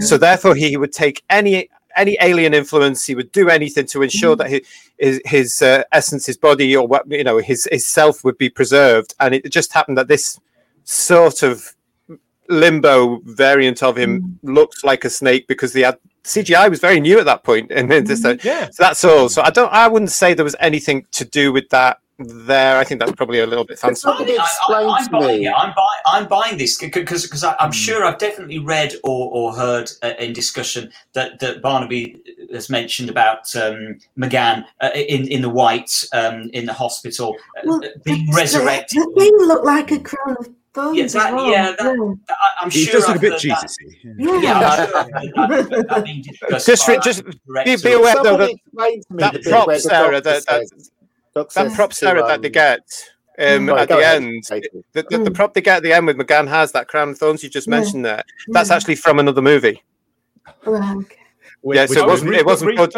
[0.00, 3.04] So therefore, he would take any any alien influence.
[3.04, 4.60] He would do anything to ensure that his
[4.98, 8.48] his, his uh, essence, his body, or what you know, his his self would be
[8.48, 9.14] preserved.
[9.18, 10.38] And it just happened that this
[10.84, 11.74] sort of
[12.48, 17.18] limbo variant of him looks like a snake because the ad- CGI was very new
[17.18, 18.66] at that point, and then just, uh, Yeah.
[18.66, 19.28] so that's all.
[19.28, 22.76] So I don't, I wouldn't say there was anything to do with that there.
[22.78, 24.14] I think that's probably a little bit fanciful.
[24.16, 25.46] Somebody I, explain am to buying me.
[25.46, 25.52] it.
[25.56, 29.90] I'm, buy, I'm buying this because because I'm sure I've definitely read or, or heard
[30.02, 32.20] uh, in discussion that, that Barnaby
[32.52, 37.62] has mentioned about um, McGann uh, in in the white um, in the hospital uh,
[37.64, 38.98] Well, being resurrected.
[38.98, 40.96] The thing looked like a crown of thorns.
[40.98, 41.50] Yeah, as that- well.
[41.50, 42.34] yeah, that- I,
[42.64, 43.40] I'm He sure does look a I've bit heard.
[43.40, 44.14] Jesus-y.
[44.18, 44.40] yeah.
[44.40, 44.96] Yeah, I'm sure
[45.38, 46.66] I've heard that, that being Just
[47.02, 50.44] just be, be aware though Somebody that explain that the bit prop Sarah, that-
[51.34, 52.80] that- says- that says prop to, Sarah that they um, get
[53.38, 54.68] um, sorry, at the ahead, end, Katie.
[54.92, 55.34] the, the, the Mm.
[55.34, 57.66] prop they get at the end with McGann has that crown of thorns you just
[57.66, 57.70] Yeah.
[57.80, 58.22] mentioned there.
[58.48, 58.76] That's Yeah.
[58.76, 59.82] actually from another movie.
[60.66, 61.16] Right, okay.
[61.64, 62.34] yeah, so it wasn't.
[62.34, 62.70] It wasn't.
[62.72, 62.94] re- put-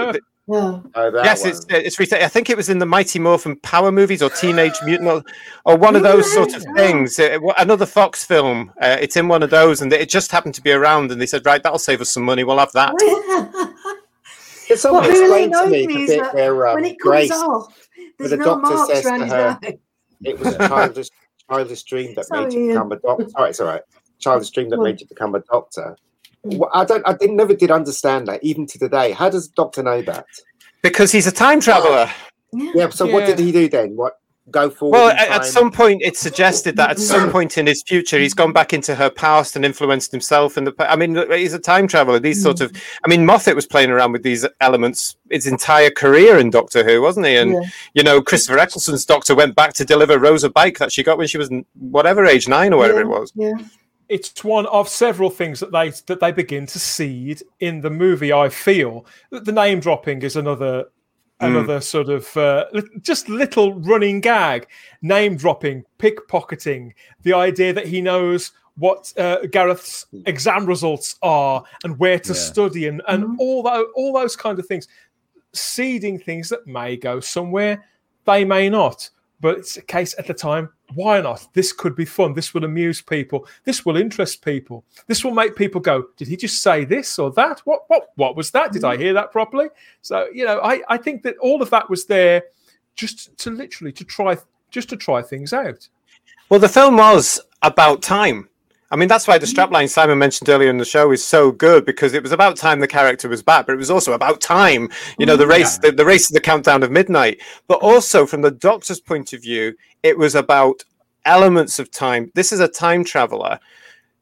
[0.49, 0.81] Yeah.
[0.97, 1.51] Oh, yes, one.
[1.51, 4.75] it's it's reta- I think it was in the Mighty Morphin Power movies or Teenage
[4.85, 5.23] Mutant or,
[5.65, 7.21] or one of those sort of things.
[7.41, 8.73] Wa- another Fox film.
[8.81, 11.27] Uh, it's in one of those, and it just happened to be around, and they
[11.27, 12.43] said, right, that'll save us some money.
[12.43, 12.93] We'll have that.
[14.67, 16.99] Can someone What really explain to me me the bit that where um, when it
[16.99, 17.89] comes Grace, off,
[18.19, 19.79] there's the no doctor marks says around to her- eye.
[20.24, 21.09] it was a childish,
[21.51, 22.69] childish dream that Sorry, made you Ian.
[22.70, 23.29] become a doctor.
[23.31, 23.83] Sorry, it's all right.
[24.19, 25.97] Childish dream that Go made you become a doctor.
[26.47, 26.59] Mm.
[26.59, 27.07] Well, I don't.
[27.09, 29.12] I didn't, never did understand that, even to today.
[29.12, 30.27] How does Doctor know that?
[30.83, 32.11] Because he's a time traveler.
[32.55, 32.91] Yeah.
[32.91, 33.97] So what did he do then?
[33.97, 34.19] What
[34.51, 34.98] go forward?
[34.98, 38.35] Well, at, at some point, it's suggested that at some point in his future, he's
[38.35, 40.59] gone back into her past and influenced himself.
[40.59, 42.19] In the I mean, he's a time traveler.
[42.19, 42.73] These sort of,
[43.05, 47.01] I mean, Moffat was playing around with these elements his entire career in Doctor Who,
[47.01, 47.36] wasn't he?
[47.36, 47.60] And Yeah.
[47.94, 51.19] you know, Christopher Eccleston's Doctor went back to deliver Rose a bike that she got
[51.19, 53.06] when she was whatever age, nine or whatever yeah.
[53.06, 53.32] it was.
[53.35, 53.55] Yeah.
[54.09, 58.32] it's one of several things that they that they begin to seed in the movie.
[58.32, 60.86] I feel that the name dropping is another
[61.43, 62.66] another sort of uh,
[63.01, 64.66] just little running gag.
[65.02, 66.93] Name dropping, pickpocketing,
[67.23, 72.39] the idea that he knows what uh, Gareth's exam results are and where to Yeah.
[72.39, 73.35] study and and Mhm.
[73.39, 74.89] all that all those kind of things,
[75.52, 77.85] seeding things that may go somewhere,
[78.24, 79.10] they may not.
[79.43, 80.70] But it's a case at the time.
[80.94, 81.48] Why not?
[81.52, 82.32] This could be fun.
[82.32, 83.47] This will amuse people.
[83.64, 84.85] This will interest people.
[85.09, 87.60] This will make people go, "Did he just say this or that?
[87.64, 87.82] What?
[87.89, 88.12] What?
[88.14, 88.73] What was that?
[88.73, 89.01] Did I mm.
[89.01, 89.66] hear that properly?"
[90.01, 92.44] So you know, I I think that all of that was there,
[92.94, 94.39] just to literally to try
[94.70, 95.89] just to try things out.
[96.48, 98.48] Well, the film was about time.
[98.93, 101.86] I mean, that's why the strapline Simon mentioned earlier in the show is so good
[101.86, 104.90] because it was about time the character was back, but it was also about time.
[105.19, 107.40] You know, the mm, race, the, the race of the countdown of midnight.
[107.69, 110.85] But also, from the Doctor's point of view, it was about
[111.24, 112.31] elements of time.
[112.35, 113.59] This is a time traveler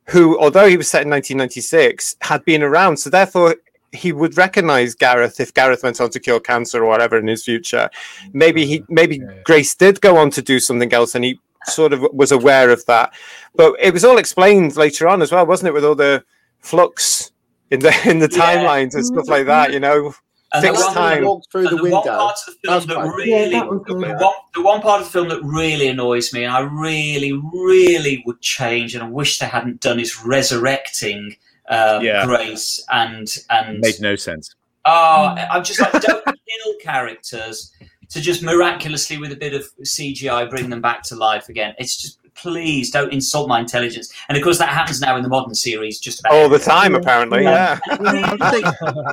[0.04, 2.96] who, although he was set in 1996, had been around.
[2.98, 3.56] So therefore,
[3.90, 7.44] he would recognize Gareth if Gareth went on to cure cancer or whatever in his
[7.44, 7.90] future.
[8.32, 9.42] Maybe he, mm, maybe Yeah.
[9.42, 12.84] Grace did go on to do something else, and he sort of was aware of
[12.86, 13.12] that.
[13.54, 15.72] But it was all explained later on as well, wasn't it?
[15.74, 16.24] With all the
[16.60, 17.32] flux
[17.70, 18.38] in the in the Yeah.
[18.56, 19.72] timelines and stuff like that.
[19.72, 20.12] You know,
[20.52, 21.24] And the fixed one- time.
[21.24, 22.18] walked through And the the one window.
[22.18, 25.06] part of the film that quite really, Yeah, that the, one, the one part of
[25.06, 29.38] the film that really annoys me, and I really, really would change, and I wish
[29.38, 31.36] they hadn't done, is resurrecting
[31.68, 32.24] um, Yeah.
[32.26, 34.54] Grace and and Made no sense.
[34.86, 37.72] oh, I'm just like don't kill characters
[38.10, 41.74] to just miraculously with a bit of CGI bring them back to life again.
[41.78, 44.12] It's just please don't insult my intelligence.
[44.28, 46.76] And of course that happens now in the modern series just about all the everywhere.
[46.76, 47.42] time apparently.
[47.42, 47.78] Yeah.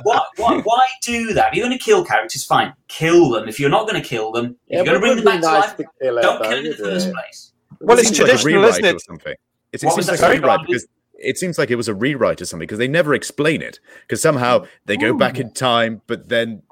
[0.02, 1.48] why, why, why do that?
[1.48, 3.48] If you're going to kill characters, fine, kill them.
[3.48, 5.24] If you're not going to kill them, if Yeah, you're going to but bring them
[5.24, 7.14] back be to nice life, to kill don't though, kill them in the first it?
[7.14, 7.52] place.
[7.80, 8.94] Well, It it's seems like traditional, isn't it?
[8.94, 9.32] or something.
[9.72, 10.86] It, it seems like a rewrite because
[11.20, 14.22] it seems like it was a rewrite or something because they never explain it because
[14.22, 16.62] somehow they go back in time, but then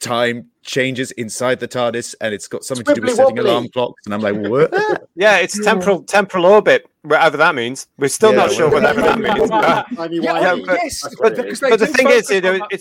[0.00, 3.50] time changes inside the TARDIS and it's got something to do with setting wobbly.
[3.50, 4.02] alarm clocks.
[4.04, 4.72] And I'm like, what?
[5.18, 7.86] Yeah, it's temporal temporal orbit, whatever that means.
[7.96, 9.96] We're still Yeah, not sure whatever whatever that means.
[9.96, 10.66] Timey Yeah, wimey.
[10.66, 11.60] yes, That's but, what it because is.
[11.60, 12.80] they But the thing is, you know, it's-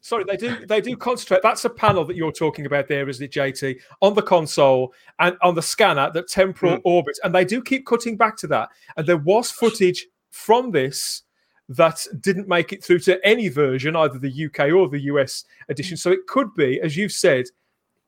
[0.00, 1.40] Sorry, they do they do concentrate.
[1.42, 3.78] That's a panel that you're talking about there, isn't it, JT?
[4.00, 6.80] On the console and on the scanner, that temporal Hmm.
[6.84, 8.70] orbit, and they do keep cutting back to that.
[8.96, 11.23] And there was footage from this
[11.68, 15.96] that didn't make it through to any version, either the UK or the US edition.
[15.96, 16.00] Mm.
[16.00, 17.46] So it could be, as you've said,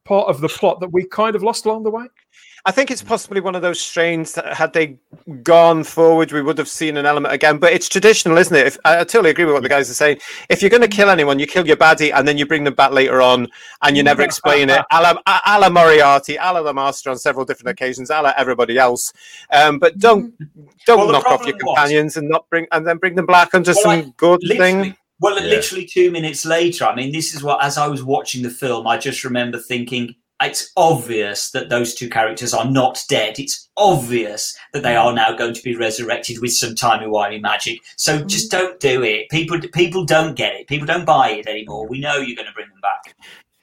[0.04, 2.06] part of the plot that we kind of lost along the way.
[2.64, 4.96] I think it's possibly one of those strains that had they
[5.42, 7.58] gone forward, we would have seen an element again.
[7.58, 8.66] But it's traditional, isn't it?
[8.66, 10.18] If, I, I totally agree with what the guys are saying.
[10.48, 12.74] If you're going to kill anyone, you kill your baddie and then you bring them
[12.74, 13.46] back later on
[13.82, 14.82] and you never explain it.
[14.90, 18.20] A la, a, a la Moriarty, a la the Master on several different occasions, a
[18.20, 19.12] la everybody else.
[19.52, 20.34] Um, but don't
[20.86, 23.26] don't Well, knock off your problem was- companions and not bring and then bring them
[23.26, 24.96] back under Well, some like, good thing.
[25.20, 25.46] Well, Yeah.
[25.48, 28.86] literally two minutes later, I mean, this is what, as I was watching the film,
[28.86, 33.38] I just remember thinking, it's obvious that those two characters are not dead.
[33.38, 37.80] It's obvious that they are now going to be resurrected with some timey-wimey magic.
[37.96, 39.30] So just don't do it.
[39.30, 40.66] People, people don't get it.
[40.66, 41.86] People don't buy it anymore.
[41.88, 43.14] We know you're going to bring them back.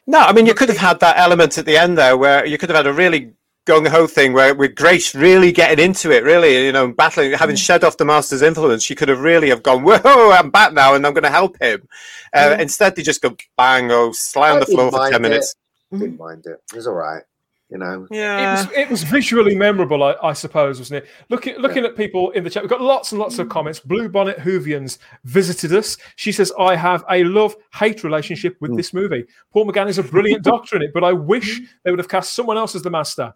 [0.07, 2.57] No, I mean you could have had that element at the end there, where you
[2.57, 3.31] could have had a really
[3.65, 7.55] gung ho thing where with Grace really getting into it, really, you know, battling, having
[7.55, 8.83] shed off the Master's influence.
[8.83, 11.55] She could have really have gone, "Whoa, I'm back now, and I'm going to help
[11.61, 11.87] him."
[12.35, 12.61] Uh, Yeah.
[12.61, 15.21] Instead, they just go bang, oh, lie on I the floor for ten it.
[15.21, 15.55] minutes.
[15.99, 16.23] Didn't mm-hmm.
[16.23, 16.61] mind it.
[16.71, 17.23] It was all right.
[17.69, 18.07] You know.
[18.11, 21.09] It Yeah, was, it was visually memorable, I, I suppose, wasn't it?
[21.29, 23.51] Looking looking at people in the chat, we've got lots and lots of mm.
[23.51, 23.79] comments.
[23.79, 25.97] Blue Bonnet Hoovians visited us.
[26.15, 28.77] She says, I have a love hate relationship with mm.
[28.77, 29.25] this movie.
[29.51, 31.65] Paul McGann is a brilliant doctor in it, but I wish mm.
[31.83, 33.33] they would have cast someone else as the master.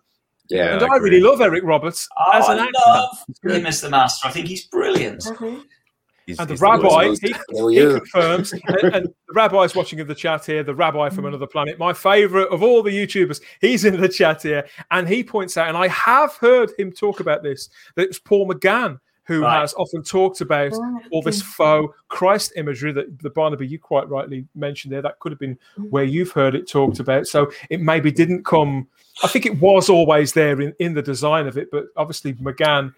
[0.49, 0.75] Yeah.
[0.75, 2.73] and I I, really love Eric Roberts Oh, as an I actor.
[2.85, 4.27] love him as the master.
[4.27, 5.23] I think he's brilliant.
[5.23, 5.63] Mhm.
[6.27, 7.21] He's- And the he's rabbi, worst.
[7.21, 7.33] he,
[7.73, 11.29] he confirms, and, and the rabbi's watching in the chat here, the rabbi from mm.
[11.29, 15.23] another planet, my favorite of all the YouTubers, he's in the chat here, and he
[15.23, 19.41] points out, and I have heard him talk about this, that it's Paul McGann who
[19.41, 19.59] Right.
[19.59, 21.49] has often talked about Right, all this okay.
[21.49, 25.01] faux Christ imagery that the Barnaby you quite rightly mentioned there.
[25.01, 25.89] That could have been mm.
[25.89, 27.27] where you've heard it talked about.
[27.27, 28.87] So it maybe didn't come.
[29.23, 32.93] I think it was always there in, in the design of it, but obviously McGann.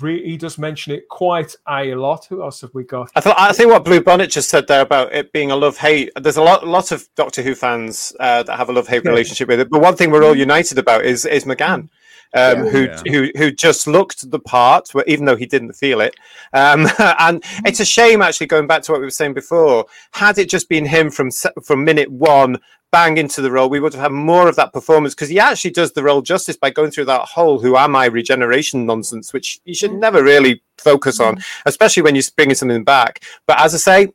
[0.00, 2.24] Re, he does mention it quite a lot.
[2.26, 3.10] Who else have we got?
[3.14, 5.78] I thought I think what Blue Bonnet just said there about it being a love
[5.78, 6.10] hate.
[6.20, 9.10] There's a lot, lot of Doctor Who fans uh, that have a love hate Yeah.
[9.10, 9.70] relationship with it.
[9.70, 11.90] But one thing we're all united about is is McGann, um,
[12.34, 12.54] Yeah.
[12.64, 13.02] who Yeah.
[13.06, 16.16] who who just looked the part, even though he didn't feel it.
[16.52, 19.86] Um, and it's a shame, actually, going back to what we were saying before.
[20.12, 21.30] Had it just been him from
[21.62, 22.58] from minute one.
[22.96, 25.72] Bang into the role, we would have had more of that performance because he actually
[25.72, 29.60] does the role justice by going through that whole "Who am I?" regeneration nonsense, which
[29.66, 31.36] you should never really focus on,
[31.66, 33.22] especially when you're bringing something back.
[33.46, 34.12] But as I say,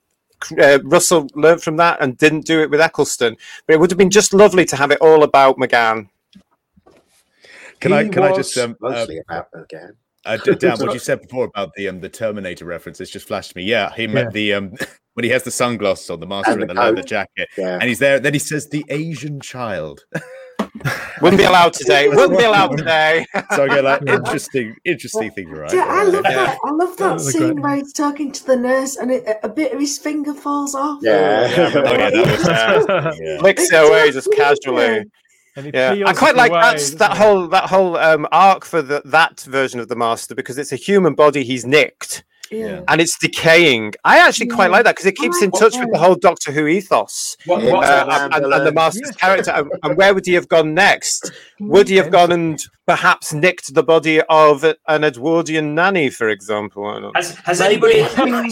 [0.59, 3.37] uh, Russell learned from that and didn't do it with Eccleston.
[3.67, 6.09] But it would have been just lovely to have it all about McGann.
[7.79, 9.93] Can I can I just um, uh, Mostly about again.
[10.25, 13.55] Uh, Dan, what you said before about the um, the Terminator reference, it's just flashed
[13.55, 13.63] me.
[13.63, 14.29] Yeah, him Yeah.
[14.29, 14.73] the um,
[15.15, 17.73] when he has the sunglasses on, the master And and the the leather jacket, Yeah.
[17.79, 18.19] and he's there.
[18.19, 20.03] Then he says, "The Asian child."
[21.21, 22.07] Wouldn't be allowed today.
[22.07, 23.25] Wouldn't be allowed today.
[23.55, 25.71] so I go like, interesting, interesting thing, right?
[25.73, 26.31] Yeah, I love Yeah.
[26.45, 26.57] that.
[26.63, 29.49] I love that was a scene where he's talking to the nurse and it, a
[29.49, 30.99] bit of his finger falls off.
[31.01, 31.47] Yeah.
[31.49, 33.41] Yeah, oh, yeah, that was- Yeah.
[33.41, 35.03] Licks it away just casually.
[35.55, 39.01] And Yeah, I quite like away, that that whole that whole um, arc for the,
[39.05, 42.81] that version of the master because it's a human body he's nicked Yeah.
[42.87, 43.93] and it's decaying.
[44.05, 45.81] I actually quite like that because it keeps I in like touch that.
[45.81, 47.35] with the whole Doctor Who ethos.
[47.45, 47.73] What, Yeah.
[47.73, 49.15] what's uh, and, and, and the master's Yes.
[49.17, 49.51] character.
[49.51, 51.31] And, and where would he have gone next?
[51.59, 52.61] Would he have gone and
[52.91, 56.85] perhaps nicked the body of an Edwardian nanny, for example?
[56.85, 57.15] I don't.
[57.15, 58.51] Has, has anybody has anybody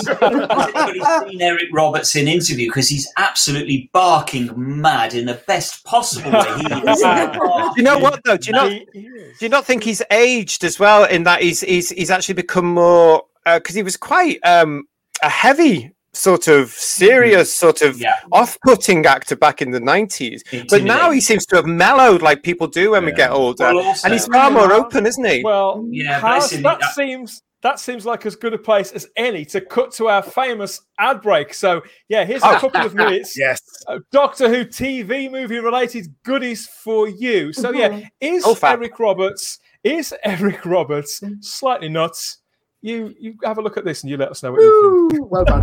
[1.29, 2.69] seen Eric Roberts in interview?
[2.69, 6.45] Because he's absolutely barking mad in the best possible way.
[6.57, 8.37] He is Do you know what though?
[8.37, 9.37] Do you not He- he is.
[9.39, 12.65] do you not think he's aged as well in that he's he's he's actually become
[12.73, 14.85] more because he was quite um,
[15.21, 18.15] a heavy sort of serious sort of Yeah.
[18.31, 22.67] off-putting actor back in the 90s but now he seems to have mellowed like people
[22.67, 25.85] do when we get older Well, also- and he's far more open isn't he Well,
[25.89, 29.43] Yeah, how's- basically that that- seems that seems like as good a place as any
[29.43, 31.53] to cut to our famous ad break.
[31.53, 32.59] So yeah, here's a Oh.
[32.59, 33.37] couple of minutes.
[33.37, 33.59] Yes.
[33.87, 37.51] of Doctor Who TV movie related goodies for you.
[37.51, 38.07] So yeah, Mhm.
[38.21, 38.57] is Oh.
[38.63, 42.37] Eric Roberts is Eric Roberts slightly nuts?
[42.81, 45.29] You you have a look at this and you let us know what you think.
[45.29, 45.59] Well done.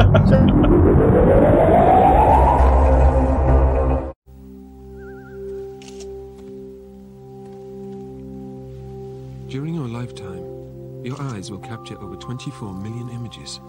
[9.49, 13.61] During your lifetime, your eyes will capture over 24 million images.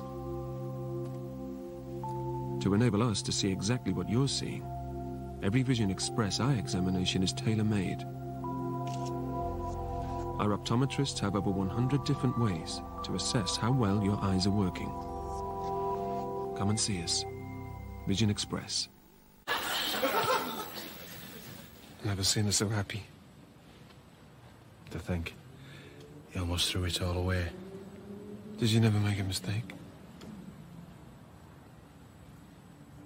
[2.64, 4.66] To enable us to see exactly what you're seeing,
[5.42, 8.04] every Vision Express eye examination is tailor-made.
[10.40, 14.90] Our optometrists have over 100 different ways to assess how well your eyes are working.
[16.56, 17.26] Come and see us.
[18.08, 18.88] Vision Express.
[22.06, 23.02] Never seen her so happy.
[24.92, 25.34] To think,
[26.30, 27.48] he almost threw it all away.
[28.60, 29.74] Did you never make a mistake?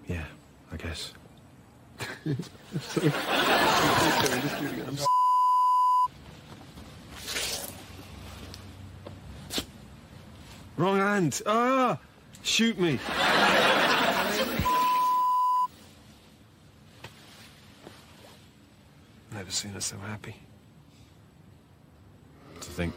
[0.06, 0.26] Yeah,
[0.72, 1.14] I guess.
[10.82, 11.44] Wrong hand!
[11.46, 12.00] Ah!
[12.42, 12.98] Shoot me!
[19.32, 20.34] Never seen her so happy.
[22.62, 22.96] To think,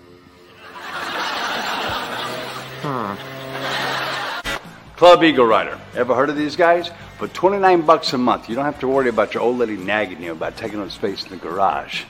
[4.96, 5.78] Club Eagle Rider.
[5.94, 6.90] Ever heard of these guys?
[7.18, 10.22] For 29 bucks a month, you don't have to worry about your old lady nagging
[10.22, 12.04] you about taking up space in the garage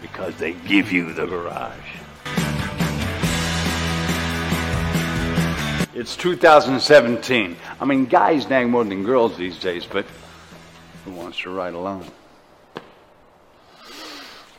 [0.00, 1.97] because they give you the garage.
[5.98, 7.56] It's 2017.
[7.80, 10.06] I mean, guys nag more than girls these days, but
[11.04, 12.06] who wants to ride alone?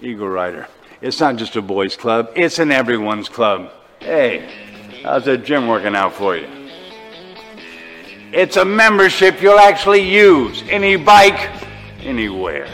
[0.01, 0.67] Eagle Rider.
[0.99, 3.71] It's not just a boys' club, it's an everyone's club.
[4.01, 4.51] Hey,
[5.01, 6.45] how's that gym working out for you?
[8.33, 10.61] It's a membership you'll actually use.
[10.67, 11.49] Any bike,
[12.01, 12.67] anywhere.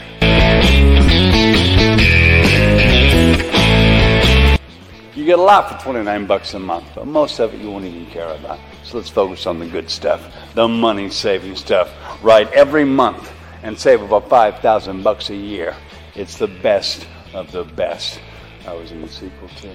[5.26, 7.84] You get a lot for 29 bucks a month, but most of it you won't
[7.84, 8.60] even care about.
[8.84, 10.22] So let's focus on the good stuff,
[10.54, 11.92] the money saving stuff.
[12.22, 13.32] Ride every month
[13.64, 15.74] and save about 5,000 bucks a year.
[16.14, 18.20] It's the best of the best.
[18.68, 19.74] I was in the sequel too.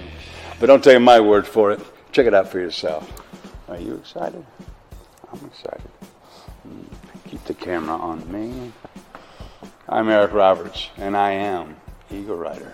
[0.58, 1.80] But don't take my word for it.
[2.12, 3.12] Check it out for yourself.
[3.68, 4.46] Are you excited?
[5.30, 5.90] I'm excited.
[6.62, 7.28] Hmm.
[7.28, 8.72] Keep the camera on me.
[9.86, 11.76] I'm Eric Roberts, and I am
[12.10, 12.72] Eagle Rider.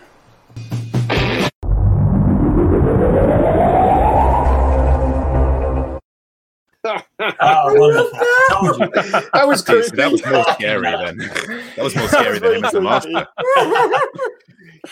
[7.21, 8.19] Oh, wonderful.
[8.51, 9.31] Told you.
[9.33, 9.97] That was See, so creepy.
[9.97, 13.27] that was more scary than that was more scary than him as the master.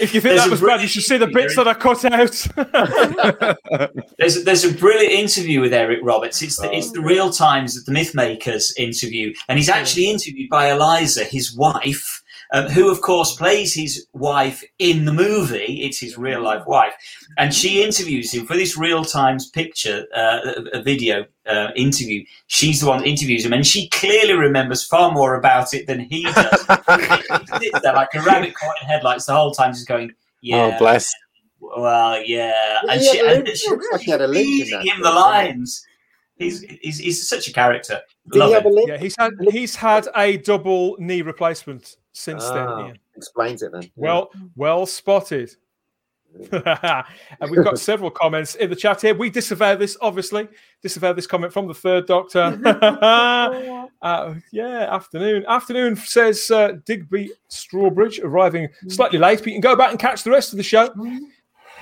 [0.00, 1.74] If you think There's that a was bad, you should see the bits that I
[1.74, 2.36] cut out.
[4.18, 6.42] There's there's a brilliant interview with Eric Roberts.
[6.42, 7.04] It's the, it's the oh.
[7.04, 12.15] Real Times of the Mythmakers interview, and he's actually interviewed by Eliza, his wife,
[12.52, 15.82] um, who of course plays his wife in the movie.
[15.84, 16.94] It's his real life wife,
[17.38, 20.40] and she interviews him for this Real Times picture, uh,
[20.74, 22.24] a, a video uh, interview.
[22.46, 26.00] She's the one that interviews him, and she clearly remembers far more about it than
[26.00, 26.66] he does.
[26.66, 30.72] he sits there like a rabbit caught in headlights the whole time, just going, "Yeah,
[30.74, 31.12] Oh, bless.
[31.60, 32.52] well, yeah."
[32.84, 34.84] Yeah, And he she, had and she looks like he had a link in that
[34.86, 35.84] him the lines.
[36.38, 38.00] He's, he's he's such a character.
[38.30, 38.88] Did Love he have a link?
[38.90, 42.86] yeah, he's had he's had a double knee replacement since Ah, then.
[42.86, 42.98] Ian.
[43.16, 43.90] Explains it then.
[43.96, 45.54] Well, well spotted.
[46.52, 49.14] and we've got several comments in the chat here.
[49.14, 50.48] We disavow this, obviously.
[50.82, 52.58] Disavow this comment from the third doctor.
[54.02, 55.44] uh, yeah, afternoon.
[55.48, 60.24] Afternoon says uh, Digby Strawbridge arriving slightly late, but you can go back and catch
[60.24, 60.90] the rest of the show.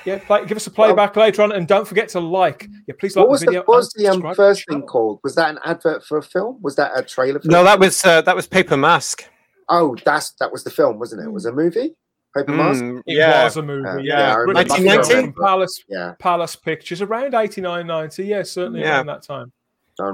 [0.04, 2.68] Yeah, play, give us a playback later on, and don't forget to like.
[2.86, 3.62] Yeah, please like What was the the, video.
[3.64, 4.36] what was the um, subscribe.
[4.36, 5.18] first thing called?
[5.24, 6.58] Was that an advert for a film?
[6.62, 7.40] Was that a trailer?
[7.40, 9.24] For No, a that was uh, that was Paper Mask.
[9.68, 11.26] Oh, that's that was the film, wasn't it?
[11.26, 11.94] It was a movie.
[12.36, 12.82] Paper Mask.
[12.82, 13.44] Mm, It yeah.
[13.44, 14.02] was a movie, Uh, yeah.
[14.18, 15.34] yeah, I Brilliant remember film that.
[15.34, 18.24] from Palace, Yeah, Palace Pictures around 89, 90.
[18.24, 18.96] Yeah, certainly Yeah.
[18.96, 19.52] around that time.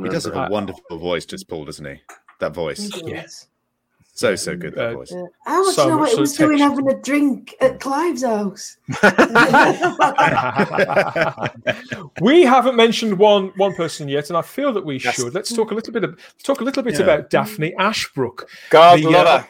[0.02, 2.00] He does have a wonderful voice, just Paul, doesn't he?
[2.40, 3.48] That voice, Yes.
[4.20, 4.74] So so good.
[4.74, 5.12] That Uh, voice.
[5.12, 5.24] Yeah.
[5.46, 7.80] How much So you know what much he was so doing having a drink at
[7.80, 8.76] Clive's house?
[12.20, 15.14] we haven't mentioned one one person yet, and I feel that we Yes.
[15.14, 15.34] should.
[15.34, 16.04] Let's talk a little bit.
[16.04, 17.02] Of, talk a little bit Yeah.
[17.02, 19.48] about Daphne Ashbrook, God the, love uh, her.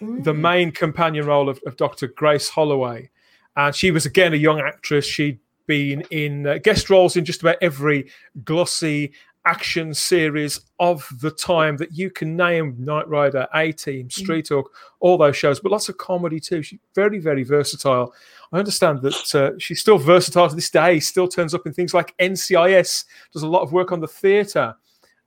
[0.00, 2.08] the, the main companion role of, of Dr.
[2.08, 3.10] Grace Holloway,
[3.56, 5.06] and she was again a young actress.
[5.06, 8.10] She'd been in uh, guest roles in just about every
[8.44, 9.12] glossy
[9.48, 14.70] action series of the time that you can name Knight Rider, A Team, Street Talk,
[15.00, 16.62] all those shows, but lots of comedy too.
[16.62, 18.12] She's very, very versatile.
[18.52, 21.94] I understand that uh, she's still versatile to this day, still turns up in things
[21.94, 24.74] like NCIS, does a lot of work on the theatre.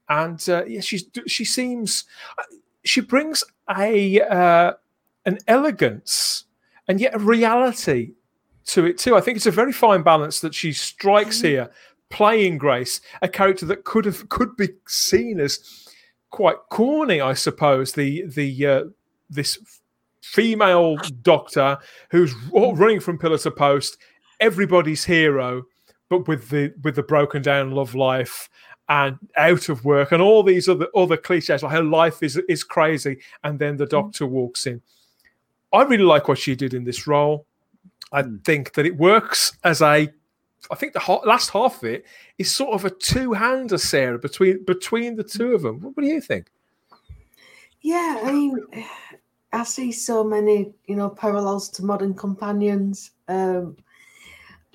[0.07, 2.03] And uh, yeah, she's she seems
[2.84, 3.43] she brings
[3.76, 4.73] a uh,
[5.26, 6.45] an elegance
[6.88, 8.14] and yet a reality
[8.65, 9.15] to it too.
[9.15, 11.72] I think it's a very fine balance that she strikes here,
[12.11, 15.88] playing Grace, a character that could have could be seen as
[16.29, 17.93] quite corny, I suppose.
[17.93, 18.83] The the uh,
[19.29, 19.57] this
[20.21, 21.77] female doctor
[22.11, 23.97] who's running from pillar to post,
[24.39, 25.63] everybody's hero,
[26.09, 28.49] but with the with the broken down love life
[28.89, 32.63] and out of work and all these other other cliches like her life is is
[32.63, 33.19] crazy.
[33.43, 34.81] And then the doctor walks in.
[35.73, 37.45] I really like what she did in this role.
[38.11, 40.11] I think that it works as a
[40.69, 42.05] i think the ho- last half of it
[42.38, 46.09] is sort of a two-hander sarah between between the two of them what, what do
[46.09, 46.47] you think
[47.81, 48.57] Yeah, I mean,
[49.53, 53.11] I see so many, you know, parallels to Modern Companions.
[53.27, 53.75] Um,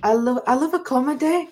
[0.03, 1.49] I love, I love a comedy.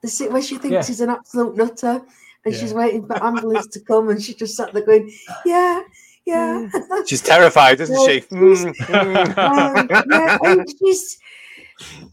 [0.00, 0.82] The sit where she thinks Yeah.
[0.82, 2.00] she's an absolute nutter,
[2.44, 2.58] and Yeah.
[2.60, 5.12] she's waiting for ambulance to come, and she just sat there going,
[5.44, 5.82] "Yeah,
[6.24, 6.68] yeah."
[7.06, 8.20] She's terrified, isn't Well, she?
[8.20, 9.38] she's- Mm.
[9.38, 11.18] Um, yeah, and she's.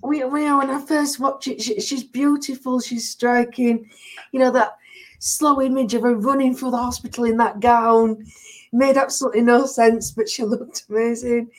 [0.02, 2.80] We, we when I first watch it, she, she's beautiful.
[2.80, 3.90] She's striking.
[4.32, 4.78] You know that
[5.20, 8.26] slow image of her running through the hospital in that gown
[8.72, 11.52] made absolutely no sense, but she looked amazing.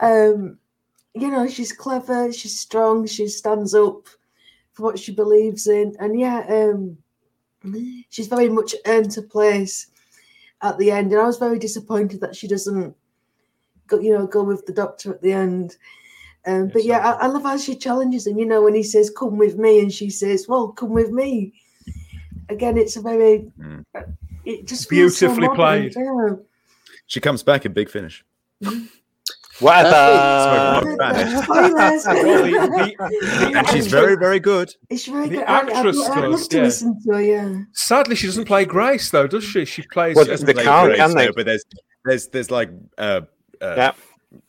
[0.00, 0.58] Um,
[1.14, 2.32] you know, she's clever.
[2.32, 3.06] She's strong.
[3.06, 4.06] She stands up
[4.72, 6.98] for what she believes in, and yeah, um,
[8.10, 9.86] she's very much earned her place
[10.60, 12.94] at the end, and I was very disappointed that she doesn't
[13.86, 15.76] go, you know, go with the doctor at the end.
[16.46, 18.38] Um, but yeah, I, I love how she challenges him.
[18.38, 21.52] You know, when he says, "Come with me," and she says, "Well, come with me."
[22.48, 23.84] Again, it's a very, Mm.
[24.44, 25.94] it just feels so Beautifully modern, played.
[25.96, 26.36] yeah.
[27.08, 28.24] She comes back in Big Finish.
[29.58, 30.80] Whatever.
[30.82, 31.44] Smoking hot Spanish.
[31.44, 32.06] Spoilers.
[32.06, 34.74] Well, the- the- the And she's very, very good.
[34.90, 35.44] It's very The good.
[35.46, 36.62] I, I'd, actress I'd love does, to yeah.
[36.62, 37.22] listen to her.
[37.22, 37.58] Yeah.
[37.72, 39.64] Sadly, she doesn't play Grace though, does she?
[39.64, 40.14] She plays.
[40.14, 41.26] Well, as- they Like can't, Grace, can they?
[41.26, 41.64] no, but there's
[42.04, 43.22] there's there's like uh,
[43.62, 43.92] uh Yeah.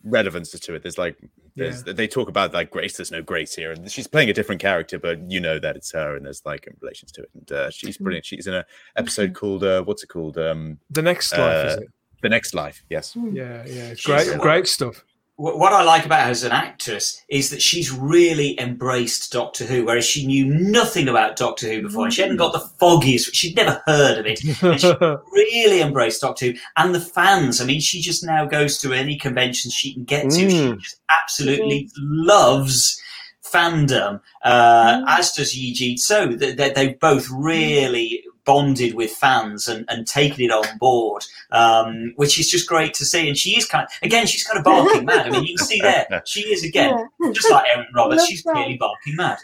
[0.04, 0.84] relevance to it.
[0.84, 1.18] There's like
[1.58, 2.98] there's they talk about like Grace.
[2.98, 5.92] There's no Grace here, and she's playing a different character, but you know that it's
[5.92, 7.30] her, and there's like relations to it.
[7.34, 8.26] And uh, she's brilliant.
[8.26, 8.66] She's in a
[8.96, 10.38] episode called uh, what's it called?
[10.38, 11.88] Um, the next life, is uh, it?
[12.22, 12.84] the next life.
[12.90, 13.16] Yes.
[13.16, 13.94] Yeah, yeah.
[13.94, 15.04] She's- great, great stuff.
[15.38, 19.64] Wh- what I like about her as an actress is that she's really embraced Doctor
[19.66, 23.34] Who, whereas she knew nothing about Doctor Who before, and she hadn't got the foggiest.
[23.36, 24.94] She'd never heard of it, and she
[25.32, 27.62] really embraced Doctor Who and the fans.
[27.62, 30.50] I mean, she just now goes to any convention she can get to.
[30.50, 30.80] She Mm.
[30.82, 33.02] just absolutely loves
[33.44, 39.86] fandom, uh, as does Yee Jee Tso they, they, both really bonded with fans and,
[39.90, 43.28] and taken it on board, um, which is just great to see.
[43.28, 45.28] And she is kind of, again, she's kind of barking mad.
[45.28, 47.32] I mean, you can see there, she is again, Yeah.
[47.34, 48.54] just like Eric Roberts, she's that.
[48.54, 49.38] clearly barking mad.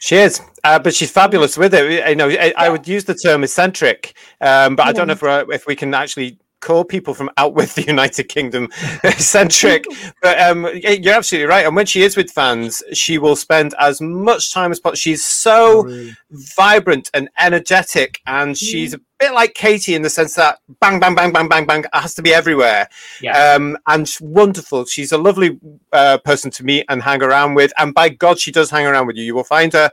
[0.00, 2.08] She is, uh, but she's fabulous with it.
[2.08, 5.22] You know, I, I would use the term eccentric, um, but I don't know if,
[5.22, 8.68] we're, if we can actually call people from out with the United Kingdom
[9.04, 9.84] eccentric.
[10.20, 11.64] but um, you're absolutely right.
[11.64, 14.96] And when she is with fans, she will spend as much time as possible.
[14.96, 15.88] She's so
[16.30, 21.14] vibrant and energetic, and she's a bit like Katie in the sense that bang, bang,
[21.14, 22.88] bang, bang, bang, bang, it has to be everywhere.
[23.22, 23.54] Yeah.
[23.54, 24.84] Um, and she's wonderful.
[24.86, 25.60] She's a lovely
[25.92, 27.72] uh, person to meet and hang around with.
[27.78, 29.24] And by God, she does hang around with you.
[29.24, 29.90] You will find her.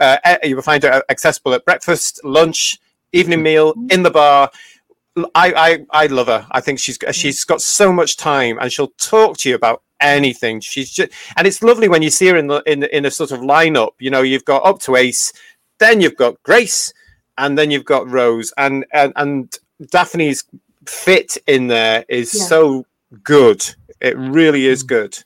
[0.00, 2.78] Uh, you will find her accessible at breakfast, lunch,
[3.12, 4.50] evening meal, in the bar.
[5.34, 5.52] I,
[5.92, 6.46] I, I love her.
[6.50, 10.60] I think she's she's got so much time, and she'll talk to you about anything.
[10.60, 13.30] She's just, and it's lovely when you see her in the in in a sort
[13.30, 13.90] of lineup.
[13.98, 15.32] You know, you've got up to Ace,
[15.78, 16.92] then you've got Grace,
[17.36, 19.58] and then you've got Rose, and and, and
[19.90, 20.44] Daphne's
[20.86, 22.44] fit in there is Yeah.
[22.44, 22.86] so
[23.22, 23.64] good.
[24.00, 24.88] It really is mm.
[24.88, 25.18] good.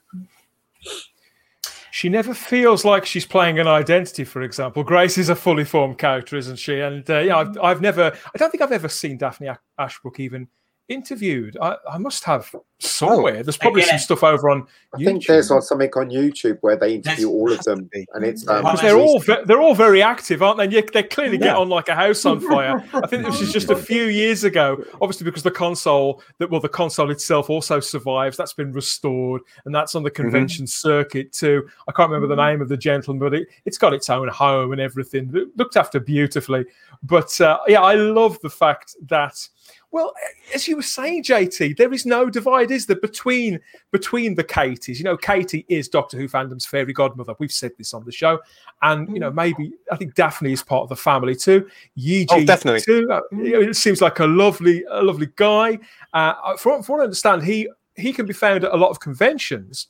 [1.96, 4.24] She never feels like she's playing an identity.
[4.24, 6.78] For example, Grace is a fully formed character, isn't she?
[6.80, 9.48] And uh, yeah, I've, I've never, I don't think I've ever seen Daphne
[9.78, 10.46] Ashbrook even
[10.88, 11.56] interviewed.
[11.60, 13.42] I, I must have somewhere.
[13.42, 13.98] There's probably Again.
[13.98, 17.34] some stuff over on I think there's on something on YouTube where they interview There's-
[17.34, 20.64] all of them, and it's um, they're all ve- they're all very active, aren't they?
[20.64, 22.84] And you, they clearly get on like a house on fire.
[22.92, 24.82] I think this was just a few years ago.
[25.00, 28.36] Obviously, because the console that well, the console itself also survives.
[28.36, 31.66] That's been restored, and that's on the convention circuit too.
[31.88, 34.72] I can't remember the name of the gentleman, but it, it's got its own home
[34.72, 36.64] and everything, It looked after beautifully.
[37.02, 39.48] But uh, yeah, I love the fact that.
[39.96, 40.12] Well,
[40.54, 43.58] as you were saying, JT, there is no divide, is there, between
[43.92, 44.98] between the Katies?
[44.98, 47.34] You know, Katie is Doctor Who fandom's fairy godmother.
[47.38, 48.38] We've said this on the show,
[48.82, 51.66] and you know, maybe I think Daphne is part of the family too.
[51.94, 52.82] Yi Oh, definitely.
[52.82, 53.10] too.
[53.10, 55.78] Uh, you know, it seems like a lovely, a lovely guy.
[56.12, 59.00] Uh, from, from what I understand, he he can be found at a lot of
[59.00, 59.86] conventions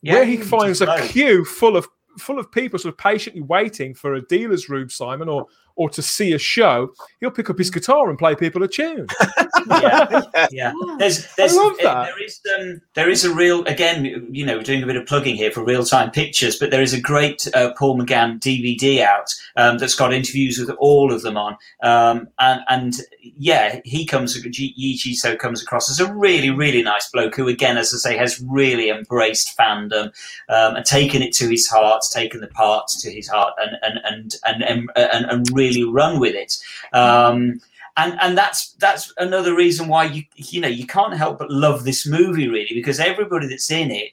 [0.00, 3.92] Yeah, where he finds a queue full of full of people sort of patiently waiting
[3.94, 5.46] for a dealer's room, Simon, or
[5.76, 6.92] or to see a show.
[7.20, 9.06] He'll pick up his guitar and play people a tune.
[9.68, 10.72] yeah, yeah.
[10.98, 12.06] There's, there's, love uh, that.
[12.06, 13.64] There is, um, there is a real.
[13.64, 16.70] Again, you know, we're doing a bit of plugging here for real time pictures, but
[16.70, 19.26] there is a great uh, Paul McGann DVD out
[19.56, 24.34] um, that's got interviews with all of them on, um, and and yeah, he comes.
[24.40, 27.92] G- Yee Jee Tso comes across as a really, really nice bloke who, again, as
[27.94, 30.06] I say, has really embraced fandom
[30.48, 34.00] um, and taken it to his heart, taken the parts to his heart, and and
[34.04, 36.56] and and and, and, and really run with it.
[36.92, 37.60] Um,
[37.96, 41.84] and and that's that's another reason why you you know you can't help but love
[41.84, 44.10] this movie really because everybody that's in it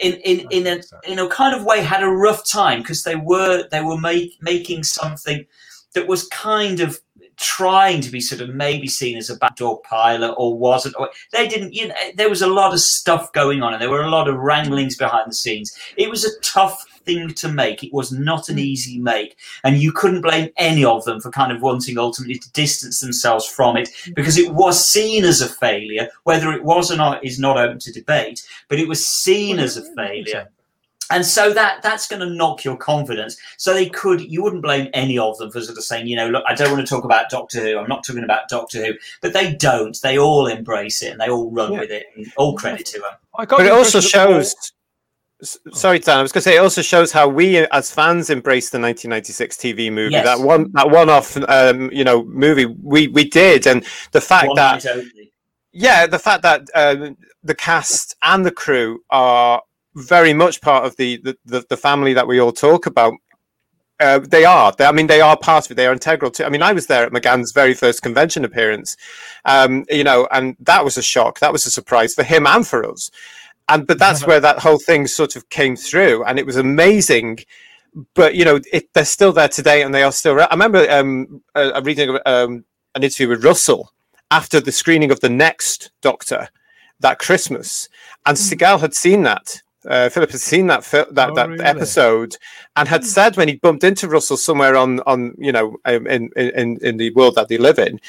[0.00, 3.16] in in in a in a kind of way had a rough time because they
[3.16, 5.44] were they were make, making something
[5.94, 7.00] that was kind of
[7.36, 11.46] trying to be sort of maybe seen as a backdoor pilot or wasn't or they
[11.46, 14.10] didn't you know there was a lot of stuff going on and there were a
[14.10, 18.12] lot of wranglings behind the scenes it was a tough thing to make it was
[18.12, 18.60] not an hmm.
[18.60, 22.52] easy make and you couldn't blame any of them for kind of wanting ultimately to
[22.52, 24.12] distance themselves from it hmm.
[24.14, 27.78] because it was seen as a failure whether it was or not is not open
[27.78, 30.48] to debate but it was seen as a failure
[31.10, 33.36] and so that that's going to knock your confidence.
[33.56, 36.28] So they could, you wouldn't blame any of them for sort of saying, you know,
[36.28, 37.78] look, I don't want to talk about Doctor Who.
[37.78, 39.98] I'm not talking about Doctor Who, but they don't.
[40.02, 42.06] They all embrace it and they all run with it.
[42.16, 43.12] And all credit to them.
[43.38, 44.72] I got But the it also impression that shows.
[45.42, 46.18] Sorry, Dan.
[46.18, 49.56] I was going to say it also shows how we, as fans, embraced the 1996
[49.56, 50.12] TV movie.
[50.12, 50.24] Yes.
[50.24, 52.66] That one, that one-off, um, you know, movie.
[52.66, 54.84] We we did, and the fact One that
[55.72, 59.62] yeah, the fact that um, the cast and the crew are
[59.94, 63.14] very much part of the the, the, the family that we all talk about.
[64.00, 64.72] Uh, they are.
[64.72, 65.74] They, I mean, they are part of it.
[65.74, 66.46] They are integral to.
[66.46, 68.96] I mean, I was there at McGann's very first convention appearance,
[69.44, 71.40] um, you know, and that was a shock.
[71.40, 73.10] That was a surprise for him and for us.
[73.68, 77.40] And but that's where that whole thing sort of came through, and it was amazing.
[78.14, 80.40] But you know, it, they're still there today, and they are still.
[80.40, 82.64] I remember um, uh, reading um,
[82.94, 83.92] an interview with Russell
[84.30, 86.48] after the screening of the next Doctor
[87.00, 87.88] that Christmas,
[88.26, 89.62] and Segal had seen that.
[89.86, 91.64] Uh, Philip had seen that that, Oh, that really?
[91.64, 92.36] episode
[92.74, 96.30] and had said when he bumped into Russell somewhere on on you know um, in
[96.36, 98.00] in in the world that they live in,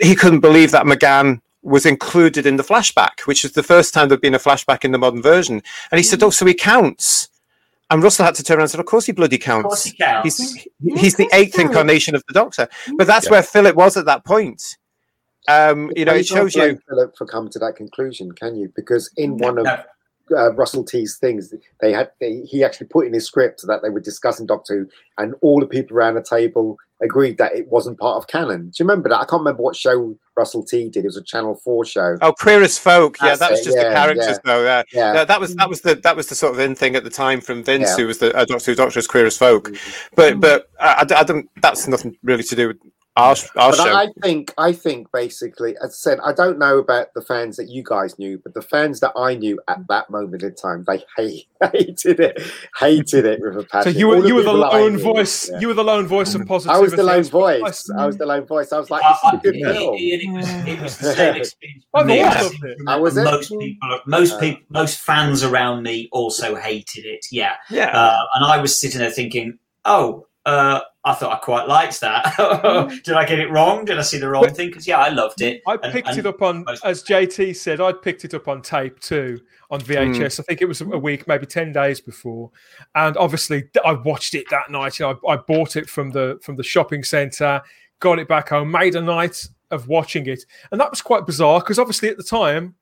[0.00, 4.08] he couldn't believe that McGann was included in the flashback, which is the first time
[4.08, 5.62] there'd been a flashback in the modern version.
[5.90, 7.28] And he said, "Oh, so he counts."
[7.90, 9.66] And Russell had to turn around and said, "Of course he bloody counts.
[9.66, 10.38] course he counts.
[10.38, 10.66] He's,
[11.00, 13.32] he's the eighth incarnation of the Doctor." But that's Yeah.
[13.32, 14.76] where Philip was at that point.
[15.48, 16.78] Um, you know, Well, it shows you.
[16.88, 18.72] Philip for coming to that conclusion, can you?
[18.76, 19.82] Because in one of No.
[20.36, 23.90] uh, Russell T's things, they had they, he actually put in his script that they
[23.90, 24.88] were discussing Doctor Who,
[25.18, 28.66] and all the people around the table agreed that it wasn't part of canon.
[28.70, 29.20] Do you remember that?
[29.20, 31.04] I can't remember what show Russell T did.
[31.04, 32.18] It was a Channel Four show.
[32.20, 33.16] Oh, queer as folk.
[33.22, 34.38] Yeah, that was just yeah, the characters, yeah.
[34.44, 34.64] though.
[34.64, 34.82] Yeah.
[34.92, 35.24] Yeah.
[35.24, 37.40] That was that was the that was the sort of in thing at the time
[37.40, 39.68] from Vince, who was the uh, Doctor Who Doctor as queer as folk.
[39.68, 40.14] Mm-hmm.
[40.16, 41.48] But but I don't.
[41.60, 42.78] That's nothing really to do with
[43.16, 43.84] our our But show.
[43.94, 47.56] I I think, I think basically, as I said, I don't know about the fans
[47.56, 50.84] that you guys knew, but the fans that I knew at that moment in time,
[50.86, 52.42] they hate, hated it,
[52.78, 53.96] hated it with a So passion.
[53.98, 55.48] you were you were the people that I lone voice.
[55.50, 55.60] yeah.
[55.60, 56.78] You were the lone voice of positivity.
[56.78, 57.90] I was the lone That's voice.
[57.96, 58.72] I- I was the lone voice.
[58.72, 59.94] I was like, I- this is a I- good it- film.
[59.96, 61.84] it- it was- it was the same experience.
[61.94, 62.20] I've me.
[62.22, 63.00] I loved seem it.
[63.00, 63.24] was it?
[63.24, 67.24] Most people, most Uh, people, most fans around me also hated it.
[67.30, 67.90] Yeah, yeah.
[67.96, 72.24] uh, and I was sitting there thinking, "Oh, uh, I thought I quite liked that.
[72.64, 73.02] Mm.
[73.02, 73.84] Did I get it wrong?
[73.84, 74.68] Did I see the wrong thing?
[74.68, 75.62] Because yeah, I loved it.
[75.66, 78.48] I And- picked and it up on, most- as JT said, I picked it up
[78.48, 79.40] on tape too
[79.70, 80.36] on VHS.
[80.36, 80.40] Hmm.
[80.40, 82.50] I think it was a week, maybe ten days before,
[82.94, 84.98] and obviously I watched it that night.
[84.98, 87.60] You know, I, I bought it from the from the shopping centre,
[88.00, 91.60] got it back home, made a night of watching it, and that was quite bizarre
[91.60, 92.74] because obviously at the time,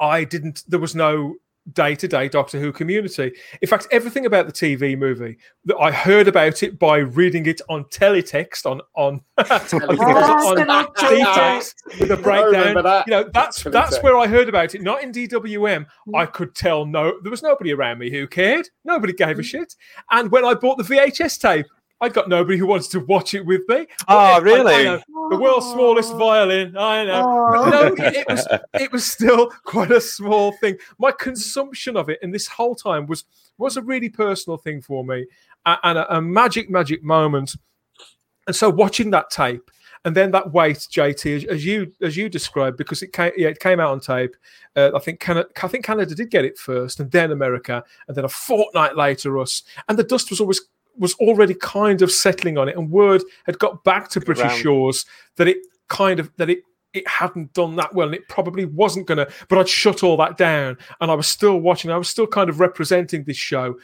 [0.00, 0.62] I didn't.
[0.68, 1.34] There was no
[1.72, 3.32] day to day Doctor Who community.
[3.60, 7.60] In fact, everything about the TV movie that I heard about it by reading it
[7.68, 12.82] on teletext on on Oh, on that's with a I breakdown.
[12.82, 13.06] that.
[13.06, 14.82] You know, that's that's where I heard about it.
[14.82, 15.86] Not in DWM.
[16.14, 18.68] I could tell no, there was nobody around me who cared.
[18.84, 19.74] Nobody gave a shit.
[20.10, 21.66] And when I bought the VHS tape,
[22.02, 23.86] I got nobody who wants to watch it with me.
[24.08, 24.84] Oh, I- I really?
[24.84, 25.00] know,
[25.30, 26.76] the world's smallest violin.
[26.76, 27.48] I know.
[27.52, 30.76] But no, it, it was it was still quite a small thing.
[30.98, 33.24] My consumption of it, and this whole time was
[33.56, 35.26] was a really personal thing for me,
[35.64, 37.54] and a, a magic magic moment.
[38.48, 39.70] And so watching that tape,
[40.04, 43.48] and then that wait, JT, as, as you as you described, because it came yeah,
[43.48, 44.34] it came out on tape.
[44.74, 48.16] Uh, I think Canada, I think Canada did get it first, and then America, and
[48.16, 49.62] then a fortnight later us.
[49.88, 50.60] And the dust was always
[50.96, 54.60] was already kind of settling on it, and word had got back to British Around.
[54.60, 55.06] shores
[55.36, 55.58] that it
[55.88, 56.60] kind of that it
[56.92, 60.36] it hadn't done that well and it probably wasn't gonna but i'd shut all that
[60.36, 63.74] down and i was still watching i was still kind of representing this show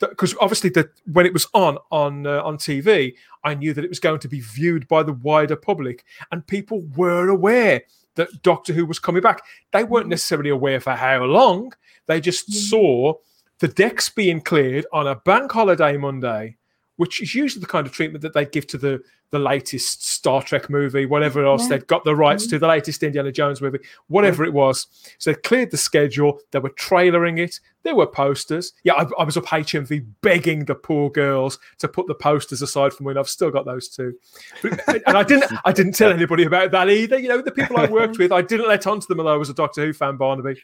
[0.00, 3.14] because obviously that when it was on on uh, on tv
[3.44, 6.82] i knew that it was going to be viewed by the wider public and people
[6.96, 7.82] were aware
[8.16, 9.42] that doctor who was coming back.
[9.72, 11.72] They weren't necessarily aware for how long.
[12.06, 13.14] They just saw
[13.60, 16.56] the decks being cleared on a bank holiday monday
[16.96, 20.42] which is usually the kind of treatment that they give to the the latest Star
[20.42, 21.78] Trek movie, whatever else Yeah.
[21.78, 22.60] they'd got the rights to, mm-hmm.
[22.60, 23.78] the latest Indiana Jones movie,
[24.08, 24.86] whatever it was.
[25.18, 26.40] So they cleared the schedule.
[26.50, 27.60] They were trailering it.
[27.84, 28.72] There were posters.
[28.82, 32.92] Yeah, I, I was up HMV begging the poor girls to put the posters aside
[32.92, 34.14] from and I've still got those too.
[34.62, 35.50] But, and I didn't.
[35.64, 37.18] I didn't tell anybody about that either.
[37.18, 39.36] You know, the people I worked with, I didn't let on to them that I
[39.36, 40.60] was a Doctor Who fan, Barnaby,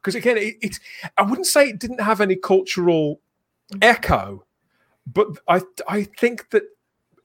[0.00, 0.78] because again, it, it.
[1.16, 3.20] I wouldn't say it didn't have any cultural
[3.82, 4.44] echo,
[5.06, 6.62] but I I think that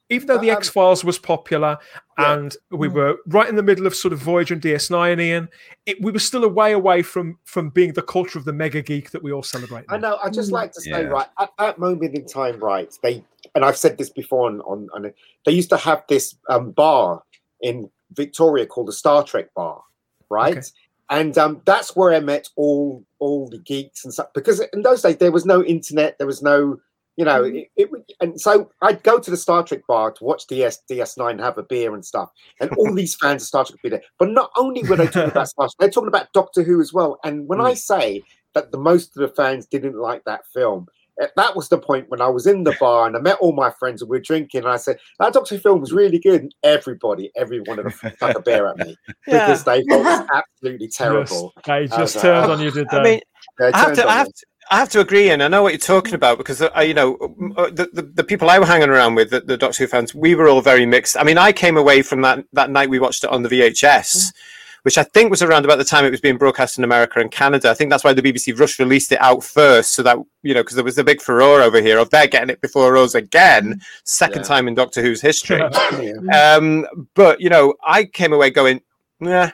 [0.10, 1.80] even though the Um, X Files was popular
[2.20, 2.36] Yeah.
[2.36, 5.50] and we were right in the middle of sort of Voyager and DS9, and Ian,
[5.88, 8.82] it, we were still a way away from from being the culture of the mega
[8.84, 9.86] geek that we all celebrate.
[9.90, 10.20] I know.
[10.24, 11.08] I just like to say, Yeah.
[11.08, 12.96] right at that moment in time, right?
[13.02, 13.24] They
[13.56, 15.12] and I've said this before on on, on
[15.46, 17.24] they used to have this um, bar
[17.62, 19.82] in Victoria called the Star Trek Bar,
[20.30, 20.56] right?
[20.58, 20.68] Okay.
[21.10, 24.28] And um, that's where I met all all the geeks and stuff.
[24.34, 26.80] Because in those days there was no internet, there was no,
[27.16, 30.48] you know, it, it and so I'd go to the Star Trek bar to watch
[30.48, 32.30] DS DS9 have a beer and stuff,
[32.60, 34.06] and all these fans of Star Trek would be there.
[34.18, 36.92] But not only were they talking about Star Trek, they're talking about Doctor Who as
[36.92, 37.20] well.
[37.24, 38.24] And when I say
[38.56, 40.88] that the most of the fans didn't like that film.
[41.36, 43.72] That was the point when I was in the bar and I met all my
[43.72, 44.62] friends and we were drinking.
[44.64, 46.42] And I said, That Doctor Who film was really good.
[46.42, 48.98] And everybody, every one of them took a beer at me
[49.28, 49.46] Yeah.
[49.48, 51.54] because they thought it was absolutely terrible.
[51.66, 53.04] Yes, they just turned "Oh." on you, did I they?
[53.12, 53.22] mean,
[53.60, 55.74] They I have to, I have to, I have to agree, and I know what
[55.74, 57.16] you're talking about because uh, you know
[57.56, 60.16] uh, the, the the people I were hanging around with, the, the Doctor Who fans,
[60.16, 61.16] we were all very mixed.
[61.18, 64.34] I mean, I came away from that that night we watched it on the VHS,
[64.86, 67.32] which I think was around about the time it was being broadcast in America and
[67.32, 67.72] Canada.
[67.72, 70.62] I think that's why the BBC Rush released it out first, so that you know
[70.62, 73.82] because there was a big furore over here of they're getting it before us again,
[74.04, 74.48] second Yeah.
[74.48, 75.58] time in Doctor Who's history.
[75.58, 76.56] Yeah.
[76.56, 76.86] Um,
[77.16, 78.82] but you know, I came away going,
[79.20, 79.52] yeah.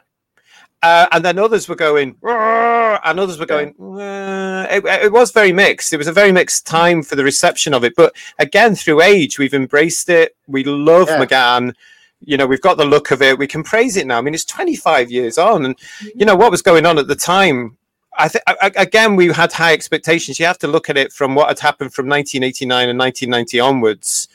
[0.83, 3.73] Uh, and then others were going, and others were going.
[3.79, 5.93] "Uh," It, it was very mixed.
[5.93, 7.93] It was a very mixed time for the reception of it.
[7.95, 10.35] But again, through age, we've embraced it.
[10.47, 11.23] We love Yeah.
[11.23, 11.73] McGann.
[12.23, 13.37] You know, we've got the look of it.
[13.37, 14.17] We can praise it now.
[14.17, 15.75] I mean, it's 25 years on, and
[16.15, 17.77] you know what was going on at the time.
[18.17, 18.43] I think
[18.75, 20.39] again, we had high expectations.
[20.39, 24.27] You have to look at it from what had happened from 1989 and 1990 onwards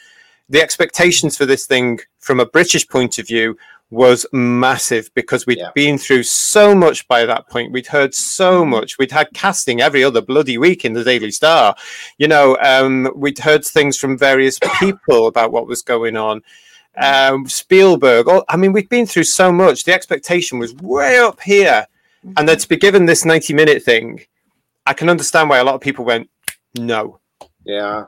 [0.48, 3.58] the expectations for this thing from a British point of view
[3.90, 5.70] was massive because we had Yeah.
[5.74, 7.72] been through so much by that point.
[7.72, 8.70] We'd heard so Mm-hmm.
[8.70, 8.96] much.
[8.96, 11.74] We'd had casting every other bloody week in the Daily Star.
[12.18, 16.42] You know, um, we'd heard things from various people about what was going on.
[16.96, 18.28] Um, Spielberg.
[18.28, 19.84] All, I mean, we've been through so much.
[19.84, 21.86] The expectation was way up here.
[22.36, 24.20] And then to be given this 90 minute thing,
[24.84, 26.28] I can understand why a lot of people went,
[26.76, 27.20] no.
[27.64, 28.06] Yeah.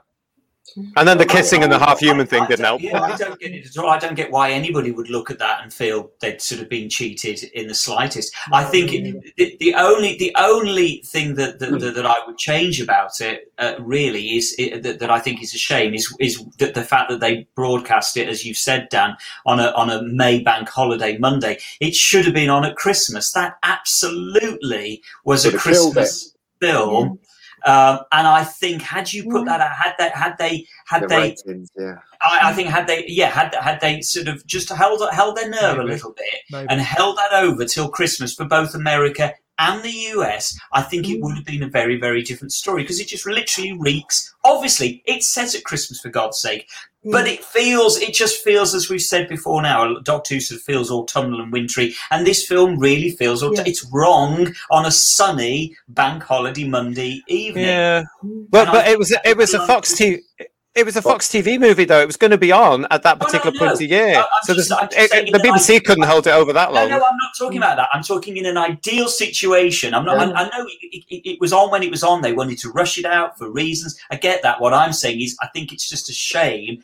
[0.96, 2.80] And then the kissing and the half human thing didn't help.
[2.80, 3.90] Yeah, I don't get it at all.
[3.90, 6.88] I don't get why anybody would look at that and feel they'd sort of been
[6.88, 8.34] cheated in the slightest.
[8.52, 12.38] I think it, the, the only the only thing that that, that, that I would
[12.38, 16.14] change about it uh, really is it, that, that I think is a shame is
[16.20, 19.16] is that the fact that they broadcast it as you've said, Dan,
[19.46, 21.58] on a on a May bank holiday Monday.
[21.80, 23.32] It should have been on at Christmas.
[23.32, 27.18] That absolutely was a Would have killed Christmas film.
[27.64, 31.08] Um, and I think had you put that out, had they had they had The
[31.08, 31.96] they ratings, yeah.
[32.22, 35.50] I, I think had they, yeah, had had they sort of just held held their
[35.50, 36.66] nerve a little bit Maybe.
[36.70, 41.20] and held that over till Christmas for both America and the US, I think it
[41.20, 41.36] would mm.
[41.36, 44.34] have been a very very different story because it just literally reeks.
[44.44, 46.68] Obviously, it's set at Christmas for God's sake,
[47.04, 47.12] mm.
[47.12, 49.98] but it feels it just feels as we've said before now.
[50.00, 53.70] Doctor Who sort of feels autumnal and wintry, and this film really feels autumn- Yeah.
[53.70, 57.64] it's wrong on a sunny bank holiday Monday evening.
[57.64, 58.46] Yeah, mm.
[58.50, 60.20] but And but I it was it was a Fox TV.
[60.38, 60.52] It
[60.86, 62.00] was a Fox TV movie, though.
[62.00, 63.58] It was going to be on at that Oh, no, particular no.
[63.58, 65.50] point of year, I- I'm so just- there's- I'm just it- it- the that I-
[65.58, 66.88] BBC couldn't hold it over that long.
[66.88, 67.88] no, I'm not talking about that.
[67.92, 69.94] I'm talking in an ideal situation.
[69.94, 70.18] I'm not.
[70.18, 72.22] I, I know it, it, it was on when it was on.
[72.22, 73.98] They wanted to rush it out for reasons.
[74.10, 74.60] I get that.
[74.60, 76.82] What I'm saying is, I think it's just a shame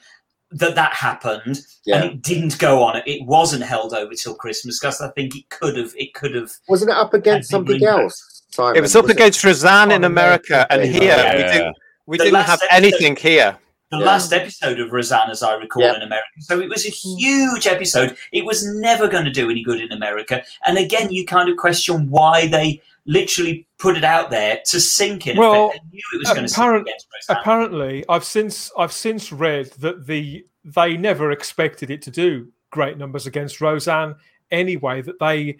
[0.50, 1.96] that that happened Yeah.
[1.96, 3.02] and it didn't go on.
[3.06, 5.92] It wasn't held over till Christmas because I think it could have.
[5.96, 6.50] It could have.
[6.68, 8.42] Wasn't it up against Had something ring else?
[8.52, 8.76] Simon?
[8.76, 11.36] It was up Was against Roseanne in Oh, America, and here yeah.
[11.36, 11.76] we didn't.
[12.06, 13.56] We The didn't last have episode- anything here.
[13.90, 14.05] The Yeah.
[14.06, 15.97] last episode of Roseanne, as I recall, Yeah.
[15.97, 16.27] in America.
[16.40, 17.19] So it was a mm.
[17.19, 18.16] huge episode.
[18.32, 20.43] It was never going to do any good in America.
[20.66, 25.27] And again, you kind of question why they literally put it out there to sink
[25.27, 25.69] in Well.
[25.69, 27.36] They knew it was going to sink apparent- against Roseanne.
[27.43, 32.97] apparently i've since i've since read that the they never expected it to do great
[32.97, 34.15] numbers against roseanne
[34.51, 35.59] anyway that they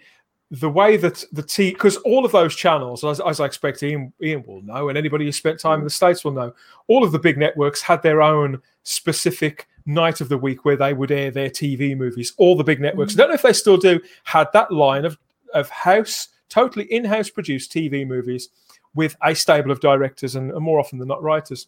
[0.59, 4.13] the way that the T because all of those channels, as, as I expect Ian,
[4.21, 5.95] Ian will know, and anybody who spent time in the mm.
[5.95, 6.53] States will know,
[6.87, 10.93] all of the big networks had their own specific night of the week where they
[10.93, 12.33] would air their TV movies.
[12.37, 15.17] All the big networks, I don't know if they still do, had that line of,
[15.53, 18.49] of house, totally in house produced TV movies
[18.93, 21.67] with a stable of directors and, and more often than not writers.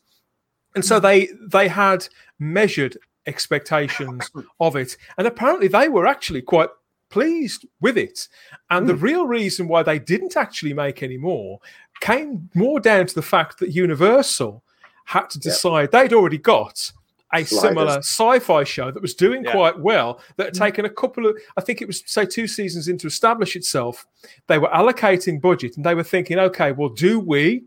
[0.75, 1.01] And so mm.
[1.01, 2.07] they they had
[2.39, 4.95] measured expectations of it.
[5.17, 6.69] And apparently they were actually quite
[7.09, 8.27] pleased with it.
[8.69, 9.03] And the hmm.
[9.03, 11.59] real reason why they didn't actually make any more
[11.99, 14.63] came more down to the fact that Universal
[15.05, 16.91] had to decide they'd already got
[17.33, 17.61] a Sliders.
[17.61, 19.51] similar sci-fi show that was doing Yeah.
[19.51, 20.63] quite well that had hmm.
[20.63, 24.05] taken a couple of i think it was say two seasons in to establish itself
[24.47, 27.63] they were allocating budget and they were thinking okay well do we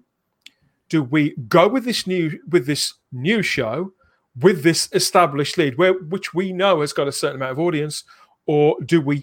[0.88, 3.92] do we go with this new with this new show
[4.40, 8.04] with this established lead where which we know has got a certain amount of audience
[8.50, 9.22] or do we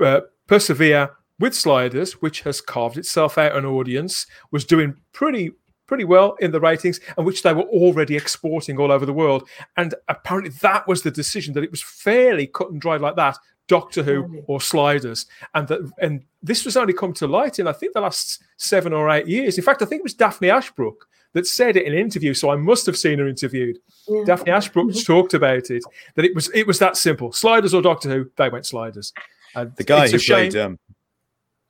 [0.00, 1.08] uh, persevere
[1.38, 5.52] with sliders which has carved itself out an audience was doing pretty
[5.86, 9.48] pretty well in the ratings and which they were already exporting all over the world.
[9.76, 13.38] And apparently that was the decision that it was fairly cut and dried like that
[13.68, 15.26] doctor who or sliders.
[15.54, 18.92] And that and this was only come to light in i think the last seven
[18.92, 19.56] or eight years.
[19.56, 22.50] In fact i think it was daphne ashbrook that said it in an interview so
[22.50, 23.78] i must have seen her interviewed
[24.08, 24.24] Yeah.
[24.24, 25.82] daphne ashbrook talked about it
[26.14, 29.12] that it was it was that simple sliders or doctor who they went sliders
[29.54, 30.78] and The guy who played um,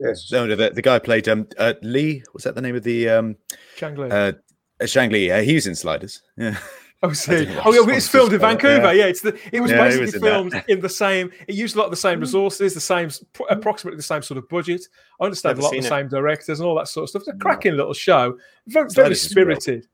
[0.00, 0.30] Yes.
[0.30, 2.22] No, no, the, the guy played um uh, Lee.
[2.32, 3.36] Was that the name of the um
[3.76, 4.08] Chang Lee.
[4.08, 4.32] uh,
[4.80, 5.28] uh Chang Lee?
[5.30, 6.22] Uh, he was in Sliders.
[6.36, 6.56] Yeah.
[7.02, 7.30] Oh, see.
[7.44, 8.86] didn't Oh, yeah, it's filmed in Vancouver.
[8.86, 8.90] yeah.
[8.92, 9.38] Yeah, it's the.
[9.52, 10.26] It was Yeah, he basically was in that.
[10.26, 11.30] filmed in the same.
[11.46, 13.08] It used a lot of the same resources, the same,
[13.50, 14.82] approximately the same sort of budget.
[15.20, 15.88] I understand Never a lot of the it.
[15.88, 17.22] same directors and all that sort of stuff.
[17.22, 18.36] It's a cracking little show.
[18.66, 19.44] Very, very Sliders is real.
[19.60, 19.86] spirited.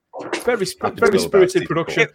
[0.44, 2.08] Very, sp- Happy to very spirited production.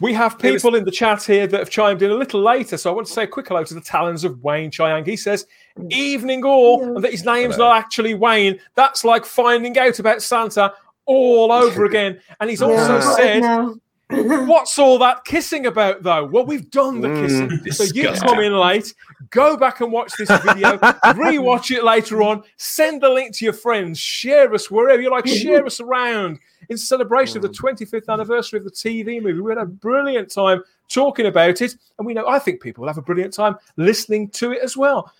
[0.00, 2.90] We have people in the chat here that have chimed in a little later, so
[2.90, 5.04] I want to say a quick hello to the talons of Wayne Chiang.
[5.04, 5.46] He says,
[5.90, 7.68] "Evening all," and that his name's Hello.
[7.68, 8.58] not actually Wayne.
[8.74, 10.72] That's like finding out about Santa
[11.06, 12.18] all over again.
[12.40, 13.14] And he's also Yeah.
[13.16, 13.76] said, No.
[14.10, 16.26] What's all that kissing about, though?
[16.26, 17.72] Well, we've done the kissing.
[17.72, 18.92] so you come in late,
[19.30, 23.54] go back and watch this video, rewatch it later on, send the link to your
[23.54, 28.58] friends, share us wherever you like, share us around in celebration of the 25th anniversary
[28.58, 29.40] of the TV movie.
[29.40, 32.88] We had a brilliant time talking about it, and we know I think people will
[32.88, 35.10] have a brilliant time listening to it as well.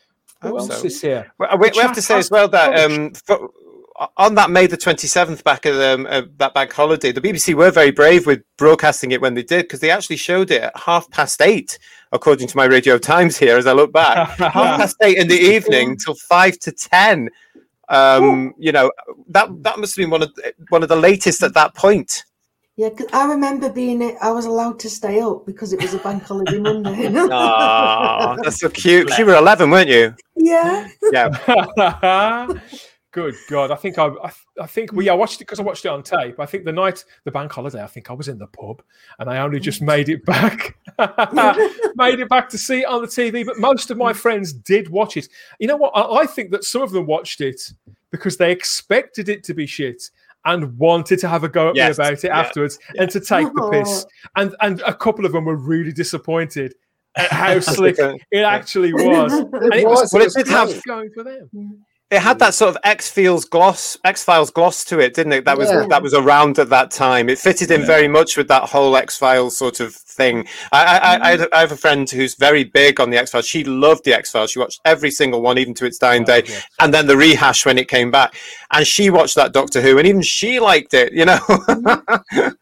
[0.43, 0.85] Who else so.
[0.85, 1.33] is here?
[1.39, 3.13] Well, we, we have to say as well that um,
[4.17, 7.71] on that May the 27th back of um, uh, that bank holiday, the BBC were
[7.71, 11.09] very brave with broadcasting it when they did because they actually showed it at half
[11.11, 11.79] past eight,
[12.13, 14.29] according to my Radio Times here as I look back.
[14.39, 17.29] half past eight in the evening till five to ten.
[17.89, 18.91] Um, you know
[19.29, 22.25] that that must have been one of the, one of the latest at that point.
[22.77, 24.17] Yeah, 'cause I remember being it.
[24.21, 27.09] I was allowed to stay up because it was a bank holiday Monday.
[27.31, 29.17] Ah, that's so cute.
[29.19, 30.15] You were eleven, weren't you?
[30.35, 30.89] yeah.
[31.13, 32.49] Yeah.
[33.15, 33.71] Good God!
[33.71, 35.09] I think I, I, I think we.
[35.09, 36.41] I watched it because I watched it on tape.
[36.41, 38.83] I think the night the bank holiday, I think I was in the pub,
[39.21, 40.77] and I only just made it back,
[41.95, 43.47] made it back to see it on the TV.
[43.47, 45.29] But most of my friends did watch it.
[45.61, 45.93] You know what?
[45.95, 47.73] I, I think that some of them watched it
[48.11, 50.11] because they expected it to be shit
[50.45, 53.21] and wanted to have a go at Yes, me about it yeah, afterwards and to
[53.21, 54.07] take the piss.
[54.07, 54.43] Oh.
[54.43, 56.75] And and a couple of them were really disappointed
[57.15, 59.33] at how slick it actually was.
[59.53, 61.85] And it was, was, Well, it it was did have going for them.
[62.15, 65.45] It had that sort of X Files gloss, X Files gloss to it, didn't it?
[65.45, 65.87] That was Yeah.
[65.89, 67.29] that was around at that time.
[67.29, 67.87] It fitted in Yeah.
[67.87, 70.47] very much with that whole X Files sort of thing.
[70.71, 73.17] I, I, I, I had a- I have a friend who's very big on the
[73.19, 73.47] X Files.
[73.47, 74.53] She loved the X Files.
[74.53, 76.61] She watched every single one, even to its dying day, yeah.
[76.81, 78.35] and then the rehash when it came back.
[78.71, 81.13] And she watched that Doctor Who, and even she liked it.
[81.13, 81.41] You know,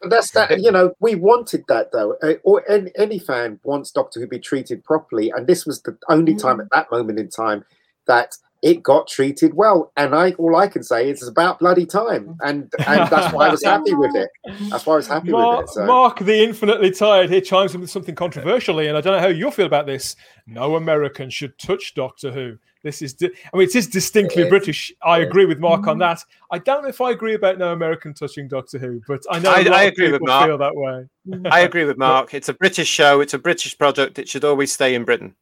[0.09, 0.59] that's that.
[0.63, 2.15] You know, we wanted that though.
[2.23, 5.81] Uh, or any, any fan wants Doctor Who to be treated properly, and this was
[5.81, 7.65] the only time at that moment in time
[8.07, 9.91] that it got treated well.
[9.97, 12.37] And I, all I can say is it's about bloody time, mm.
[12.43, 14.29] and and that's why I was happy with it.
[14.69, 15.73] That's why I was happy Mark, with it.
[15.73, 15.85] So.
[15.85, 19.27] Mark, the infinitely tired, here chimes in with something controversially, and I don't know how
[19.27, 20.15] you'll feel about this.
[20.47, 22.57] No American should touch Doctor Who.
[22.83, 24.49] This is, di- I mean, it is distinctly It is.
[24.49, 24.91] British.
[25.03, 25.27] I Yeah.
[25.27, 25.99] agree with Mark on mm-hmm.
[25.99, 26.19] that.
[26.51, 29.51] I don't know if I agree about no American touching Doctor Who, but I know
[29.51, 30.47] I- a lot I of agree with people Mark.
[30.49, 31.07] feel that way.
[31.49, 32.33] I agree with Mark.
[32.33, 33.21] It's a British show.
[33.21, 34.19] It's a British project.
[34.19, 35.33] It should always stay in Britain.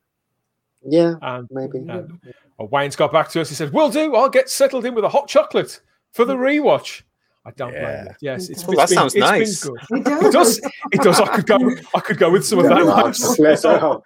[0.88, 1.80] yeah, And, maybe.
[1.80, 2.08] and well,
[2.66, 3.50] Wayne's got back to us.
[3.50, 4.16] He said, "Will do.
[4.16, 5.80] I'll get settled in with a hot chocolate
[6.14, 7.04] for the rewatch."
[7.44, 8.04] I don't blame Yeah.
[8.06, 8.16] it.
[8.22, 9.64] Yes, it's, Oh, it's that been, sounds it's nice.
[9.90, 10.26] Been good.
[10.28, 10.58] It does.
[10.92, 11.20] It does.
[11.20, 11.58] I could go.
[11.96, 12.78] I could go with some of that.
[12.78, 13.40] Yeah, well, myself.
[13.40, 14.04] as well.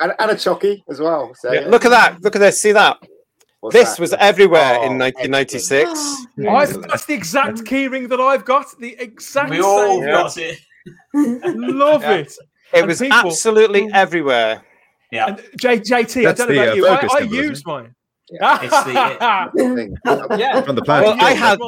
[0.00, 1.34] And, and a chocky as well.
[1.34, 2.22] So, Yeah, Look at that.
[2.22, 2.58] Look at this.
[2.62, 2.96] See that?
[3.60, 4.00] What's This that?
[4.00, 5.90] was everywhere Oh, in 1996.
[6.48, 8.66] I've, that's the exact keyring that I've got.
[8.78, 10.06] The exact We all same.
[10.06, 10.58] got it.
[11.14, 12.12] Love Yeah.
[12.14, 12.32] it.
[12.72, 14.62] It And was people- absolutely everywhere.
[15.10, 15.26] Yeah.
[15.28, 16.86] And J, JT, That's I don't know the, about uh, you.
[16.86, 17.94] focus I, I used mine.
[18.62, 19.96] It's the- thing.
[20.38, 20.60] yeah.
[20.62, 21.06] From the planet.
[21.06, 21.58] Well, I had.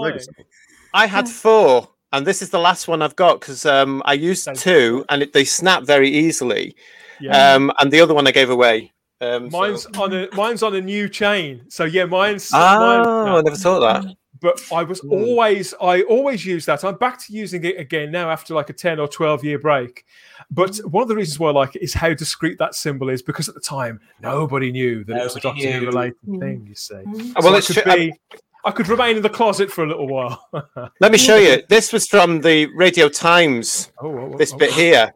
[0.93, 4.45] I had four, and this is the last one I've got because um, I used
[4.45, 6.75] Thank two, and it, they snap very easily.
[7.21, 7.55] Yeah.
[7.55, 8.93] Um, and the other one I gave away.
[9.21, 11.63] Um, so- mine's on a mine's on a new chain.
[11.69, 12.51] So yeah, mine's.
[12.53, 14.17] Oh, mine's I never thought that.
[14.41, 15.13] But I was hmm.
[15.13, 16.85] always I always use that.
[16.85, 20.05] I'm back to using it again now after like a 10 or 12 year break.
[20.51, 20.89] But hmm.
[20.89, 23.49] one of the reasons why I like it is how discreet that symbol is because
[23.49, 25.87] at the time nobody knew that it was a Doctor Who knew.
[25.87, 26.41] related Mm.
[26.41, 26.95] thing, you see.
[26.95, 27.33] Hmm.
[27.35, 28.19] Well, So I it's could be um,
[28.65, 30.47] I could remain in the closet for a little while.
[30.53, 31.63] oh, Let me show you.
[31.69, 33.91] This was from the Radio Times.
[34.03, 34.59] oh, oh, oh This oh.
[34.59, 34.75] bit oh.
[34.75, 35.15] here,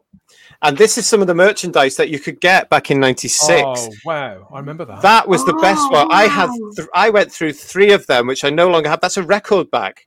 [0.67, 3.41] and this is some of the merchandise that you could get back in '96.
[3.49, 5.01] Oh wow, I remember that.
[5.01, 6.07] That was the best Oh, one.
[6.11, 6.49] I had.
[6.75, 9.01] Th- I went through three of them, which I no longer have.
[9.01, 9.99] That's a record bag.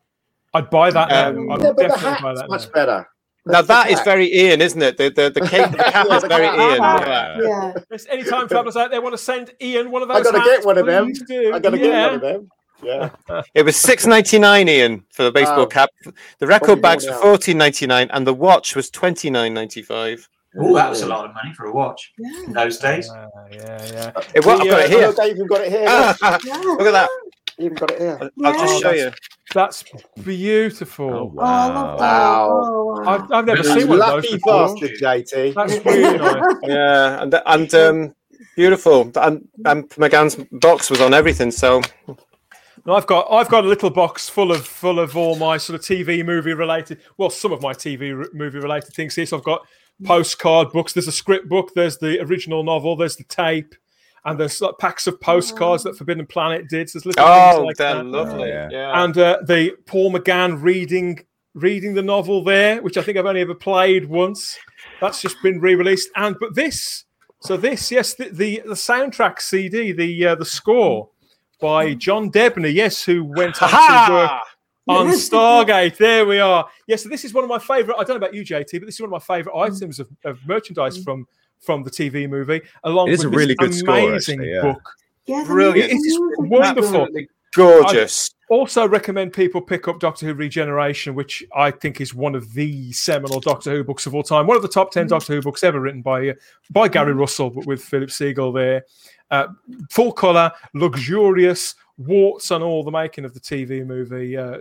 [0.54, 1.28] I'd buy that now.
[1.28, 2.72] Um, I would Yeah, but the definitely buy that much now.
[2.72, 3.08] better.
[3.46, 4.96] Now The that is very Ian, isn't it?
[4.96, 6.44] The the the, cape, the cap is very.
[6.46, 6.80] Ian.
[6.82, 6.94] Ah.
[6.94, 7.42] Look at that.
[7.42, 7.72] Yeah.
[7.88, 10.18] There's any time travelers out there want to send Ian one of those.
[10.18, 11.06] I gotta hats, get one of them.
[11.06, 11.52] please do.
[11.54, 11.82] I gotta yeah.
[11.84, 12.48] get one of them.
[12.82, 13.10] Yeah.
[13.54, 15.66] It was six ninety nine, Ian, for the baseball Wow.
[15.66, 15.90] cap.
[16.38, 19.82] The record Probably bags were fourteen ninety nine, and the watch was twenty nine ninety
[19.82, 20.28] five.
[20.58, 22.44] Oh, that was a lot of money for a watch Yeah.
[22.46, 23.10] in those days.
[23.12, 24.12] Yeah, yeah, yeah.
[24.34, 25.06] It, well, I've got it here.
[25.08, 25.84] look, I even got it here.
[25.88, 26.56] Ah, Yeah.
[26.58, 27.08] look at that.
[27.60, 28.18] I even got it here.
[28.20, 29.10] I'll I'll just show you.
[29.52, 29.84] That's
[30.22, 31.10] beautiful.
[31.10, 32.04] Oh, Oh, I love that.
[32.04, 32.48] Wow.
[32.64, 33.02] Oh, wow.
[33.14, 34.68] I've, I've never That's seen one of those Lucky before.
[34.68, 35.54] bastard, JT.
[35.54, 36.54] That's really nice.
[36.62, 38.14] Yeah, and and um,
[38.56, 39.10] beautiful.
[39.16, 41.50] And and McGann's box was on everything.
[41.50, 41.82] So
[42.86, 45.84] I've got I've got a little box full of full of all my sort of
[45.84, 47.00] TV movie related.
[47.16, 49.26] Well, some of my TV re- movie related things here.
[49.26, 49.66] So I've got
[50.04, 50.92] postcard books.
[50.92, 51.72] There's a script book.
[51.74, 52.96] There's the original novel.
[52.96, 53.74] There's the tape,
[54.24, 56.88] and there's like packs of postcards that Forbidden Planet did.
[56.90, 58.04] So there's little things Oh, like they're that.
[58.06, 58.48] lovely.
[58.48, 58.68] yeah.
[58.70, 59.04] Yeah.
[59.04, 63.40] and uh, the Paul McGann reading reading the novel there, which I think I've only
[63.40, 64.56] ever played once.
[65.00, 66.08] That's just been re-released.
[66.14, 67.04] And but this,
[67.40, 71.10] so this, yes, the the, the soundtrack CD, the uh, the score
[71.60, 73.74] by John Debney, yes, who went on to
[74.12, 74.42] work Ha!
[74.88, 75.96] On Stargate.
[75.96, 76.68] There we are.
[76.86, 77.96] Yes, so this is one of my favorite.
[77.96, 80.08] I don't know about you, JT, but this is one of my favorite items of,
[80.24, 81.26] of merchandise from
[81.60, 82.60] from the TV movie.
[82.84, 84.62] Along It is with a really this good score, amazing actually, yeah.
[84.62, 84.82] book.
[85.26, 85.90] Yeah, Brilliant.
[85.92, 86.84] It's wonderful.
[86.84, 88.30] Absolutely gorgeous.
[88.50, 92.90] Also, recommend people pick up Doctor Who Regeneration, which I think is one of the
[92.92, 94.46] seminal Doctor Who books of all time.
[94.46, 96.34] One of the top ten Doctor Who books ever written by uh,
[96.70, 98.84] by Gary Russell, but with Philip Segal there.
[99.30, 99.48] Uh,
[99.90, 104.36] full color, luxurious, warts on all the making of the TV movie.
[104.36, 104.58] Uh,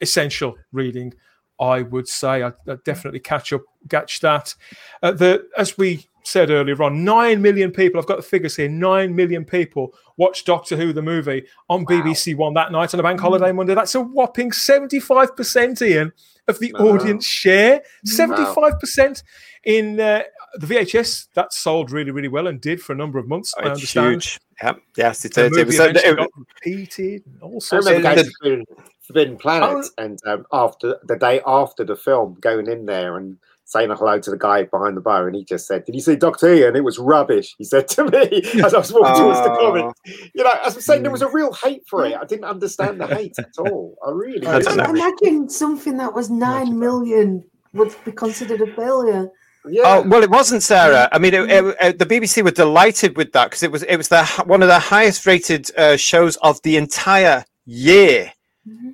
[0.00, 1.12] essential reading,
[1.60, 2.42] I would say.
[2.42, 4.54] I, I definitely catch up, catch that.
[5.02, 7.98] Uh, the as we said earlier on, nine million people.
[8.00, 8.68] I've got the figures here.
[8.68, 13.02] Nine million people watched Doctor Who the movie on BBC One that night on a
[13.02, 13.74] bank holiday Monday.
[13.74, 16.12] That's a whopping seventy-five percent, Ian,
[16.46, 16.90] of the Wow.
[16.90, 17.82] audience share.
[18.04, 19.22] Seventy-five percent
[19.64, 20.22] in uh,
[20.56, 21.28] the VHS.
[21.34, 23.54] That sold really, really well and did for a number of months.
[23.56, 24.12] I It's understand.
[24.14, 24.40] huge.
[24.62, 24.80] Yep.
[24.96, 25.78] Yes, it The movie It was.
[25.78, 27.22] a- eventually it- got repeated.
[27.26, 28.64] and All I remember of going the- to Forbidden,
[29.06, 29.68] Forbidden Planet
[29.98, 30.02] Oh.
[30.02, 34.30] and um, after the day after the film, going in there and saying hello to
[34.30, 36.74] the guy behind the bar, and he just said, "Did you see Doctor Who?" And
[36.76, 37.54] it was rubbish.
[37.58, 39.56] He said to me as I was walking towards the Oh.
[39.58, 39.94] comment.
[40.34, 42.14] You know, as I'm saying, there was a real hate for it.
[42.18, 43.96] I didn't understand the hate at all.
[44.06, 44.76] I really I didn't.
[44.78, 45.06] don't know.
[45.06, 47.44] Imagine something that was nine million
[47.74, 49.28] would be considered a failure.
[49.66, 49.82] Yeah.
[49.84, 51.08] Oh well, it wasn't Sarah.
[51.12, 53.96] I mean, it, it, uh, the BBC were delighted with that because it was it
[53.96, 58.32] was the one of the highest rated uh, shows of the entire year,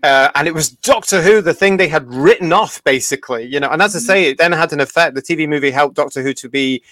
[0.02, 3.44] uh, and it was Doctor Who, the thing they had written off basically.
[3.44, 5.14] You know, and as I say, it then had an effect.
[5.14, 6.82] The TV movie helped Doctor Who to be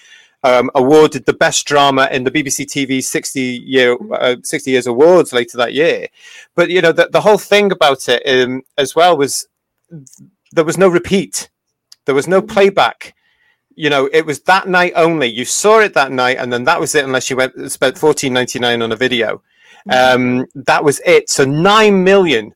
[0.44, 5.32] um, awarded the best drama in the BBC TV 60 year uh, 60 years awards
[5.32, 6.08] later that year.
[6.54, 9.46] But you know, the, the whole thing about it um, as well was
[10.52, 11.48] there was no repeat,
[12.06, 13.14] there was no playback.
[13.74, 15.28] You know, it was that night only.
[15.28, 17.04] You saw it that night, and then that was it.
[17.04, 19.42] Unless you went spent fourteen ninety nine on a video,
[19.90, 21.30] um, that was it.
[21.30, 22.54] So nine million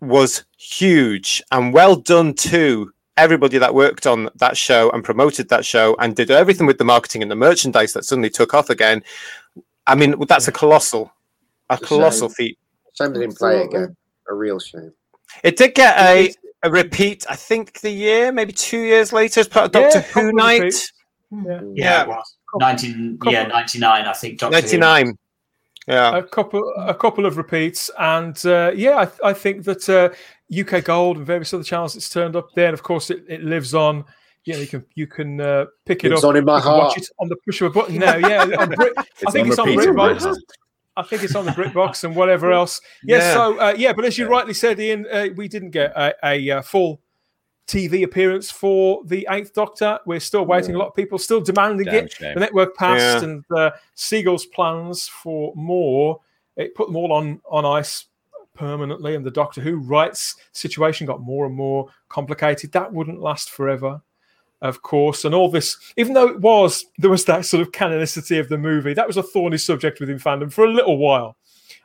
[0.00, 5.64] was huge and well done to everybody that worked on that show and promoted that
[5.64, 9.02] show and did everything with the marketing and the merchandise that suddenly took off again.
[9.86, 11.12] I mean, that's a colossal,
[11.68, 11.86] a Shame.
[11.86, 12.58] colossal feat.
[12.94, 13.96] Shame they didn't play it again.
[14.28, 14.92] A real shame.
[15.42, 16.32] It did get a,
[16.62, 20.22] a repeat, I think, the year, maybe two years later, as part of Doctor couple
[20.22, 20.58] Who Night.
[20.60, 20.92] repeats.
[21.30, 22.02] Yeah, Yeah.
[22.02, 22.34] it was.
[22.58, 24.38] 19, yeah, 99, I think.
[24.38, 24.62] Doctor Who.
[24.78, 25.18] 99.
[25.86, 26.18] Yeah.
[26.18, 30.10] a couple a couple of repeats and uh, yeah I, I think that uh,
[30.60, 33.42] uk gold and various other channels it's turned up there and of course it, it
[33.42, 34.04] lives on
[34.44, 36.62] you know you can you can uh, pick it Lives up on in my you
[36.62, 39.32] can watch it on the push of a button now yeah on Brit, i It's
[39.32, 40.36] think on it's on repeat
[40.98, 41.06] in my britbox heart.
[41.06, 42.80] I think it's on the BritBox and whatever else.
[43.04, 43.32] Yes, Yeah.
[43.34, 46.50] so uh, yeah, but as you rightly said, Ian, uh, we didn't get a, a,
[46.50, 47.00] uh full
[47.66, 49.98] TV appearance for the Eighth Doctor.
[50.06, 50.74] We're still waiting.
[50.74, 52.12] A lot of people still demanding Damn it.
[52.12, 52.34] shame.
[52.34, 53.28] The network passed, Yeah.
[53.28, 56.20] and uh, Segal's plans for more.
[56.56, 58.06] It put them all on on ice
[58.54, 62.72] permanently, and the Doctor Who rights situation got more and more complicated.
[62.72, 64.00] That wouldn't last forever,
[64.62, 65.24] of course.
[65.24, 68.58] And all this, even though it was there was that sort of canonicity of the
[68.58, 71.36] movie, that was a thorny subject within fandom for a little while.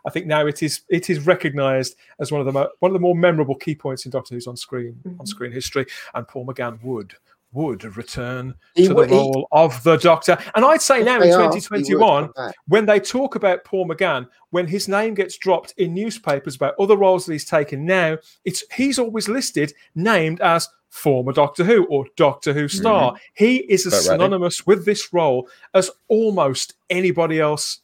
[0.05, 2.93] I think now it is it is recognised as one of the mo- one of
[2.93, 5.25] the more memorable key points in Doctor Who's on screen on mm-hmm.
[5.25, 7.15] screen history, and Paul McGann would
[7.53, 10.37] would return He to the would- he- role of the Doctor.
[10.55, 12.31] And I'd say now in They asked, 2021,
[12.67, 16.97] when they talk about Paul McGann, when his name gets dropped in newspapers about other
[16.97, 22.05] roles that he's taken now, it's he's always listed named as former Doctor Who or
[22.15, 23.15] Doctor Who star.
[23.33, 27.79] He is as synonymous with this role as almost anybody else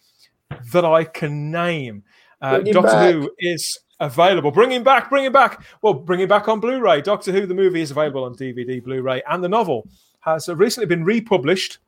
[0.71, 2.03] that I can name.
[2.39, 3.13] Uh, Doctor back.
[3.13, 4.51] Who is available.
[4.51, 5.63] Bring him back, bring him back.
[5.81, 7.01] Well, bring him back on Blu ray.
[7.01, 9.87] Doctor Who, the movie, is available on DVD, Blu ray, and the novel
[10.21, 11.79] has recently been republished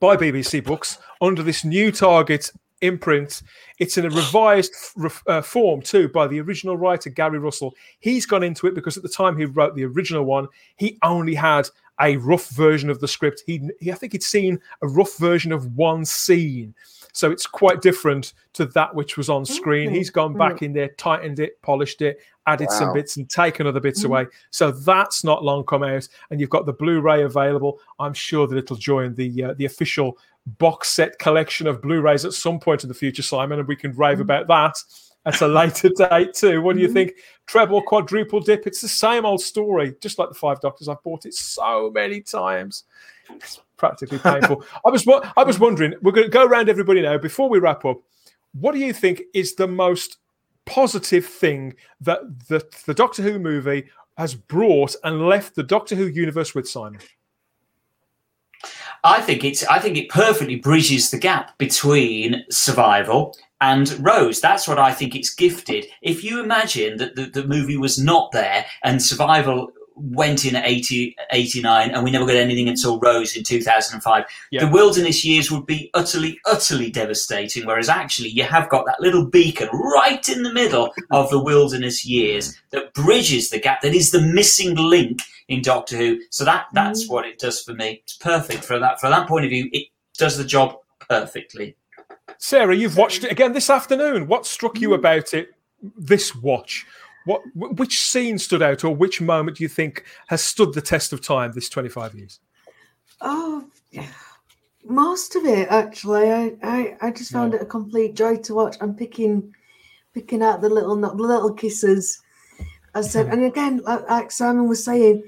[0.00, 2.50] by BBC Books under this new target
[2.84, 3.42] imprint.
[3.78, 4.72] It's in a revised
[5.04, 7.74] f- uh, form too by the original writer Gary Russell.
[7.98, 11.34] He's gone into it because at the time he wrote the original one, he only
[11.34, 11.68] had
[12.00, 13.42] a rough version of the script.
[13.46, 16.74] He, he I think he'd seen a rough version of one scene.
[17.12, 19.88] So it's quite different to that which was on screen.
[19.90, 23.78] He's gone back in there, tightened it, polished it, added some bits, and taken other
[23.78, 24.26] bits away.
[24.50, 27.78] So that's not long come out, and you've got the Blu-ray available.
[28.00, 32.32] I'm sure that it'll join the uh, the official box set collection of Blu-rays at
[32.34, 34.76] some point in the future, Simon, and we can rave about that.
[35.26, 36.60] at a later date too.
[36.60, 36.92] What do you Mhm.
[36.92, 37.12] think?
[37.46, 38.66] Treble, quadruple dip?
[38.66, 40.86] It's the same old story, just like the Five Doctors.
[40.86, 42.84] I've bought it so many times.
[43.30, 44.62] It's practically painful.
[44.84, 45.94] I was I was wondering.
[46.02, 48.02] We're going to go around everybody now before we wrap up.
[48.52, 50.18] What do you think is the most
[50.66, 53.88] positive thing that the the Doctor Who movie
[54.18, 57.00] has brought and left the Doctor Who universe with, Simon?
[59.04, 59.62] I think it's.
[59.66, 64.40] I think it perfectly bridges the gap between survival and Rose.
[64.40, 65.86] That's what I think it's gifted.
[66.00, 70.66] If you imagine that the, the movie was not there and survival went in at
[70.66, 74.64] 80, 89 and we never got anything until Rose in 2005, Yeah.
[74.64, 77.66] the wilderness years would be utterly, utterly devastating.
[77.66, 82.04] Whereas actually, you have got that little beacon right in the middle of the wilderness
[82.04, 82.56] years mm.
[82.70, 86.20] that bridges the gap, that is the missing link in Doctor Who.
[86.30, 87.10] So that that's mm.
[87.10, 88.00] what it does for me.
[88.02, 89.00] It's perfect for that.
[89.00, 89.88] From that point of view, it
[90.18, 90.76] does the job
[91.08, 91.76] perfectly.
[92.38, 94.26] Sarah, you've watched it again this afternoon.
[94.26, 94.94] What struck you mm.
[94.94, 95.50] about it
[95.96, 96.86] this watch?
[97.24, 101.12] What which scene stood out, or which moment do you think has stood the test
[101.12, 102.40] of time this twenty five years?
[103.20, 104.08] Oh, yeah.
[104.84, 106.30] most of it actually.
[106.30, 108.76] I, I, I just found it a complete joy to watch.
[108.80, 109.54] I'm picking,
[110.12, 112.20] picking out the little the little kisses.
[112.94, 115.24] I said, and again, like, like Simon was saying,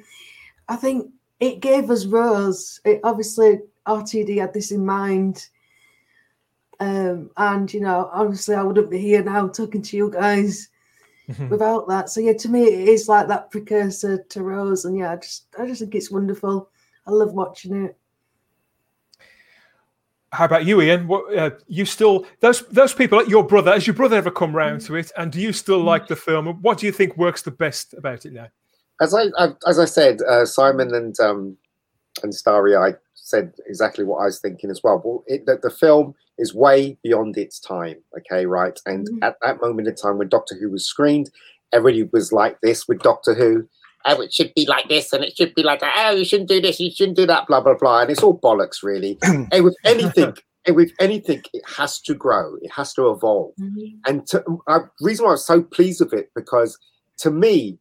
[0.68, 1.10] I think
[1.40, 2.80] it gave us Rose.
[2.84, 5.48] It obviously RTD had this in mind.
[6.78, 10.68] Um, and you know, obviously, I wouldn't be here now talking to you guys
[11.50, 12.10] without that.
[12.10, 15.46] So yeah, to me, it is like that precursor to Rose, and yeah, I just
[15.58, 16.70] I just think it's wonderful.
[17.06, 17.96] I love watching it.
[20.32, 21.06] How about you, Ian?
[21.06, 23.72] What uh, you still those those people like your brother?
[23.72, 25.12] Has your brother ever come round to it?
[25.16, 26.46] And do you still like the film?
[26.62, 28.48] What do you think works the best about it now?
[29.00, 31.56] as I, I as I said, uh, Simon and um,
[32.22, 32.94] and Starry, I
[33.26, 35.02] said exactly what I was thinking as well.
[35.04, 37.96] Well, it, the, the film is way beyond its time.
[38.18, 39.18] Okay, right, and Mhm.
[39.22, 41.30] at that moment in time when Doctor Who was screened,
[41.72, 43.68] everybody was like this with Doctor Who.
[44.04, 45.92] Oh, it should be like this, and it should be like that.
[45.96, 48.38] Oh, you shouldn't do this, you shouldn't do that, blah blah blah, and it's all
[48.38, 49.18] bollocks, really.
[49.22, 53.54] and with anything, and with anything, it has to grow, it has to evolve
[54.06, 56.78] and to, uh, reason why I was so pleased with it because
[57.18, 57.78] to me,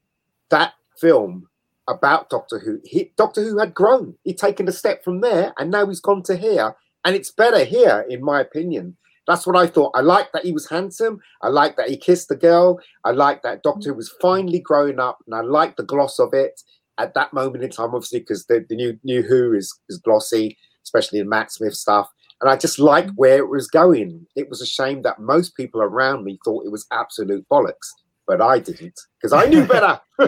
[0.50, 1.48] that film
[1.88, 4.16] about Doctor Who, he, Doctor Who had grown.
[4.24, 7.64] He'd taken a step from there, and now he's gone to here, and it's better
[7.64, 8.98] here, in my opinion.
[9.28, 9.94] That's what I thought.
[9.96, 11.20] I liked that he was handsome.
[11.42, 12.80] I liked that he kissed the girl.
[13.04, 16.34] I liked that Doctor Who was finally growing up, and I liked the gloss of
[16.34, 16.62] it
[16.98, 20.58] at that moment in time, obviously, because the, the new new Who is is glossy,
[20.84, 22.10] especially in Matt Smith stuff.
[22.42, 23.16] And I just liked mm.
[23.16, 24.26] where it was going.
[24.36, 27.92] It was a shame that most people around me thought it was absolute bollocks,
[28.28, 30.00] but I didn't because I knew better.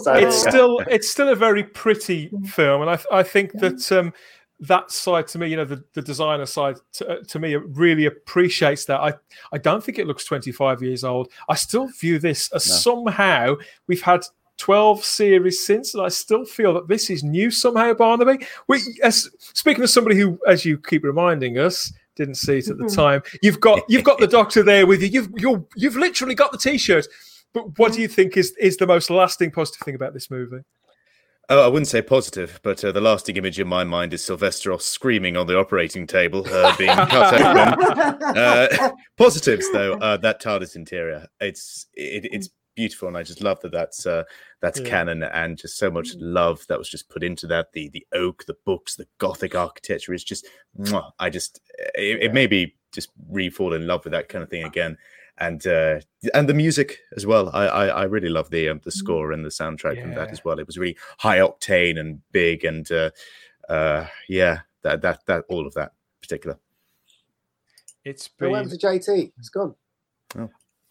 [0.00, 0.50] So, it's yeah.
[0.50, 4.12] still it's still a very pretty film, and I I think that um,
[4.60, 8.06] that side to me, you know, the, the designer side to, uh, to me, really
[8.06, 9.00] appreciates that.
[9.00, 9.14] I
[9.52, 11.30] I don't think it looks 25 years old.
[11.48, 14.24] I still view this as somehow we've had
[14.58, 18.46] 12 series since, and I still feel that this is new somehow, Barnaby.
[18.68, 22.78] We, as speaking of somebody who, as you keep reminding us, didn't see it at
[22.78, 23.22] the time.
[23.42, 25.08] You've got you've got the doctor there with you.
[25.08, 27.06] You've you're, you've literally got the t-shirt.
[27.52, 30.62] But what do you think is is the most lasting positive thing about this movie?
[31.48, 34.76] Oh, I wouldn't say positive, but uh, the lasting image in my mind is Sylvester
[34.80, 38.36] screaming on the operating table, uh, being cut open.
[38.36, 43.60] Uh, positives, though, uh, that TARDIS interior, it's it, it's beautiful, and I just love
[43.62, 44.22] that that's uh,
[44.60, 44.88] that's Yeah.
[44.88, 47.72] canon, and just so much love that was just put into that.
[47.72, 50.46] The the oak, the books, the Gothic architecture is just,
[50.78, 51.60] mwah, I just
[51.96, 54.96] it, it made me just re fall in love with that kind of thing again.
[55.38, 56.00] And uh,
[56.32, 57.50] and the music as well.
[57.52, 60.44] I I, I really love the um, the score and the soundtrack from that as
[60.44, 60.58] well.
[60.58, 63.10] It was really high octane and big, and uh,
[63.68, 65.92] uh, yeah, that that that all of that
[66.22, 66.58] particular.
[68.04, 68.54] It's been.
[68.54, 69.32] happened to JT?
[69.36, 69.74] It's gone.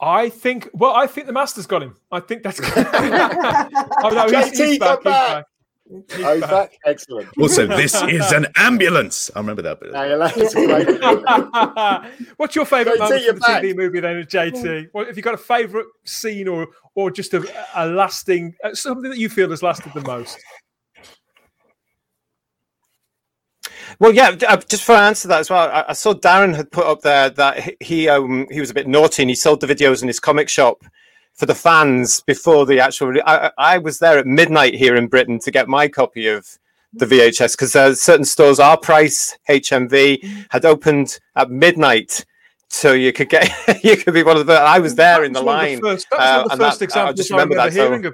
[0.05, 0.69] I think.
[0.73, 1.95] Well, I think the master's got him.
[2.11, 2.61] I think that's.
[2.63, 5.01] oh no, he's, he's back.
[5.01, 5.33] come He's back.
[5.33, 5.45] back.
[5.91, 6.77] Oh, he's back.
[6.85, 7.29] Excellent.
[7.39, 9.31] Also, this is an ambulance.
[9.35, 9.93] I remember that bit.
[9.93, 12.11] Now you're allowed to.
[12.37, 13.63] What's your favourite moment from the back.
[13.63, 14.89] TV movie then, JT?
[14.91, 17.43] What, have you got a favourite scene or or just a,
[17.75, 20.37] a lasting uh, something that you feel has lasted the most?
[23.99, 26.55] Well, yeah, uh, just for an answer to that as well, I, I saw Darren
[26.55, 29.61] had put up there that he- um, he was a bit naughty and he sold
[29.61, 30.83] the videos in his comic shop
[31.33, 33.13] for the fans before the actual.
[33.25, 36.47] I, I was there at midnight here in Britain to get my copy of
[36.93, 42.25] the VHS because uh, certain stores, our price HMV, had opened at midnight.
[42.69, 43.49] So you could get,
[43.83, 44.53] you could be one of the.
[44.53, 45.81] I was there in the That was one of line.
[45.81, 47.73] first- that was uh, the and that- first I just remember that.
[47.73, 48.13] so- hearing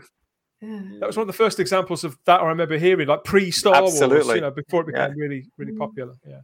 [0.61, 0.99] of.
[0.99, 3.99] That was one of the first examples of that I remember hearing, like pre-Star Wars,
[3.99, 5.07] you know, before it Yeah.
[5.07, 6.13] became really, really popular.
[6.27, 6.41] Yeah,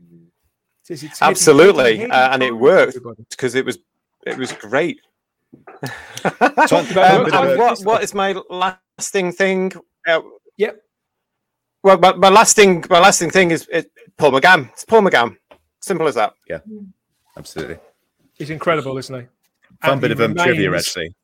[0.00, 2.98] It is, it's hidden- Absolutely, hidden uh, and it worked
[3.30, 3.78] because it was
[4.26, 5.00] it was great.
[6.24, 6.32] Um,
[6.72, 9.72] work and life what, what is my lasting thing?
[10.06, 10.20] Uh,
[10.58, 10.80] Yep.
[11.82, 14.70] Well, my, my lasting my lasting thing is it, Paul McGann.
[14.72, 15.36] It's Paul McGann.
[15.80, 16.32] Simple as that.
[16.48, 16.58] Yeah,
[17.36, 17.78] absolutely.
[18.38, 19.26] He's incredible, isn't he?
[19.82, 21.14] Fun And bit he of um, trivia, remains- actually.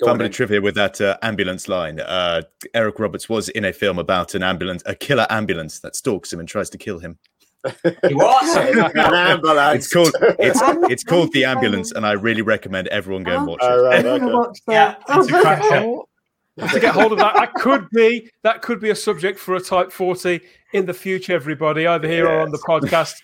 [0.00, 0.30] Go Fun on bit then.
[0.30, 1.98] of trivia with that uh, ambulance line.
[2.00, 2.42] Uh,
[2.72, 6.38] Eric Roberts was in a film about an ambulance, a killer ambulance that stalks him
[6.38, 7.18] and tries to kill him.
[8.12, 8.56] What?
[8.96, 9.84] An ambulance.
[9.86, 10.60] It's called it's
[10.90, 13.88] it's called the ambulance, and I really recommend everyone go and watch Oh, it.
[13.88, 14.32] right, gonna okay.
[14.34, 16.72] watch Yeah, it's a cracker.
[16.72, 17.34] to get hold of that.
[17.34, 20.40] That could be that could be a subject for a Type 40
[20.72, 23.14] in the future, everybody, either here or on the podcast.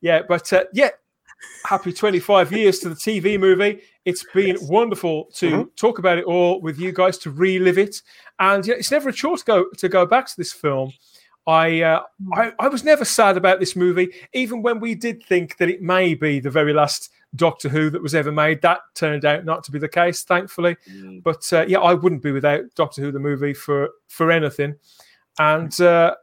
[0.00, 0.90] Yeah, but uh, yeah,
[1.64, 3.80] happy 25 years to the TV movie.
[4.04, 8.02] It's been wonderful to talk about it all with you guys to relive it,
[8.38, 10.92] and yeah, it's never a chore to go to go back to this film.
[11.46, 12.02] I, uh,
[12.34, 15.82] I I was never sad about this movie, even when we did think that it
[15.82, 18.60] may be the very last Doctor Who that was ever made.
[18.62, 20.76] That turned out not to be the case, thankfully.
[21.22, 24.76] But uh, yeah, I wouldn't be without Doctor Who the movie for for anything.
[25.38, 26.16] And uh,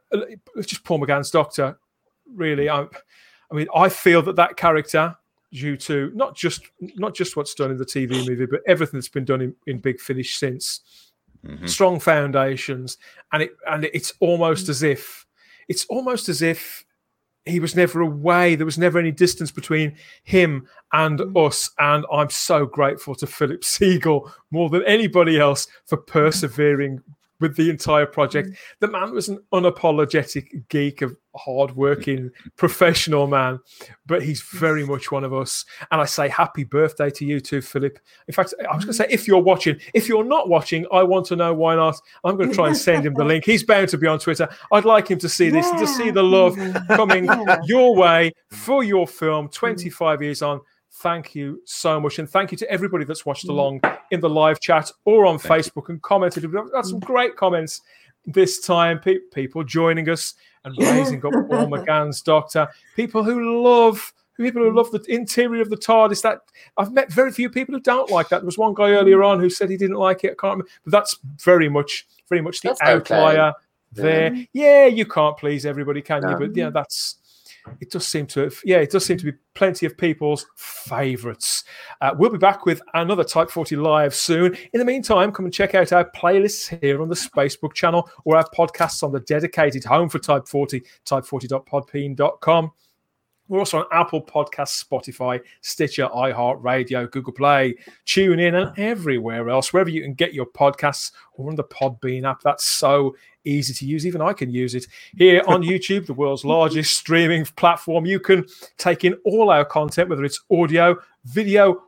[0.61, 1.79] just Paul McGann's Doctor.
[2.35, 2.81] Really, I,
[3.51, 5.15] I mean, I feel that that character,
[5.51, 9.09] due to not just not just what's done in the TV movie, but everything that's
[9.09, 10.81] been done in, in Big Finish since,
[11.45, 11.69] Mhm.
[11.69, 12.97] strong foundations,
[13.31, 15.25] and it and it's almost as if
[15.67, 16.83] it's almost as if
[17.45, 18.55] he was never away.
[18.55, 21.69] There was never any distance between him and us.
[21.79, 27.01] And I'm so grateful to Philip Segal more than anybody else for persevering
[27.39, 28.49] with the entire project.
[28.49, 28.57] Mm.
[28.79, 33.59] The man was an unapologetic geek of hard-working professional man,
[34.05, 35.65] but he's very much one of us.
[35.91, 37.99] And I say happy birthday to you too, Philip.
[38.27, 41.03] In fact, I was going to say if you're watching, if you're not watching, I
[41.03, 41.99] want to know why not.
[42.23, 43.45] I'm going to try and send him the link.
[43.45, 44.49] He's bound to be on Twitter.
[44.71, 46.57] I'd like him to see this and to see the love
[46.87, 47.59] coming Yeah.
[47.65, 48.57] your way mm.
[48.57, 49.53] for your film mm.
[49.53, 50.61] 25 years on.
[50.91, 52.17] Thank you so much.
[52.17, 53.81] And thank you to everybody that's watched along
[54.11, 56.43] in the live chat or on Facebook and commented.
[56.43, 57.05] We've got some mm.
[57.05, 57.81] great comments
[58.25, 58.99] this time.
[58.99, 62.67] Pe- people joining us and raising up Paul McGann's Doctor.
[62.95, 64.13] People who love.
[64.35, 66.21] People who love the interior of the TARDIS.
[66.21, 66.41] That
[66.77, 68.41] I've met very few people who don't like that.
[68.41, 69.01] There was one guy mm.
[69.01, 70.33] earlier on who said he didn't like it.
[70.33, 73.15] I can't remember, but that's very much, very much the That's okay.
[73.15, 73.53] outlier
[73.91, 74.45] there.
[74.53, 76.37] Yeah, you can't please everybody, can you?
[76.37, 77.17] But yeah, that's
[77.79, 81.63] it does seem to have, yeah, it does seem to be plenty of people's favourites.
[82.01, 84.55] Uh, we'll be back with another Type 40 live soon.
[84.73, 88.37] In the meantime, come and check out our playlists here on the Spacebook channel or
[88.37, 92.71] our podcasts on the dedicated home for Type 40, type40.podbean.com.
[93.47, 97.75] We're also on Apple Podcasts, Spotify, Stitcher, iHeartRadio, Google Play,
[98.05, 102.29] Tune In, and everywhere else, wherever you can get your podcasts or on the Podbean
[102.29, 102.41] app.
[102.41, 103.15] That's so
[103.47, 104.05] easy to use.
[104.05, 104.87] Even I can use it.
[105.17, 108.45] Here on YouTube, the world's largest streaming platform, you can
[108.77, 111.83] take in all our content, whether it's audio, video,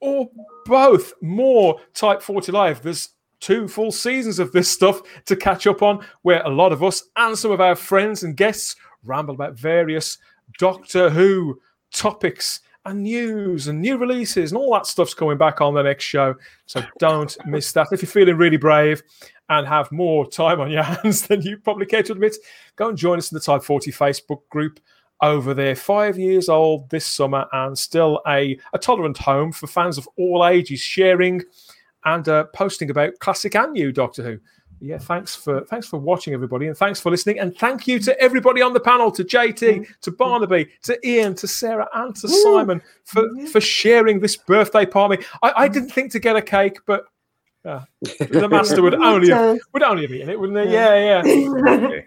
[0.00, 0.28] or
[0.66, 1.12] both.
[1.22, 2.82] More Type 40 Live.
[2.82, 3.10] There's
[3.40, 7.04] two full seasons of this stuff to catch up on, where a lot of us
[7.16, 10.18] and some of our friends and guests ramble about various
[10.58, 11.60] Doctor Who
[11.92, 16.04] topics and news and new releases and all that stuff's coming back on the next
[16.04, 16.34] show.
[16.66, 17.88] So don't miss that.
[17.92, 19.02] If you're feeling really brave
[19.48, 22.36] and have more time on your hands than you probably care to admit,
[22.76, 24.80] go and join us in the Type 40 Facebook group
[25.20, 25.76] over there.
[25.76, 30.46] Five years old this summer and still a, a tolerant home for fans of all
[30.46, 31.42] ages, sharing
[32.04, 34.38] and uh, posting about classic and new Doctor Who.
[34.80, 37.40] Yeah, thanks for thanks for watching, everybody, and thanks for listening.
[37.40, 41.48] And thank you to everybody on the panel, to JT, to Barnaby, to Ian, to
[41.48, 45.24] Sarah, and to Simon for for sharing this birthday party.
[45.42, 47.06] I, I didn't think to get a cake, but
[47.64, 47.80] uh,
[48.20, 50.72] the master would only have, would only have eaten it, wouldn't he?
[50.72, 52.00] Yeah, yeah.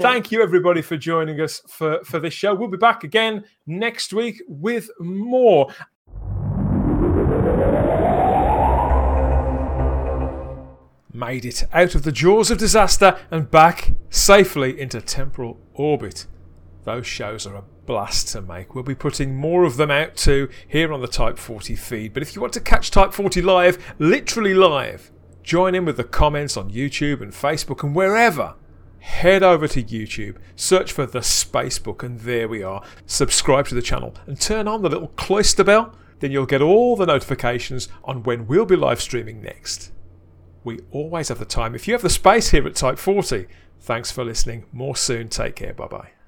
[0.00, 2.54] Thank you, everybody, for joining us for, for this show.
[2.54, 5.68] We'll be back again next week with more.
[11.24, 16.26] Made it out of the jaws of disaster and back safely into temporal orbit.
[16.82, 18.74] Those shows are a blast to make.
[18.74, 22.12] We'll be putting more of them out too here on the Type 40 feed.
[22.12, 25.12] But if you want to catch Type 40 live, literally live,
[25.44, 28.56] join in with the comments on YouTube and Facebook and wherever
[28.98, 32.82] head over to YouTube, search for the Spacebook, and there we are.
[33.06, 36.96] Subscribe to the channel and turn on the little cloister bell, then you'll get all
[36.96, 39.92] the notifications on when we'll be live streaming next.
[40.64, 41.74] We always have the time.
[41.74, 43.46] If you have the space here at Type 40,
[43.80, 44.64] thanks for listening.
[44.72, 45.28] More soon.
[45.28, 45.74] Take care.
[45.74, 46.21] Bye bye.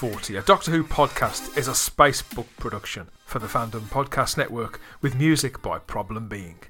[0.00, 5.14] 40, a Doctor Who podcast, is a Spacebook production for the Fandom Podcast Network with
[5.14, 6.69] music by Problem Being.